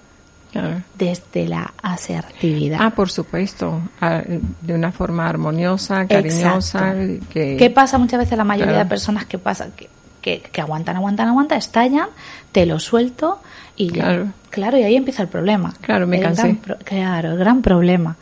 Claro. 0.54 0.82
desde 0.98 1.48
la 1.48 1.74
asertividad. 1.82 2.80
Ah, 2.82 2.92
por 2.92 3.10
supuesto, 3.12 3.82
ah, 4.00 4.22
de 4.62 4.74
una 4.74 4.92
forma 4.94 5.28
armoniosa, 5.28 6.08
cariñosa. 6.08 6.96
Que, 7.30 7.58
¿Qué 7.58 7.70
pasa 7.70 7.98
muchas 7.98 8.20
veces 8.20 8.38
la 8.38 8.46
mayoría 8.46 8.74
Claro. 8.74 8.86
de 8.86 8.90
personas 8.90 9.26
que 9.26 9.38
pasa 9.38 9.70
que, 9.76 9.90
que, 10.22 10.40
que 10.42 10.62
aguantan, 10.62 10.96
aguantan, 10.96 11.28
aguantan, 11.28 11.58
estallan, 11.58 12.08
te 12.52 12.66
lo 12.66 12.80
suelto 12.80 13.42
y. 13.80 13.90
Claro. 13.90 14.28
Claro, 14.52 14.78
y 14.78 14.84
ahí 14.84 14.96
empieza 14.96 15.24
el 15.24 15.30
problema. 15.30 15.74
Claro, 15.82 16.06
me 16.06 16.18
El 16.18 16.24
cansé. 16.24 16.44
gran 16.44 16.56
pro- 16.58 16.78
claro, 16.84 17.32
el 17.32 17.38
gran 17.40 17.62
problema. 17.64 18.16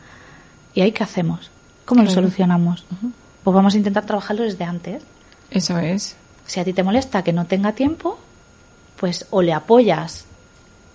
¿Y 0.74 0.80
ahí 0.80 0.92
qué 0.92 1.02
hacemos? 1.04 1.50
¿Cómo 1.84 2.02
lo 2.02 2.10
solucionamos? 2.10 2.84
Pues 3.44 3.54
vamos 3.54 3.74
a 3.74 3.76
intentar 3.78 4.04
trabajarlo 4.06 4.44
desde 4.44 4.64
antes. 4.64 5.02
Eso 5.50 5.78
es. 5.78 6.16
Si 6.46 6.60
a 6.60 6.64
ti 6.64 6.72
te 6.72 6.82
molesta 6.82 7.22
que 7.22 7.32
no 7.32 7.46
tenga 7.46 7.72
tiempo, 7.72 8.18
pues 8.96 9.26
o 9.30 9.42
le 9.42 9.52
apoyas 9.52 10.24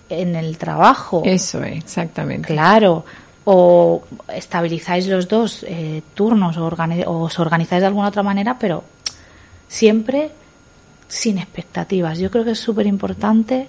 en 0.10 0.36
el 0.36 0.58
trabajo. 0.58 1.24
Eso 1.26 1.64
es, 1.64 1.78
exactamente. 1.84 2.48
Claro. 2.48 3.06
O 3.46 4.04
estabilizáis 4.34 5.08
los 5.08 5.28
dos 5.28 5.66
eh, 5.68 6.02
turnos 6.14 6.56
o, 6.58 6.68
o 6.68 7.24
os 7.24 7.40
organizáis 7.40 7.82
de 7.82 7.88
alguna 7.88 8.08
otra 8.10 8.24
manera, 8.24 8.58
pero 8.60 8.84
siempre 9.68 10.30
sin 11.08 11.38
expectativas. 11.40 12.20
Yo 12.20 12.30
creo 12.32 12.46
que 12.46 12.52
es 12.52 12.60
súper 12.60 12.86
importante 12.88 13.68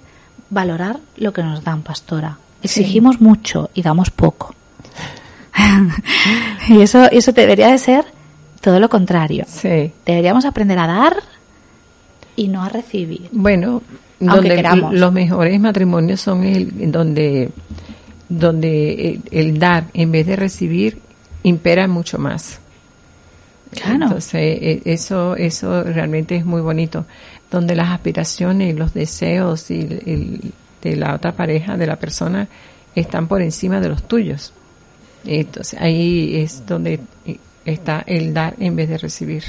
valorar 0.49 0.99
lo 1.17 1.33
que 1.33 1.43
nos 1.43 1.63
dan, 1.63 1.81
pastora. 1.81 2.37
Sí. 2.61 2.81
Exigimos 2.81 3.21
mucho 3.21 3.69
y 3.73 3.81
damos 3.81 4.09
poco. 4.09 4.55
y 6.67 6.81
eso, 6.81 7.09
eso 7.11 7.31
debería 7.31 7.69
de 7.69 7.77
ser 7.77 8.05
todo 8.61 8.79
lo 8.79 8.89
contrario. 8.89 9.45
Sí. 9.47 9.91
Deberíamos 10.05 10.45
aprender 10.45 10.79
a 10.79 10.87
dar 10.87 11.17
y 12.35 12.47
no 12.47 12.63
a 12.63 12.69
recibir. 12.69 13.29
Bueno, 13.31 13.81
Aunque 14.19 14.35
donde 14.35 14.55
queramos. 14.55 14.93
los 14.93 15.13
mejores 15.13 15.59
matrimonios 15.59 16.21
son 16.21 16.43
el 16.43 16.91
donde 16.91 17.51
donde 18.27 19.11
el, 19.11 19.21
el 19.31 19.59
dar 19.59 19.85
en 19.93 20.11
vez 20.11 20.25
de 20.25 20.35
recibir 20.35 20.99
impera 21.43 21.87
mucho 21.87 22.17
más. 22.17 22.59
Claro. 23.71 24.05
Entonces, 24.05 24.33
eh, 24.35 24.81
eso 24.85 25.35
eso 25.35 25.83
realmente 25.83 26.35
es 26.35 26.45
muy 26.45 26.61
bonito, 26.61 27.05
donde 27.55 27.75
las 27.75 27.89
aspiraciones 27.89 28.73
y 28.73 28.77
los 28.77 28.93
deseos 28.93 29.71
y 29.71 29.83
de 30.81 30.95
la 30.95 31.15
otra 31.15 31.31
pareja, 31.31 31.77
de 31.77 31.87
la 31.87 31.95
persona, 31.95 32.47
están 32.93 33.27
por 33.27 33.41
encima 33.41 33.79
de 33.79 33.89
los 33.89 34.07
tuyos. 34.07 34.53
Entonces, 35.25 35.79
ahí 35.81 36.35
es 36.35 36.65
donde 36.67 36.99
está 37.65 38.03
el 38.05 38.33
dar 38.33 38.55
en 38.59 38.75
vez 38.75 38.89
de 38.89 38.97
recibir. 38.97 39.43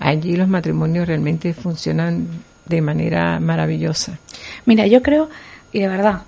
Allí 0.00 0.36
los 0.36 0.48
matrimonios 0.48 1.08
realmente 1.08 1.54
funcionan 1.54 2.28
de 2.66 2.80
manera 2.82 3.40
maravillosa. 3.40 4.18
Mira, 4.66 4.86
yo 4.86 5.02
creo, 5.02 5.30
y 5.72 5.80
de 5.80 5.88
verdad, 5.88 6.22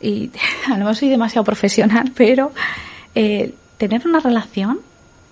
y 0.00 0.30
a 0.66 0.70
lo 0.70 0.78
mejor 0.78 0.96
soy 0.96 1.08
demasiado 1.10 1.44
profesional, 1.44 2.12
pero 2.16 2.52
eh, 3.14 3.54
tener 3.76 4.06
una 4.06 4.20
relación, 4.20 4.80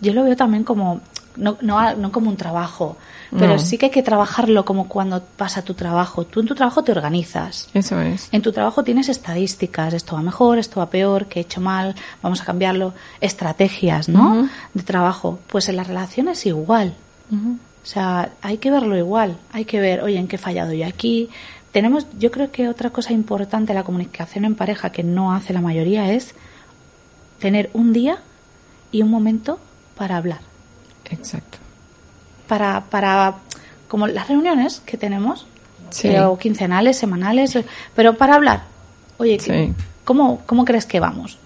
yo 0.00 0.12
lo 0.12 0.24
veo 0.24 0.36
también 0.36 0.64
como, 0.64 1.00
no, 1.36 1.56
no, 1.60 1.94
no 1.94 2.12
como 2.12 2.28
un 2.30 2.36
trabajo, 2.36 2.96
pero 3.30 3.54
No. 3.54 3.58
sí 3.58 3.78
que 3.78 3.86
hay 3.86 3.90
que 3.92 4.02
trabajarlo 4.02 4.64
como 4.64 4.88
cuando 4.88 5.22
pasa 5.22 5.62
tu 5.62 5.74
trabajo. 5.74 6.24
Tú 6.24 6.40
en 6.40 6.46
tu 6.46 6.54
trabajo 6.54 6.84
te 6.84 6.92
organizas. 6.92 7.68
Eso 7.74 8.00
es. 8.00 8.28
En 8.32 8.42
tu 8.42 8.52
trabajo 8.52 8.84
tienes 8.84 9.08
estadísticas, 9.08 9.94
esto 9.94 10.16
va 10.16 10.22
mejor, 10.22 10.58
esto 10.58 10.80
va 10.80 10.90
peor, 10.90 11.26
que 11.26 11.40
he 11.40 11.42
hecho 11.42 11.60
mal, 11.60 11.94
vamos 12.22 12.40
a 12.42 12.44
cambiarlo, 12.44 12.92
estrategias, 13.20 14.08
¿no? 14.08 14.48
De 14.74 14.82
trabajo. 14.82 15.38
Pues 15.48 15.68
en 15.68 15.76
las 15.76 15.86
relaciones 15.86 16.44
igual. 16.46 16.94
O 17.32 17.86
sea, 17.86 18.30
hay 18.42 18.58
que 18.58 18.70
verlo 18.70 18.96
igual, 18.96 19.38
hay 19.52 19.64
que 19.64 19.80
ver, 19.80 20.02
oye, 20.02 20.18
en 20.18 20.28
qué 20.28 20.36
he 20.36 20.38
fallado 20.38 20.72
yo 20.72 20.86
aquí. 20.86 21.30
Tenemos, 21.72 22.06
yo 22.18 22.30
creo 22.30 22.52
que 22.52 22.68
otra 22.68 22.90
cosa 22.90 23.14
importante 23.14 23.72
de 23.72 23.78
la 23.78 23.84
comunicación 23.84 24.44
en 24.44 24.54
pareja 24.54 24.90
que 24.90 25.02
no 25.02 25.32
hace 25.32 25.54
la 25.54 25.62
mayoría 25.62 26.12
es 26.12 26.34
tener 27.38 27.70
un 27.72 27.92
día 27.94 28.18
y 28.92 29.00
un 29.02 29.10
momento 29.10 29.58
para 29.96 30.18
hablar. 30.18 30.40
Exacto. 31.12 31.58
Para, 32.48 32.82
para 32.90 33.34
como 33.88 34.06
las 34.06 34.28
reuniones 34.28 34.80
que 34.84 34.96
tenemos, 34.96 35.46
Sí. 35.90 36.08
o 36.16 36.38
quincenales, 36.38 36.96
semanales, 36.98 37.58
pero 37.94 38.14
para 38.16 38.34
hablar. 38.34 38.62
Oye, 39.18 39.36
¿qué- 39.36 39.66
Sí. 39.68 39.74
¿cómo, 40.04 40.40
¿cómo 40.46 40.64
crees 40.64 40.86
que 40.86 41.00
vamos? 41.00 41.38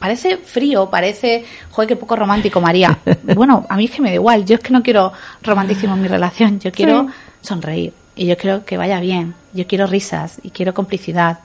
Parece 0.00 0.36
frío, 0.38 0.90
parece, 0.90 1.44
joder, 1.70 1.88
qué 1.88 1.96
poco 1.96 2.16
romántico, 2.16 2.60
María. 2.60 2.98
Bueno, 3.36 3.64
a 3.68 3.76
mí 3.76 3.84
es 3.84 3.90
que 3.92 4.02
me 4.02 4.08
da 4.10 4.14
igual, 4.16 4.44
yo 4.44 4.56
es 4.56 4.60
que 4.60 4.70
no 4.72 4.82
quiero 4.82 5.12
romanticismo 5.42 5.94
en 5.94 6.02
mi 6.02 6.08
relación, 6.08 6.58
yo 6.60 6.72
quiero 6.72 7.06
sonreír 7.40 7.92
y 8.16 8.26
yo 8.26 8.36
quiero 8.36 8.64
que 8.64 8.76
vaya 8.76 8.98
bien, 9.00 9.34
yo 9.52 9.66
quiero 9.68 9.86
risas 9.86 10.38
y 10.42 10.50
quiero 10.50 10.74
complicidad. 10.74 11.38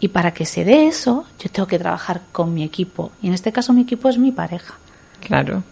Y 0.00 0.08
para 0.08 0.32
que 0.32 0.46
se 0.46 0.64
dé 0.64 0.86
eso, 0.86 1.24
yo 1.40 1.50
tengo 1.50 1.66
que 1.66 1.78
trabajar 1.80 2.20
con 2.30 2.54
mi 2.54 2.62
equipo. 2.62 3.10
Y 3.20 3.26
en 3.26 3.34
este 3.34 3.50
caso 3.50 3.72
mi 3.72 3.82
equipo 3.82 4.08
es 4.08 4.16
mi 4.18 4.30
pareja. 4.30 4.74
Claro, 5.20 5.64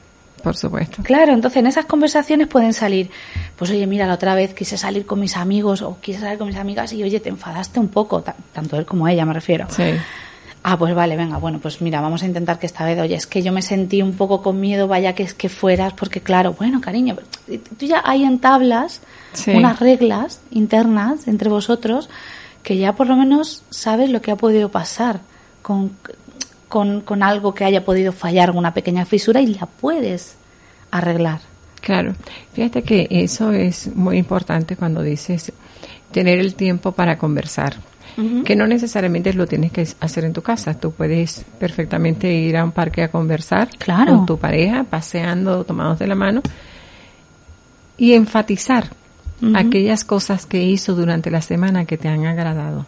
por 0.46 0.56
supuesto. 0.56 1.02
Claro, 1.02 1.32
entonces 1.32 1.58
en 1.58 1.66
esas 1.66 1.86
conversaciones 1.86 2.46
pueden 2.46 2.72
salir, 2.72 3.10
pues 3.56 3.72
oye, 3.72 3.84
mira, 3.88 4.06
la 4.06 4.14
otra 4.14 4.36
vez 4.36 4.54
quise 4.54 4.78
salir 4.78 5.04
con 5.04 5.18
mis 5.18 5.36
amigos 5.36 5.82
o 5.82 5.98
quise 6.00 6.20
salir 6.20 6.38
con 6.38 6.46
mis 6.46 6.56
amigas 6.56 6.92
y 6.92 7.02
oye, 7.02 7.18
te 7.18 7.30
enfadaste 7.30 7.80
un 7.80 7.88
poco, 7.88 8.22
ta- 8.22 8.36
tanto 8.52 8.76
él 8.76 8.86
como 8.86 9.08
ella 9.08 9.26
me 9.26 9.32
refiero. 9.34 9.66
Sí. 9.68 9.82
Ah, 10.62 10.78
pues 10.78 10.94
vale, 10.94 11.16
venga, 11.16 11.38
bueno, 11.38 11.58
pues 11.60 11.80
mira, 11.82 12.00
vamos 12.00 12.22
a 12.22 12.26
intentar 12.26 12.60
que 12.60 12.66
esta 12.66 12.84
vez, 12.84 12.96
oye, 13.00 13.16
es 13.16 13.26
que 13.26 13.42
yo 13.42 13.50
me 13.52 13.60
sentí 13.62 14.02
un 14.02 14.12
poco 14.14 14.40
con 14.40 14.60
miedo, 14.60 14.86
vaya 14.86 15.14
que 15.16 15.24
es 15.24 15.34
que 15.34 15.48
fueras, 15.48 15.92
porque 15.94 16.20
claro, 16.20 16.52
bueno, 16.54 16.80
cariño, 16.80 17.16
tú 17.78 17.86
ya 17.86 18.02
hay 18.04 18.22
en 18.22 18.38
tablas 18.38 19.00
Sí. 19.32 19.50
unas 19.50 19.80
reglas 19.80 20.40
internas 20.52 21.26
entre 21.26 21.48
vosotros 21.50 22.08
que 22.62 22.76
ya 22.78 22.94
por 22.94 23.06
lo 23.08 23.16
menos 23.16 23.62
sabes 23.70 24.10
lo 24.10 24.22
que 24.22 24.30
ha 24.30 24.36
podido 24.36 24.68
pasar 24.70 25.20
con, 25.62 25.90
con, 26.76 27.00
con 27.00 27.22
algo 27.22 27.54
que 27.54 27.64
haya 27.64 27.86
podido 27.86 28.12
fallar, 28.12 28.50
alguna 28.50 28.74
pequeña 28.74 29.06
fisura 29.06 29.40
y 29.40 29.46
la 29.54 29.64
puedes 29.64 30.36
arreglar. 30.90 31.40
Claro. 31.80 32.14
Fíjate 32.52 32.82
que 32.82 33.06
eso 33.10 33.50
es 33.50 33.96
muy 33.96 34.18
importante 34.18 34.76
cuando 34.76 35.00
dices 35.00 35.54
tener 36.12 36.38
el 36.38 36.54
tiempo 36.54 36.92
para 36.92 37.16
conversar. 37.16 37.76
Que 38.44 38.54
no 38.56 38.66
necesariamente 38.66 39.32
lo 39.32 39.46
tienes 39.46 39.72
que 39.72 39.88
hacer 40.00 40.24
en 40.26 40.34
tu 40.34 40.42
casa. 40.42 40.74
Tú 40.74 40.90
puedes 40.92 41.46
perfectamente 41.58 42.30
ir 42.30 42.58
a 42.58 42.64
un 42.64 42.72
parque 42.72 43.02
a 43.02 43.08
conversar 43.10 43.70
Claro. 43.78 44.16
con 44.16 44.26
tu 44.26 44.36
pareja, 44.36 44.84
paseando, 44.84 45.64
tomados 45.64 45.98
de 45.98 46.06
la 46.06 46.14
mano, 46.14 46.42
y 47.96 48.12
enfatizar 48.12 48.90
aquellas 49.54 50.04
cosas 50.04 50.44
que 50.44 50.62
hizo 50.62 50.94
durante 50.94 51.30
la 51.30 51.40
semana 51.40 51.86
que 51.86 51.96
te 51.96 52.08
han 52.08 52.26
agradado. 52.26 52.84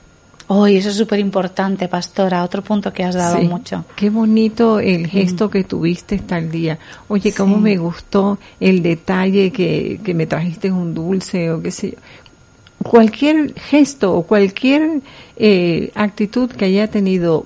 Hoy 0.50 0.76
eso 0.76 0.88
es 0.88 0.96
súper 0.96 1.18
importante, 1.20 1.88
pastora, 1.88 2.42
otro 2.42 2.62
punto 2.62 2.90
que 2.92 3.04
has 3.04 3.14
dado 3.14 3.38
Sí. 3.38 3.46
mucho. 3.46 3.84
Qué 3.94 4.08
bonito 4.08 4.80
el 4.80 5.06
gesto 5.06 5.50
que 5.50 5.62
tuviste 5.64 6.18
tal 6.18 6.50
día. 6.50 6.78
Oye, 7.08 7.32
cómo 7.34 7.56
Sí. 7.56 7.62
me 7.62 7.76
gustó 7.76 8.38
el 8.58 8.82
detalle 8.82 9.52
que, 9.52 10.00
que 10.02 10.14
me 10.14 10.26
trajiste 10.26 10.72
un 10.72 10.94
dulce 10.94 11.50
o 11.50 11.60
qué 11.60 11.70
sé 11.70 11.90
yo. 11.90 11.96
Cualquier 12.82 13.54
gesto 13.60 14.14
o 14.14 14.22
cualquier 14.22 15.00
eh, 15.36 15.90
actitud 15.94 16.50
que 16.50 16.64
haya 16.64 16.88
tenido 16.88 17.44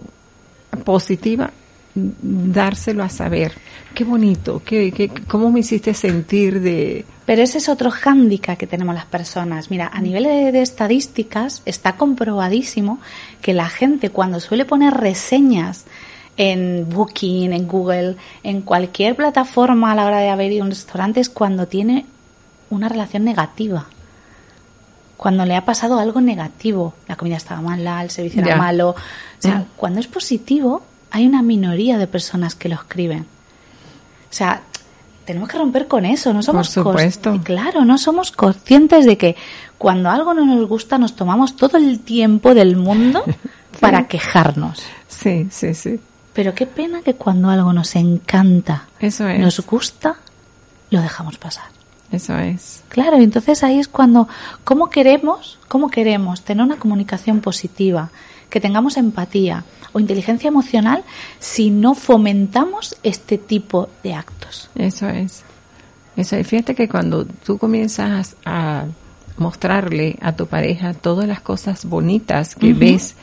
positiva, 0.84 1.50
dárselo 1.94 3.02
a 3.02 3.08
saber. 3.08 3.52
Qué 3.94 4.04
bonito, 4.04 4.62
qué, 4.64 4.92
qué, 4.92 5.08
cómo 5.28 5.50
me 5.50 5.60
hiciste 5.60 5.92
sentir 5.94 6.60
de... 6.60 7.04
Pero 7.26 7.42
ese 7.42 7.58
es 7.58 7.68
otro 7.68 7.90
hándicap 7.90 8.58
que 8.58 8.66
tenemos 8.66 8.94
las 8.94 9.04
personas. 9.04 9.70
Mira, 9.70 9.90
a 9.92 10.00
nivel 10.00 10.24
de, 10.24 10.52
de 10.52 10.62
estadísticas 10.62 11.62
está 11.66 11.96
comprobadísimo 11.96 12.98
que 13.40 13.52
la 13.54 13.68
gente 13.68 14.10
cuando 14.10 14.40
suele 14.40 14.64
poner 14.64 14.94
reseñas 14.94 15.84
en 16.38 16.88
Booking, 16.88 17.52
en 17.52 17.68
Google, 17.68 18.16
en 18.42 18.62
cualquier 18.62 19.14
plataforma 19.14 19.92
a 19.92 19.94
la 19.94 20.06
hora 20.06 20.18
de 20.18 20.30
haber 20.30 20.50
ido 20.50 20.62
a 20.62 20.66
un 20.66 20.70
restaurante 20.70 21.20
es 21.20 21.28
cuando 21.28 21.68
tiene 21.68 22.06
una 22.70 22.88
relación 22.88 23.24
negativa. 23.24 23.86
Cuando 25.18 25.44
le 25.44 25.54
ha 25.54 25.64
pasado 25.64 25.98
algo 25.98 26.20
negativo, 26.20 26.94
la 27.06 27.16
comida 27.16 27.36
estaba 27.36 27.60
mala, 27.60 28.02
el 28.02 28.10
servicio 28.10 28.40
Ya. 28.40 28.48
era 28.48 28.56
malo. 28.56 28.90
O 28.90 28.96
sea, 29.38 29.58
Mm. 29.58 29.64
cuando 29.76 30.00
es 30.00 30.08
positivo, 30.08 30.82
hay 31.12 31.26
una 31.26 31.42
minoría 31.42 31.98
de 31.98 32.06
personas 32.06 32.54
que 32.54 32.68
lo 32.70 32.74
escriben. 32.74 33.22
O 33.22 34.34
sea, 34.34 34.62
tenemos 35.26 35.48
que 35.48 35.58
romper 35.58 35.86
con 35.86 36.06
eso, 36.06 36.32
no 36.32 36.42
somos 36.42 36.68
Por 36.74 36.84
supuesto. 36.84 37.38
Claro, 37.44 37.84
no 37.84 37.98
somos 37.98 38.32
conscientes 38.32 39.04
de 39.04 39.18
que 39.18 39.36
cuando 39.76 40.10
algo 40.10 40.32
no 40.32 40.44
nos 40.44 40.66
gusta 40.66 40.96
nos 40.96 41.14
tomamos 41.14 41.54
todo 41.54 41.76
el 41.76 42.00
tiempo 42.00 42.54
del 42.54 42.76
mundo 42.76 43.24
para 43.80 44.08
quejarnos. 44.08 44.82
Sí, 45.06 45.48
sí, 45.50 45.74
sí. 45.74 46.00
Pero 46.32 46.54
qué 46.54 46.66
pena 46.66 47.02
que 47.02 47.14
cuando 47.14 47.50
algo 47.50 47.74
nos 47.74 47.94
encanta, 47.94 48.88
Eso 48.98 49.28
es. 49.28 49.38
nos 49.38 49.60
gusta, 49.60 50.16
lo 50.90 51.02
dejamos 51.02 51.36
pasar. 51.36 51.66
Eso 52.10 52.38
es. 52.38 52.82
Claro, 52.88 53.20
y 53.20 53.24
entonces 53.24 53.62
ahí 53.62 53.78
es 53.78 53.88
cuando, 53.88 54.28
¿cómo 54.64 54.88
queremos, 54.88 55.58
cómo 55.68 55.90
queremos 55.90 56.42
tener 56.42 56.64
una 56.64 56.76
comunicación 56.76 57.40
positiva, 57.40 58.10
que 58.48 58.60
tengamos 58.60 58.96
empatía 58.96 59.64
o 59.92 60.00
inteligencia 60.00 60.48
emocional 60.48 61.04
si 61.38 61.70
no 61.70 61.94
fomentamos 61.94 62.96
este 63.02 63.38
tipo 63.38 63.88
de 64.02 64.14
actos? 64.14 64.70
Eso 64.74 65.08
es. 65.08 65.42
Eso 66.16 66.36
es. 66.36 66.46
Fíjate 66.46 66.74
que 66.74 66.88
cuando 66.88 67.24
tú 67.24 67.58
comienzas 67.58 68.36
a 68.44 68.84
mostrarle 69.36 70.16
a 70.20 70.32
tu 70.36 70.46
pareja 70.46 70.94
todas 70.94 71.26
las 71.26 71.40
cosas 71.40 71.84
bonitas 71.84 72.54
que 72.54 72.74
ves 72.74 73.14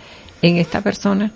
en 0.41 0.57
esta 0.57 0.81
persona, 0.81 1.31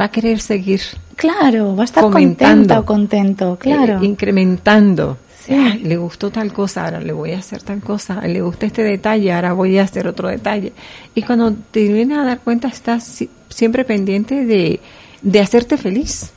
va 0.00 0.06
a 0.06 0.10
querer 0.10 0.40
seguir 0.40 0.80
Claro, 1.18 1.74
va 1.74 1.82
a 1.82 1.84
estar 1.84 2.04
contenta 2.04 2.78
o 2.78 2.84
contento, 2.84 3.58
claro. 3.58 4.00
eh, 4.00 4.06
incrementando. 4.06 5.18
Sí. 5.44 5.54
Ay, 5.54 5.78
le 5.84 5.96
gustó 5.96 6.30
tal 6.30 6.52
cosa, 6.52 6.84
ahora 6.84 7.00
le 7.00 7.12
voy 7.12 7.32
a 7.32 7.38
hacer 7.38 7.62
tal 7.62 7.80
cosa. 7.80 8.20
Le 8.26 8.40
gusta 8.42 8.66
este 8.66 8.82
detalle, 8.82 9.32
ahora 9.32 9.52
voy 9.54 9.78
a 9.78 9.82
hacer 9.84 10.06
otro 10.06 10.28
detalle. 10.28 10.72
Y 11.14 11.22
cuando 11.22 11.52
te 11.70 11.90
vienes 11.90 12.18
a 12.18 12.24
dar 12.24 12.40
cuenta, 12.40 12.68
estás 12.68 13.04
si- 13.04 13.30
siempre 13.48 13.84
pendiente 13.84 14.44
de, 14.44 14.80
de 15.22 15.40
hacerte 15.40 15.76
feliz. 15.78 16.30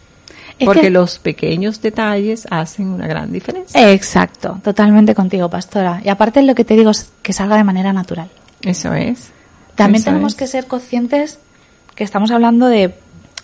Es 0.60 0.66
Porque 0.66 0.82
que- 0.82 0.90
los 0.92 1.18
pequeños 1.20 1.82
detalles 1.82 2.48
hacen 2.52 2.88
una 2.88 3.08
gran 3.08 3.32
diferencia. 3.34 3.92
Exacto, 3.92 4.60
totalmente 4.64 5.16
contigo, 5.16 5.50
pastora. 5.50 6.02
Y 6.06 6.10
aparte 6.10 6.42
lo 6.44 6.54
que 6.56 6.64
te 6.64 6.76
digo 6.76 6.92
es 6.92 7.12
que 7.24 7.34
salga 7.34 7.58
de 7.58 7.64
manera 7.64 7.92
natural. 7.92 8.30
Eso 8.62 8.94
es. 8.94 9.30
También 9.76 10.02
Eso 10.02 10.12
tenemos 10.12 10.34
es. 10.34 10.38
que 10.38 10.48
ser 10.48 10.68
conscientes 10.68 11.40
que 11.96 12.04
estamos 12.04 12.30
hablando 12.32 12.68
de 12.68 12.94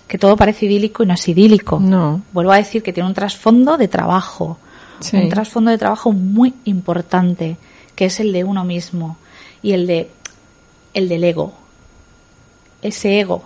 que 0.07 0.17
todo 0.19 0.37
parece 0.37 0.67
idílico 0.67 1.03
y 1.03 1.07
no 1.07 1.15
es 1.15 1.27
idílico. 1.27 1.79
No. 1.79 2.21
Vuelvo 2.31 2.51
a 2.51 2.57
decir 2.57 2.83
que 2.83 2.93
tiene 2.93 3.09
un 3.09 3.15
trasfondo 3.15 3.77
de 3.77 3.87
trabajo. 3.87 4.59
Sí. 4.99 5.17
Un 5.17 5.29
trasfondo 5.29 5.71
de 5.71 5.77
trabajo 5.77 6.11
muy 6.11 6.53
importante, 6.65 7.57
que 7.95 8.05
es 8.05 8.19
el 8.19 8.31
de 8.33 8.43
uno 8.43 8.63
mismo 8.63 9.17
y 9.61 9.73
el 9.73 9.87
de 9.87 10.09
el 10.93 11.09
del 11.09 11.23
ego. 11.23 11.53
Ese 12.81 13.19
ego. 13.19 13.43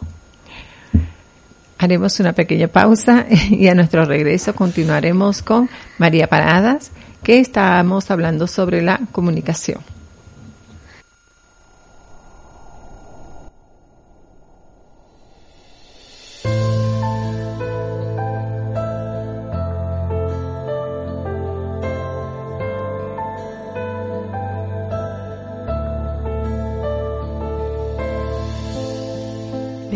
Haremos 1.78 2.20
una 2.20 2.34
pequeña 2.34 2.68
pausa 2.68 3.26
y 3.50 3.68
a 3.68 3.76
nuestro 3.76 4.06
regreso 4.06 4.56
continuaremos 4.56 5.42
con 5.42 5.70
María 5.98 6.28
Paradas, 6.28 6.92
que 7.24 7.40
estamos 7.40 8.10
hablando 8.12 8.48
sobre 8.48 8.82
la 8.82 9.02
comunicación. 9.12 9.82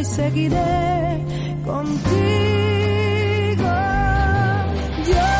y 0.00 0.04
seguiré 0.04 1.24
contigo. 1.64 2.10
Yo 5.06 5.30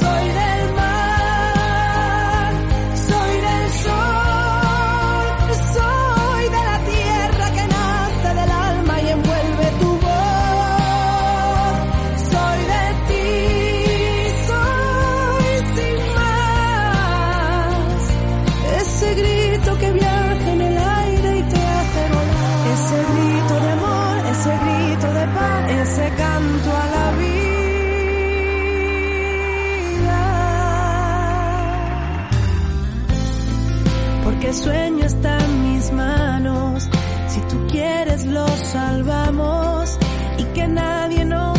soy 0.00 0.28
del 0.32 0.68
sueño 34.58 35.04
está 35.06 35.38
en 35.44 35.72
mis 35.72 35.92
manos. 35.92 36.88
Si 37.28 37.40
tú 37.42 37.66
quieres 37.70 38.24
lo 38.26 38.46
salvamos 38.48 39.98
y 40.38 40.44
que 40.54 40.66
nadie 40.66 41.24
nos 41.24 41.57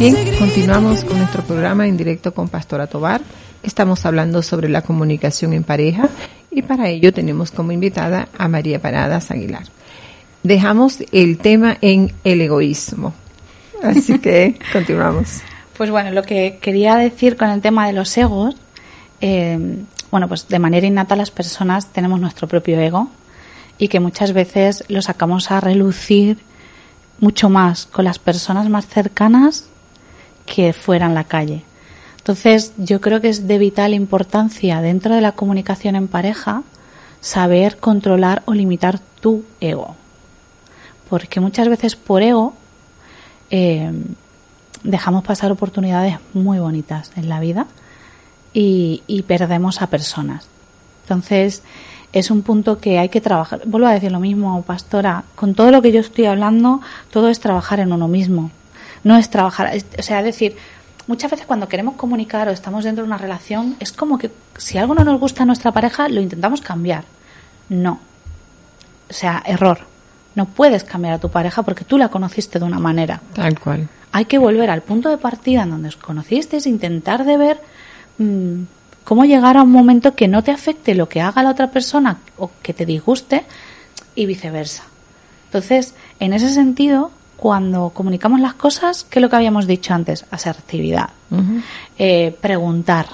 Bien, 0.00 0.16
continuamos 0.38 1.04
con 1.04 1.18
nuestro 1.18 1.42
programa 1.42 1.86
en 1.86 1.98
directo 1.98 2.32
con 2.32 2.48
Pastora 2.48 2.86
Tobar. 2.86 3.20
Estamos 3.62 4.06
hablando 4.06 4.40
sobre 4.40 4.70
la 4.70 4.80
comunicación 4.80 5.52
en 5.52 5.62
pareja 5.62 6.08
y 6.50 6.62
para 6.62 6.88
ello 6.88 7.12
tenemos 7.12 7.50
como 7.50 7.70
invitada 7.70 8.30
a 8.38 8.48
María 8.48 8.80
Paradas 8.80 9.30
Aguilar. 9.30 9.64
Dejamos 10.42 11.00
el 11.12 11.36
tema 11.36 11.76
en 11.82 12.14
el 12.24 12.40
egoísmo. 12.40 13.12
Así 13.82 14.18
que 14.20 14.58
continuamos. 14.72 15.42
Pues 15.76 15.90
bueno, 15.90 16.12
lo 16.12 16.22
que 16.22 16.56
quería 16.62 16.96
decir 16.96 17.36
con 17.36 17.50
el 17.50 17.60
tema 17.60 17.86
de 17.86 17.92
los 17.92 18.16
egos, 18.16 18.56
eh, 19.20 19.58
bueno, 20.10 20.28
pues 20.28 20.48
de 20.48 20.58
manera 20.58 20.86
innata 20.86 21.14
las 21.14 21.30
personas 21.30 21.92
tenemos 21.92 22.18
nuestro 22.18 22.48
propio 22.48 22.80
ego 22.80 23.10
y 23.76 23.88
que 23.88 24.00
muchas 24.00 24.32
veces 24.32 24.82
lo 24.88 25.02
sacamos 25.02 25.50
a 25.50 25.60
relucir 25.60 26.38
mucho 27.18 27.50
más 27.50 27.84
con 27.84 28.06
las 28.06 28.18
personas 28.18 28.70
más 28.70 28.86
cercanas 28.86 29.66
que 30.50 30.72
fuera 30.72 31.06
en 31.06 31.14
la 31.14 31.24
calle. 31.24 31.62
Entonces, 32.18 32.72
yo 32.76 33.00
creo 33.00 33.20
que 33.20 33.28
es 33.28 33.46
de 33.46 33.56
vital 33.56 33.94
importancia 33.94 34.82
dentro 34.82 35.14
de 35.14 35.20
la 35.20 35.32
comunicación 35.32 35.94
en 35.94 36.08
pareja 36.08 36.64
saber 37.20 37.76
controlar 37.76 38.42
o 38.46 38.52
limitar 38.52 38.98
tu 39.20 39.44
ego. 39.60 39.94
Porque 41.08 41.40
muchas 41.40 41.68
veces 41.68 41.94
por 41.94 42.22
ego 42.22 42.54
eh, 43.50 43.92
dejamos 44.82 45.22
pasar 45.22 45.52
oportunidades 45.52 46.16
muy 46.34 46.58
bonitas 46.58 47.12
en 47.16 47.28
la 47.28 47.38
vida 47.38 47.66
y, 48.52 49.02
y 49.06 49.22
perdemos 49.22 49.82
a 49.82 49.86
personas. 49.86 50.48
Entonces, 51.04 51.62
es 52.12 52.30
un 52.30 52.42
punto 52.42 52.80
que 52.80 52.98
hay 52.98 53.08
que 53.08 53.20
trabajar. 53.20 53.62
Vuelvo 53.66 53.86
a 53.86 53.92
decir 53.92 54.10
lo 54.10 54.20
mismo, 54.20 54.62
pastora, 54.62 55.24
con 55.36 55.54
todo 55.54 55.70
lo 55.70 55.80
que 55.80 55.92
yo 55.92 56.00
estoy 56.00 56.24
hablando, 56.24 56.80
todo 57.12 57.28
es 57.28 57.38
trabajar 57.38 57.78
en 57.78 57.92
uno 57.92 58.08
mismo. 58.08 58.50
No 59.04 59.16
es 59.16 59.30
trabajar, 59.30 59.74
es- 59.74 59.86
o 59.98 60.02
sea, 60.02 60.18
es 60.20 60.24
decir, 60.24 60.56
muchas 61.06 61.30
veces 61.30 61.46
cuando 61.46 61.68
queremos 61.68 61.94
comunicar 61.94 62.48
o 62.48 62.50
estamos 62.50 62.84
dentro 62.84 63.02
de 63.04 63.08
una 63.08 63.18
relación, 63.18 63.76
es 63.80 63.92
como 63.92 64.18
que 64.18 64.30
si 64.56 64.78
algo 64.78 64.94
no 64.94 65.04
nos 65.04 65.18
gusta 65.20 65.42
a 65.42 65.46
nuestra 65.46 65.72
pareja, 65.72 66.08
lo 66.08 66.20
intentamos 66.20 66.60
cambiar. 66.60 67.04
No. 67.68 68.00
O 69.08 69.12
sea, 69.12 69.42
error. 69.46 69.80
No 70.34 70.46
puedes 70.46 70.84
cambiar 70.84 71.14
a 71.14 71.18
tu 71.18 71.30
pareja 71.30 71.62
porque 71.62 71.84
tú 71.84 71.98
la 71.98 72.08
conociste 72.08 72.58
de 72.58 72.64
una 72.64 72.78
manera. 72.78 73.20
Tal 73.34 73.58
cual. 73.58 73.88
Hay 74.12 74.24
que 74.26 74.38
volver 74.38 74.70
al 74.70 74.82
punto 74.82 75.08
de 75.08 75.18
partida 75.18 75.62
en 75.62 75.70
donde 75.70 75.88
os 75.88 75.96
conocisteis, 75.96 76.66
intentar 76.66 77.24
de 77.24 77.36
ver 77.36 77.60
mm, 78.18 78.62
cómo 79.04 79.24
llegar 79.24 79.56
a 79.56 79.62
un 79.62 79.72
momento 79.72 80.14
que 80.14 80.28
no 80.28 80.42
te 80.44 80.50
afecte 80.52 80.94
lo 80.94 81.08
que 81.08 81.20
haga 81.20 81.42
la 81.42 81.50
otra 81.50 81.70
persona 81.70 82.18
o 82.36 82.50
que 82.62 82.74
te 82.74 82.86
disguste 82.86 83.44
y 84.14 84.26
viceversa. 84.26 84.84
Entonces, 85.46 85.94
en 86.20 86.32
ese 86.32 86.50
sentido, 86.52 87.10
cuando 87.40 87.88
comunicamos 87.88 88.38
las 88.38 88.52
cosas, 88.52 89.06
¿qué 89.08 89.18
es 89.18 89.22
lo 89.22 89.30
que 89.30 89.36
habíamos 89.36 89.66
dicho 89.66 89.94
antes? 89.94 90.26
Asertividad. 90.30 91.08
Eh, 91.96 92.36
preguntar. 92.38 93.06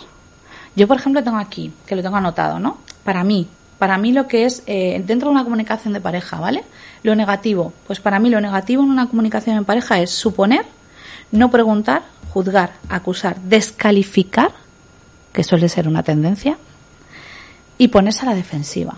Yo, 0.75 0.89
por 0.89 0.97
ejemplo, 0.97 1.23
tengo 1.23 1.37
aquí, 1.37 1.73
que 1.87 1.95
lo 1.95 2.03
tengo 2.03 2.17
anotado, 2.17 2.59
¿no? 2.59 2.79
Para 3.05 3.23
mí, 3.23 3.47
para 3.79 3.99
mí 3.99 4.11
lo 4.11 4.27
que 4.27 4.45
es 4.45 4.65
eh, 4.67 5.01
dentro 5.07 5.29
de 5.29 5.35
una 5.35 5.45
comunicación 5.45 5.95
de 5.95 6.01
pareja, 6.01 6.41
¿vale? 6.41 6.65
Lo 7.05 7.15
negativo, 7.15 7.73
pues 7.87 8.01
para 8.01 8.19
mí 8.19 8.29
lo 8.29 8.41
negativo 8.41 8.83
en 8.83 8.91
una 8.91 9.09
comunicación 9.09 9.59
en 9.59 9.65
pareja 9.65 10.01
es 10.01 10.11
suponer, 10.11 10.67
no 11.31 11.49
preguntar, 11.53 12.03
juzgar, 12.31 12.73
acusar, 12.89 13.41
descalificar, 13.43 14.51
que 15.33 15.45
suele 15.45 15.69
ser 15.69 15.87
una 15.87 16.03
tendencia, 16.03 16.59
y 17.79 17.89
ponerse 17.89 18.23
a 18.23 18.31
la 18.31 18.35
defensiva. 18.35 18.97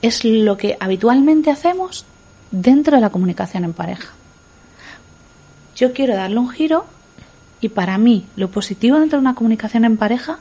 Es 0.00 0.24
lo 0.24 0.56
que 0.56 0.78
habitualmente 0.80 1.50
hacemos 1.50 2.06
dentro 2.52 2.96
de 2.96 3.00
la 3.00 3.10
comunicación 3.10 3.64
en 3.64 3.72
pareja. 3.72 4.08
Yo 5.74 5.92
quiero 5.92 6.14
darle 6.14 6.38
un 6.38 6.50
giro 6.50 6.86
y 7.60 7.70
para 7.70 7.98
mí 7.98 8.26
lo 8.36 8.50
positivo 8.50 9.00
dentro 9.00 9.18
de 9.18 9.22
una 9.22 9.34
comunicación 9.34 9.84
en 9.84 9.96
pareja, 9.96 10.38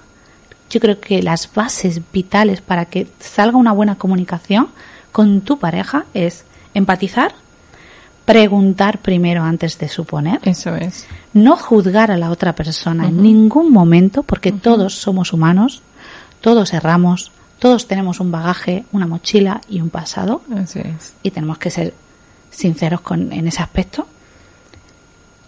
yo 0.70 0.80
creo 0.80 1.00
que 1.00 1.22
las 1.22 1.54
bases 1.54 2.02
vitales 2.14 2.62
para 2.62 2.86
que 2.86 3.08
salga 3.20 3.58
una 3.58 3.72
buena 3.72 3.96
comunicación 3.96 4.70
con 5.12 5.42
tu 5.42 5.60
pareja 5.60 6.06
es 6.14 6.46
empatizar, 6.74 7.34
preguntar 8.26 9.00
primero 9.00 9.44
antes 9.44 9.78
de 9.78 9.90
suponer. 9.90 10.40
Eso 10.44 10.76
es. 10.76 11.06
No 11.34 11.58
juzgar 11.58 12.12
a 12.12 12.18
la 12.18 12.30
otra 12.30 12.56
persona 12.56 13.08
en 13.08 13.22
ningún 13.22 13.72
momento, 13.72 14.24
porque 14.24 14.52
todos 14.52 14.96
somos 14.96 15.34
humanos, 15.34 15.82
todos 16.40 16.74
erramos, 16.74 17.32
todos 17.60 17.88
tenemos 17.88 18.20
un 18.20 18.32
bagaje, 18.32 18.86
una 18.92 19.08
mochila 19.08 19.62
y 19.70 19.82
un 19.82 19.90
pasado. 19.90 20.42
Así 20.56 20.80
es. 20.80 21.14
Y 21.22 21.32
tenemos 21.32 21.58
que 21.58 21.70
ser 21.70 21.94
sinceros 22.52 23.02
con, 23.02 23.34
en 23.34 23.48
ese 23.48 23.62
aspecto. 23.62 24.08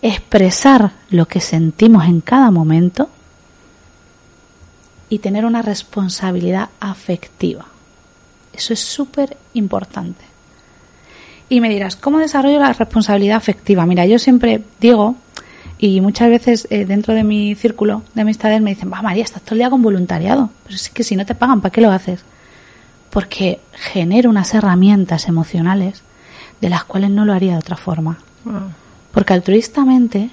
Expresar 0.01 0.91
lo 1.10 1.28
que 1.28 1.39
sentimos 1.39 2.06
en 2.06 2.22
cada 2.22 2.49
momento 2.51 3.10
y 5.10 5.20
tener 5.20 5.45
una 5.45 5.62
responsabilidad 5.62 6.70
afectiva. 6.80 7.66
Eso 8.51 8.74
es 8.74 8.80
súper 8.80 9.38
importante. 9.54 10.26
Y 11.49 11.62
me 11.62 11.70
dirás, 11.70 11.95
¿cómo 11.95 12.20
desarrollo 12.20 12.60
la 12.60 12.74
responsabilidad 12.74 13.38
afectiva? 13.38 13.86
Mira, 13.86 14.06
yo 14.06 14.18
siempre 14.18 14.64
digo, 14.80 15.16
y 15.78 16.01
muchas 16.01 16.30
veces 16.30 16.68
eh, 16.70 16.86
dentro 16.86 17.14
de 17.14 17.24
mi 17.24 17.56
círculo 17.56 18.04
de 18.14 18.22
amistades 18.22 18.62
me 18.62 18.72
dicen, 18.72 18.91
va 18.91 19.01
María, 19.01 19.24
estás 19.24 19.41
todo 19.41 19.56
el 19.56 19.60
día 19.60 19.70
con 19.70 19.82
voluntariado. 19.82 20.49
Pero 20.64 20.76
es 20.76 20.89
que 20.89 21.04
si 21.04 21.16
no 21.16 21.26
te 21.26 21.36
pagan, 21.36 21.62
¿para 21.62 21.72
qué 21.72 21.82
lo 21.82 21.91
haces? 21.91 22.22
Porque 23.10 23.60
genero 23.74 24.30
unas 24.30 24.54
herramientas 24.54 25.28
emocionales 25.28 26.03
de 26.64 26.70
las 26.70 26.86
cuales 26.86 27.09
no 27.09 27.26
lo 27.26 27.34
haría 27.34 27.51
de 27.51 27.57
otra 27.57 27.76
forma. 27.76 28.18
Porque 29.11 29.34
altruistamente 29.34 30.30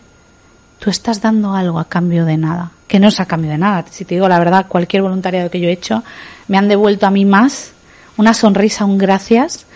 tú 0.79 0.89
estás 0.91 1.21
dando 1.21 1.55
algo 1.55 1.81
a 1.81 1.87
cambio 1.89 2.25
de 2.25 2.37
nada, 2.37 2.71
que 2.87 3.01
no 3.01 3.09
es 3.09 3.19
a 3.19 3.27
cambio 3.27 3.51
de 3.51 3.59
nada. 3.59 3.85
Si 3.91 4.05
te 4.05 4.15
digo 4.15 4.29
la 4.29 4.39
verdad, 4.39 4.67
cualquier 4.69 5.03
voluntariado 5.03 5.51
que 5.51 5.59
yo 5.61 5.69
he 5.69 5.73
hecho 5.73 6.05
me 6.47 6.57
han 6.57 6.69
devuelto 6.69 7.07
a 7.07 7.11
mí 7.11 7.25
más 7.25 7.73
una 8.17 8.33
sonrisa, 8.33 8.85
un 8.85 8.97
gracias, 8.97 9.67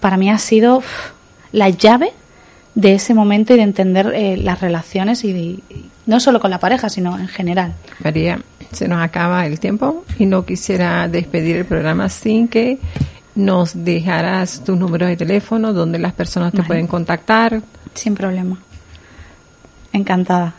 para 0.00 0.16
mí 0.16 0.30
ha 0.30 0.38
sido 0.38 0.82
la 1.52 1.68
llave 1.68 2.12
de 2.74 2.94
ese 2.94 3.12
momento 3.12 3.52
y 3.52 3.56
de 3.56 3.62
entender 3.62 4.12
eh, 4.14 4.36
las 4.38 4.60
relaciones 4.60 5.22
y, 5.24 5.32
de- 5.34 5.58
no 6.06 6.18
solo 6.18 6.40
con 6.40 6.50
la 6.50 6.58
pareja, 6.60 6.88
sino 6.88 7.18
en 7.18 7.28
general. 7.28 7.74
María, 8.02 8.40
se 8.72 8.88
nos 8.88 9.02
acaba 9.02 9.44
el 9.46 9.60
tiempo 9.60 10.04
y 10.18 10.24
no 10.26 10.46
quisiera 10.46 11.08
despedir 11.08 11.56
el 11.56 11.64
programa 11.66 12.08
sin 12.08 12.48
que 12.48 12.78
nos 13.44 13.84
dejaras 13.84 14.62
tu 14.64 14.76
número 14.76 15.06
de 15.06 15.16
teléfono, 15.16 15.72
donde 15.72 15.98
las 15.98 16.12
personas 16.12 16.52
te 16.52 16.58
Vale. 16.58 16.66
pueden 16.68 16.86
contactar. 16.86 17.60
Sin 17.94 18.14
problema. 18.14 18.58
Encantada. 19.92 20.54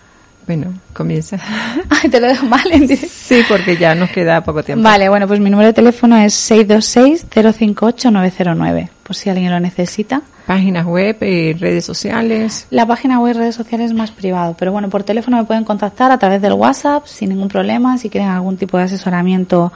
Bueno, 0.48 0.74
comienza. 0.94 1.38
Ay, 1.89 2.10
te 2.10 2.20
lo 2.20 2.28
dejo 2.28 2.46
mal 2.46 2.70
en 2.72 2.88
directo. 2.88 3.08
Sí, 3.10 3.42
porque 3.48 3.78
ya 3.78 3.96
nos 3.96 4.10
queda 4.10 4.44
poco 4.44 4.62
tiempo. 4.64 4.84
Vale, 4.84 5.08
bueno, 5.10 5.28
pues 5.28 5.39
mi 5.39 5.50
número 5.50 5.68
de 5.68 5.74
teléfono 5.74 6.18
es 6.18 6.52
626-058-909, 6.52 8.89
por 9.04 9.16
si 9.16 9.30
alguien 9.30 9.52
lo 9.52 9.60
necesita. 9.60 10.22
Páginas 10.48 10.86
web, 10.86 11.18
eh, 11.22 11.56
redes 11.58 11.86
sociales. 11.86 12.66
La 12.72 12.88
página 12.88 13.20
web 13.20 13.36
y 13.36 13.38
redes 13.38 13.56
sociales 13.56 13.92
es 13.92 13.96
más 13.96 14.10
privado, 14.12 14.56
pero 14.58 14.72
bueno, 14.72 14.89
por 14.89 15.04
teléfono 15.04 15.38
me 15.38 15.44
pueden 15.46 15.64
contactar 15.64 16.12
a 16.12 16.18
través 16.18 16.42
del 16.42 16.54
WhatsApp 16.54 17.06
sin 17.06 17.30
ningún 17.30 17.48
problema, 17.48 17.96
si 17.98 18.10
quieren 18.10 18.30
algún 18.30 18.58
tipo 18.58 18.78
de 18.78 18.84
asesoramiento 18.86 19.72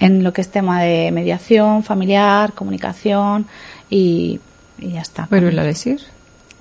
en 0.00 0.24
lo 0.24 0.32
que 0.32 0.40
es 0.42 0.50
tema 0.50 0.82
de 0.82 1.12
mediación 1.12 1.84
familiar, 1.84 2.52
comunicación 2.52 3.46
y, 3.88 4.40
y 4.78 4.90
ya 4.90 5.00
está. 5.00 5.28
Vuelve 5.30 5.58
a 5.58 5.64
decir. 5.64 6.00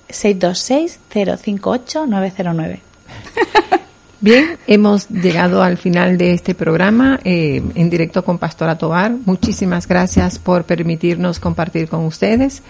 626-058-909. 0.10 2.80
Bien, 4.20 4.58
hemos 4.66 5.10
llegado 5.10 5.62
al 5.62 5.78
final 5.78 6.18
de 6.18 6.34
este 6.34 6.56
programa 6.56 7.20
eh, 7.24 7.62
en 7.76 7.90
directo 7.90 8.26
con 8.26 8.40
Pastora 8.40 8.76
Tobar. 8.76 9.12
Muchísimas 9.26 9.88
gracias 9.88 10.40
por 10.40 10.64
permitirnos 10.64 11.40
compartir 11.40 11.88
con 11.88 12.04
ustedes. 12.04 12.64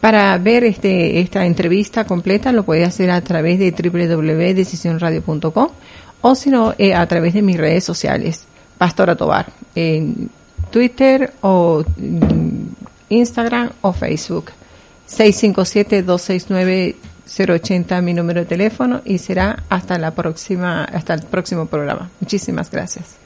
Para 0.00 0.38
ver 0.38 0.64
este, 0.64 1.20
esta 1.20 1.44
entrevista 1.44 2.04
completa 2.04 2.50
lo 2.50 2.64
puede 2.64 2.84
hacer 2.84 3.10
a 3.10 3.20
través 3.20 3.58
de 3.58 3.72
www.decisionradio.com 3.72 5.68
o 6.22 6.34
si 6.34 6.50
no, 6.50 6.74
eh, 6.78 6.94
a 6.94 7.06
través 7.06 7.34
de 7.34 7.42
mis 7.42 7.58
redes 7.58 7.84
sociales, 7.84 8.44
Pastora 8.78 9.16
Tobar, 9.16 9.52
en 9.74 10.30
Twitter 10.70 11.32
o 11.42 11.84
mm, 11.96 12.68
Instagram 13.10 13.70
o 13.82 13.92
Facebook. 13.92 14.46
657-269-080 17.26 18.02
mi 18.02 18.14
número 18.14 18.40
de 18.40 18.46
teléfono 18.46 19.02
y 19.04 19.18
será 19.18 19.64
hasta 19.68 19.98
la 19.98 20.12
próxima, 20.12 20.84
hasta 20.84 21.14
el 21.14 21.22
próximo 21.22 21.66
programa. 21.66 22.10
Muchísimas 22.20 22.70
gracias. 22.70 23.25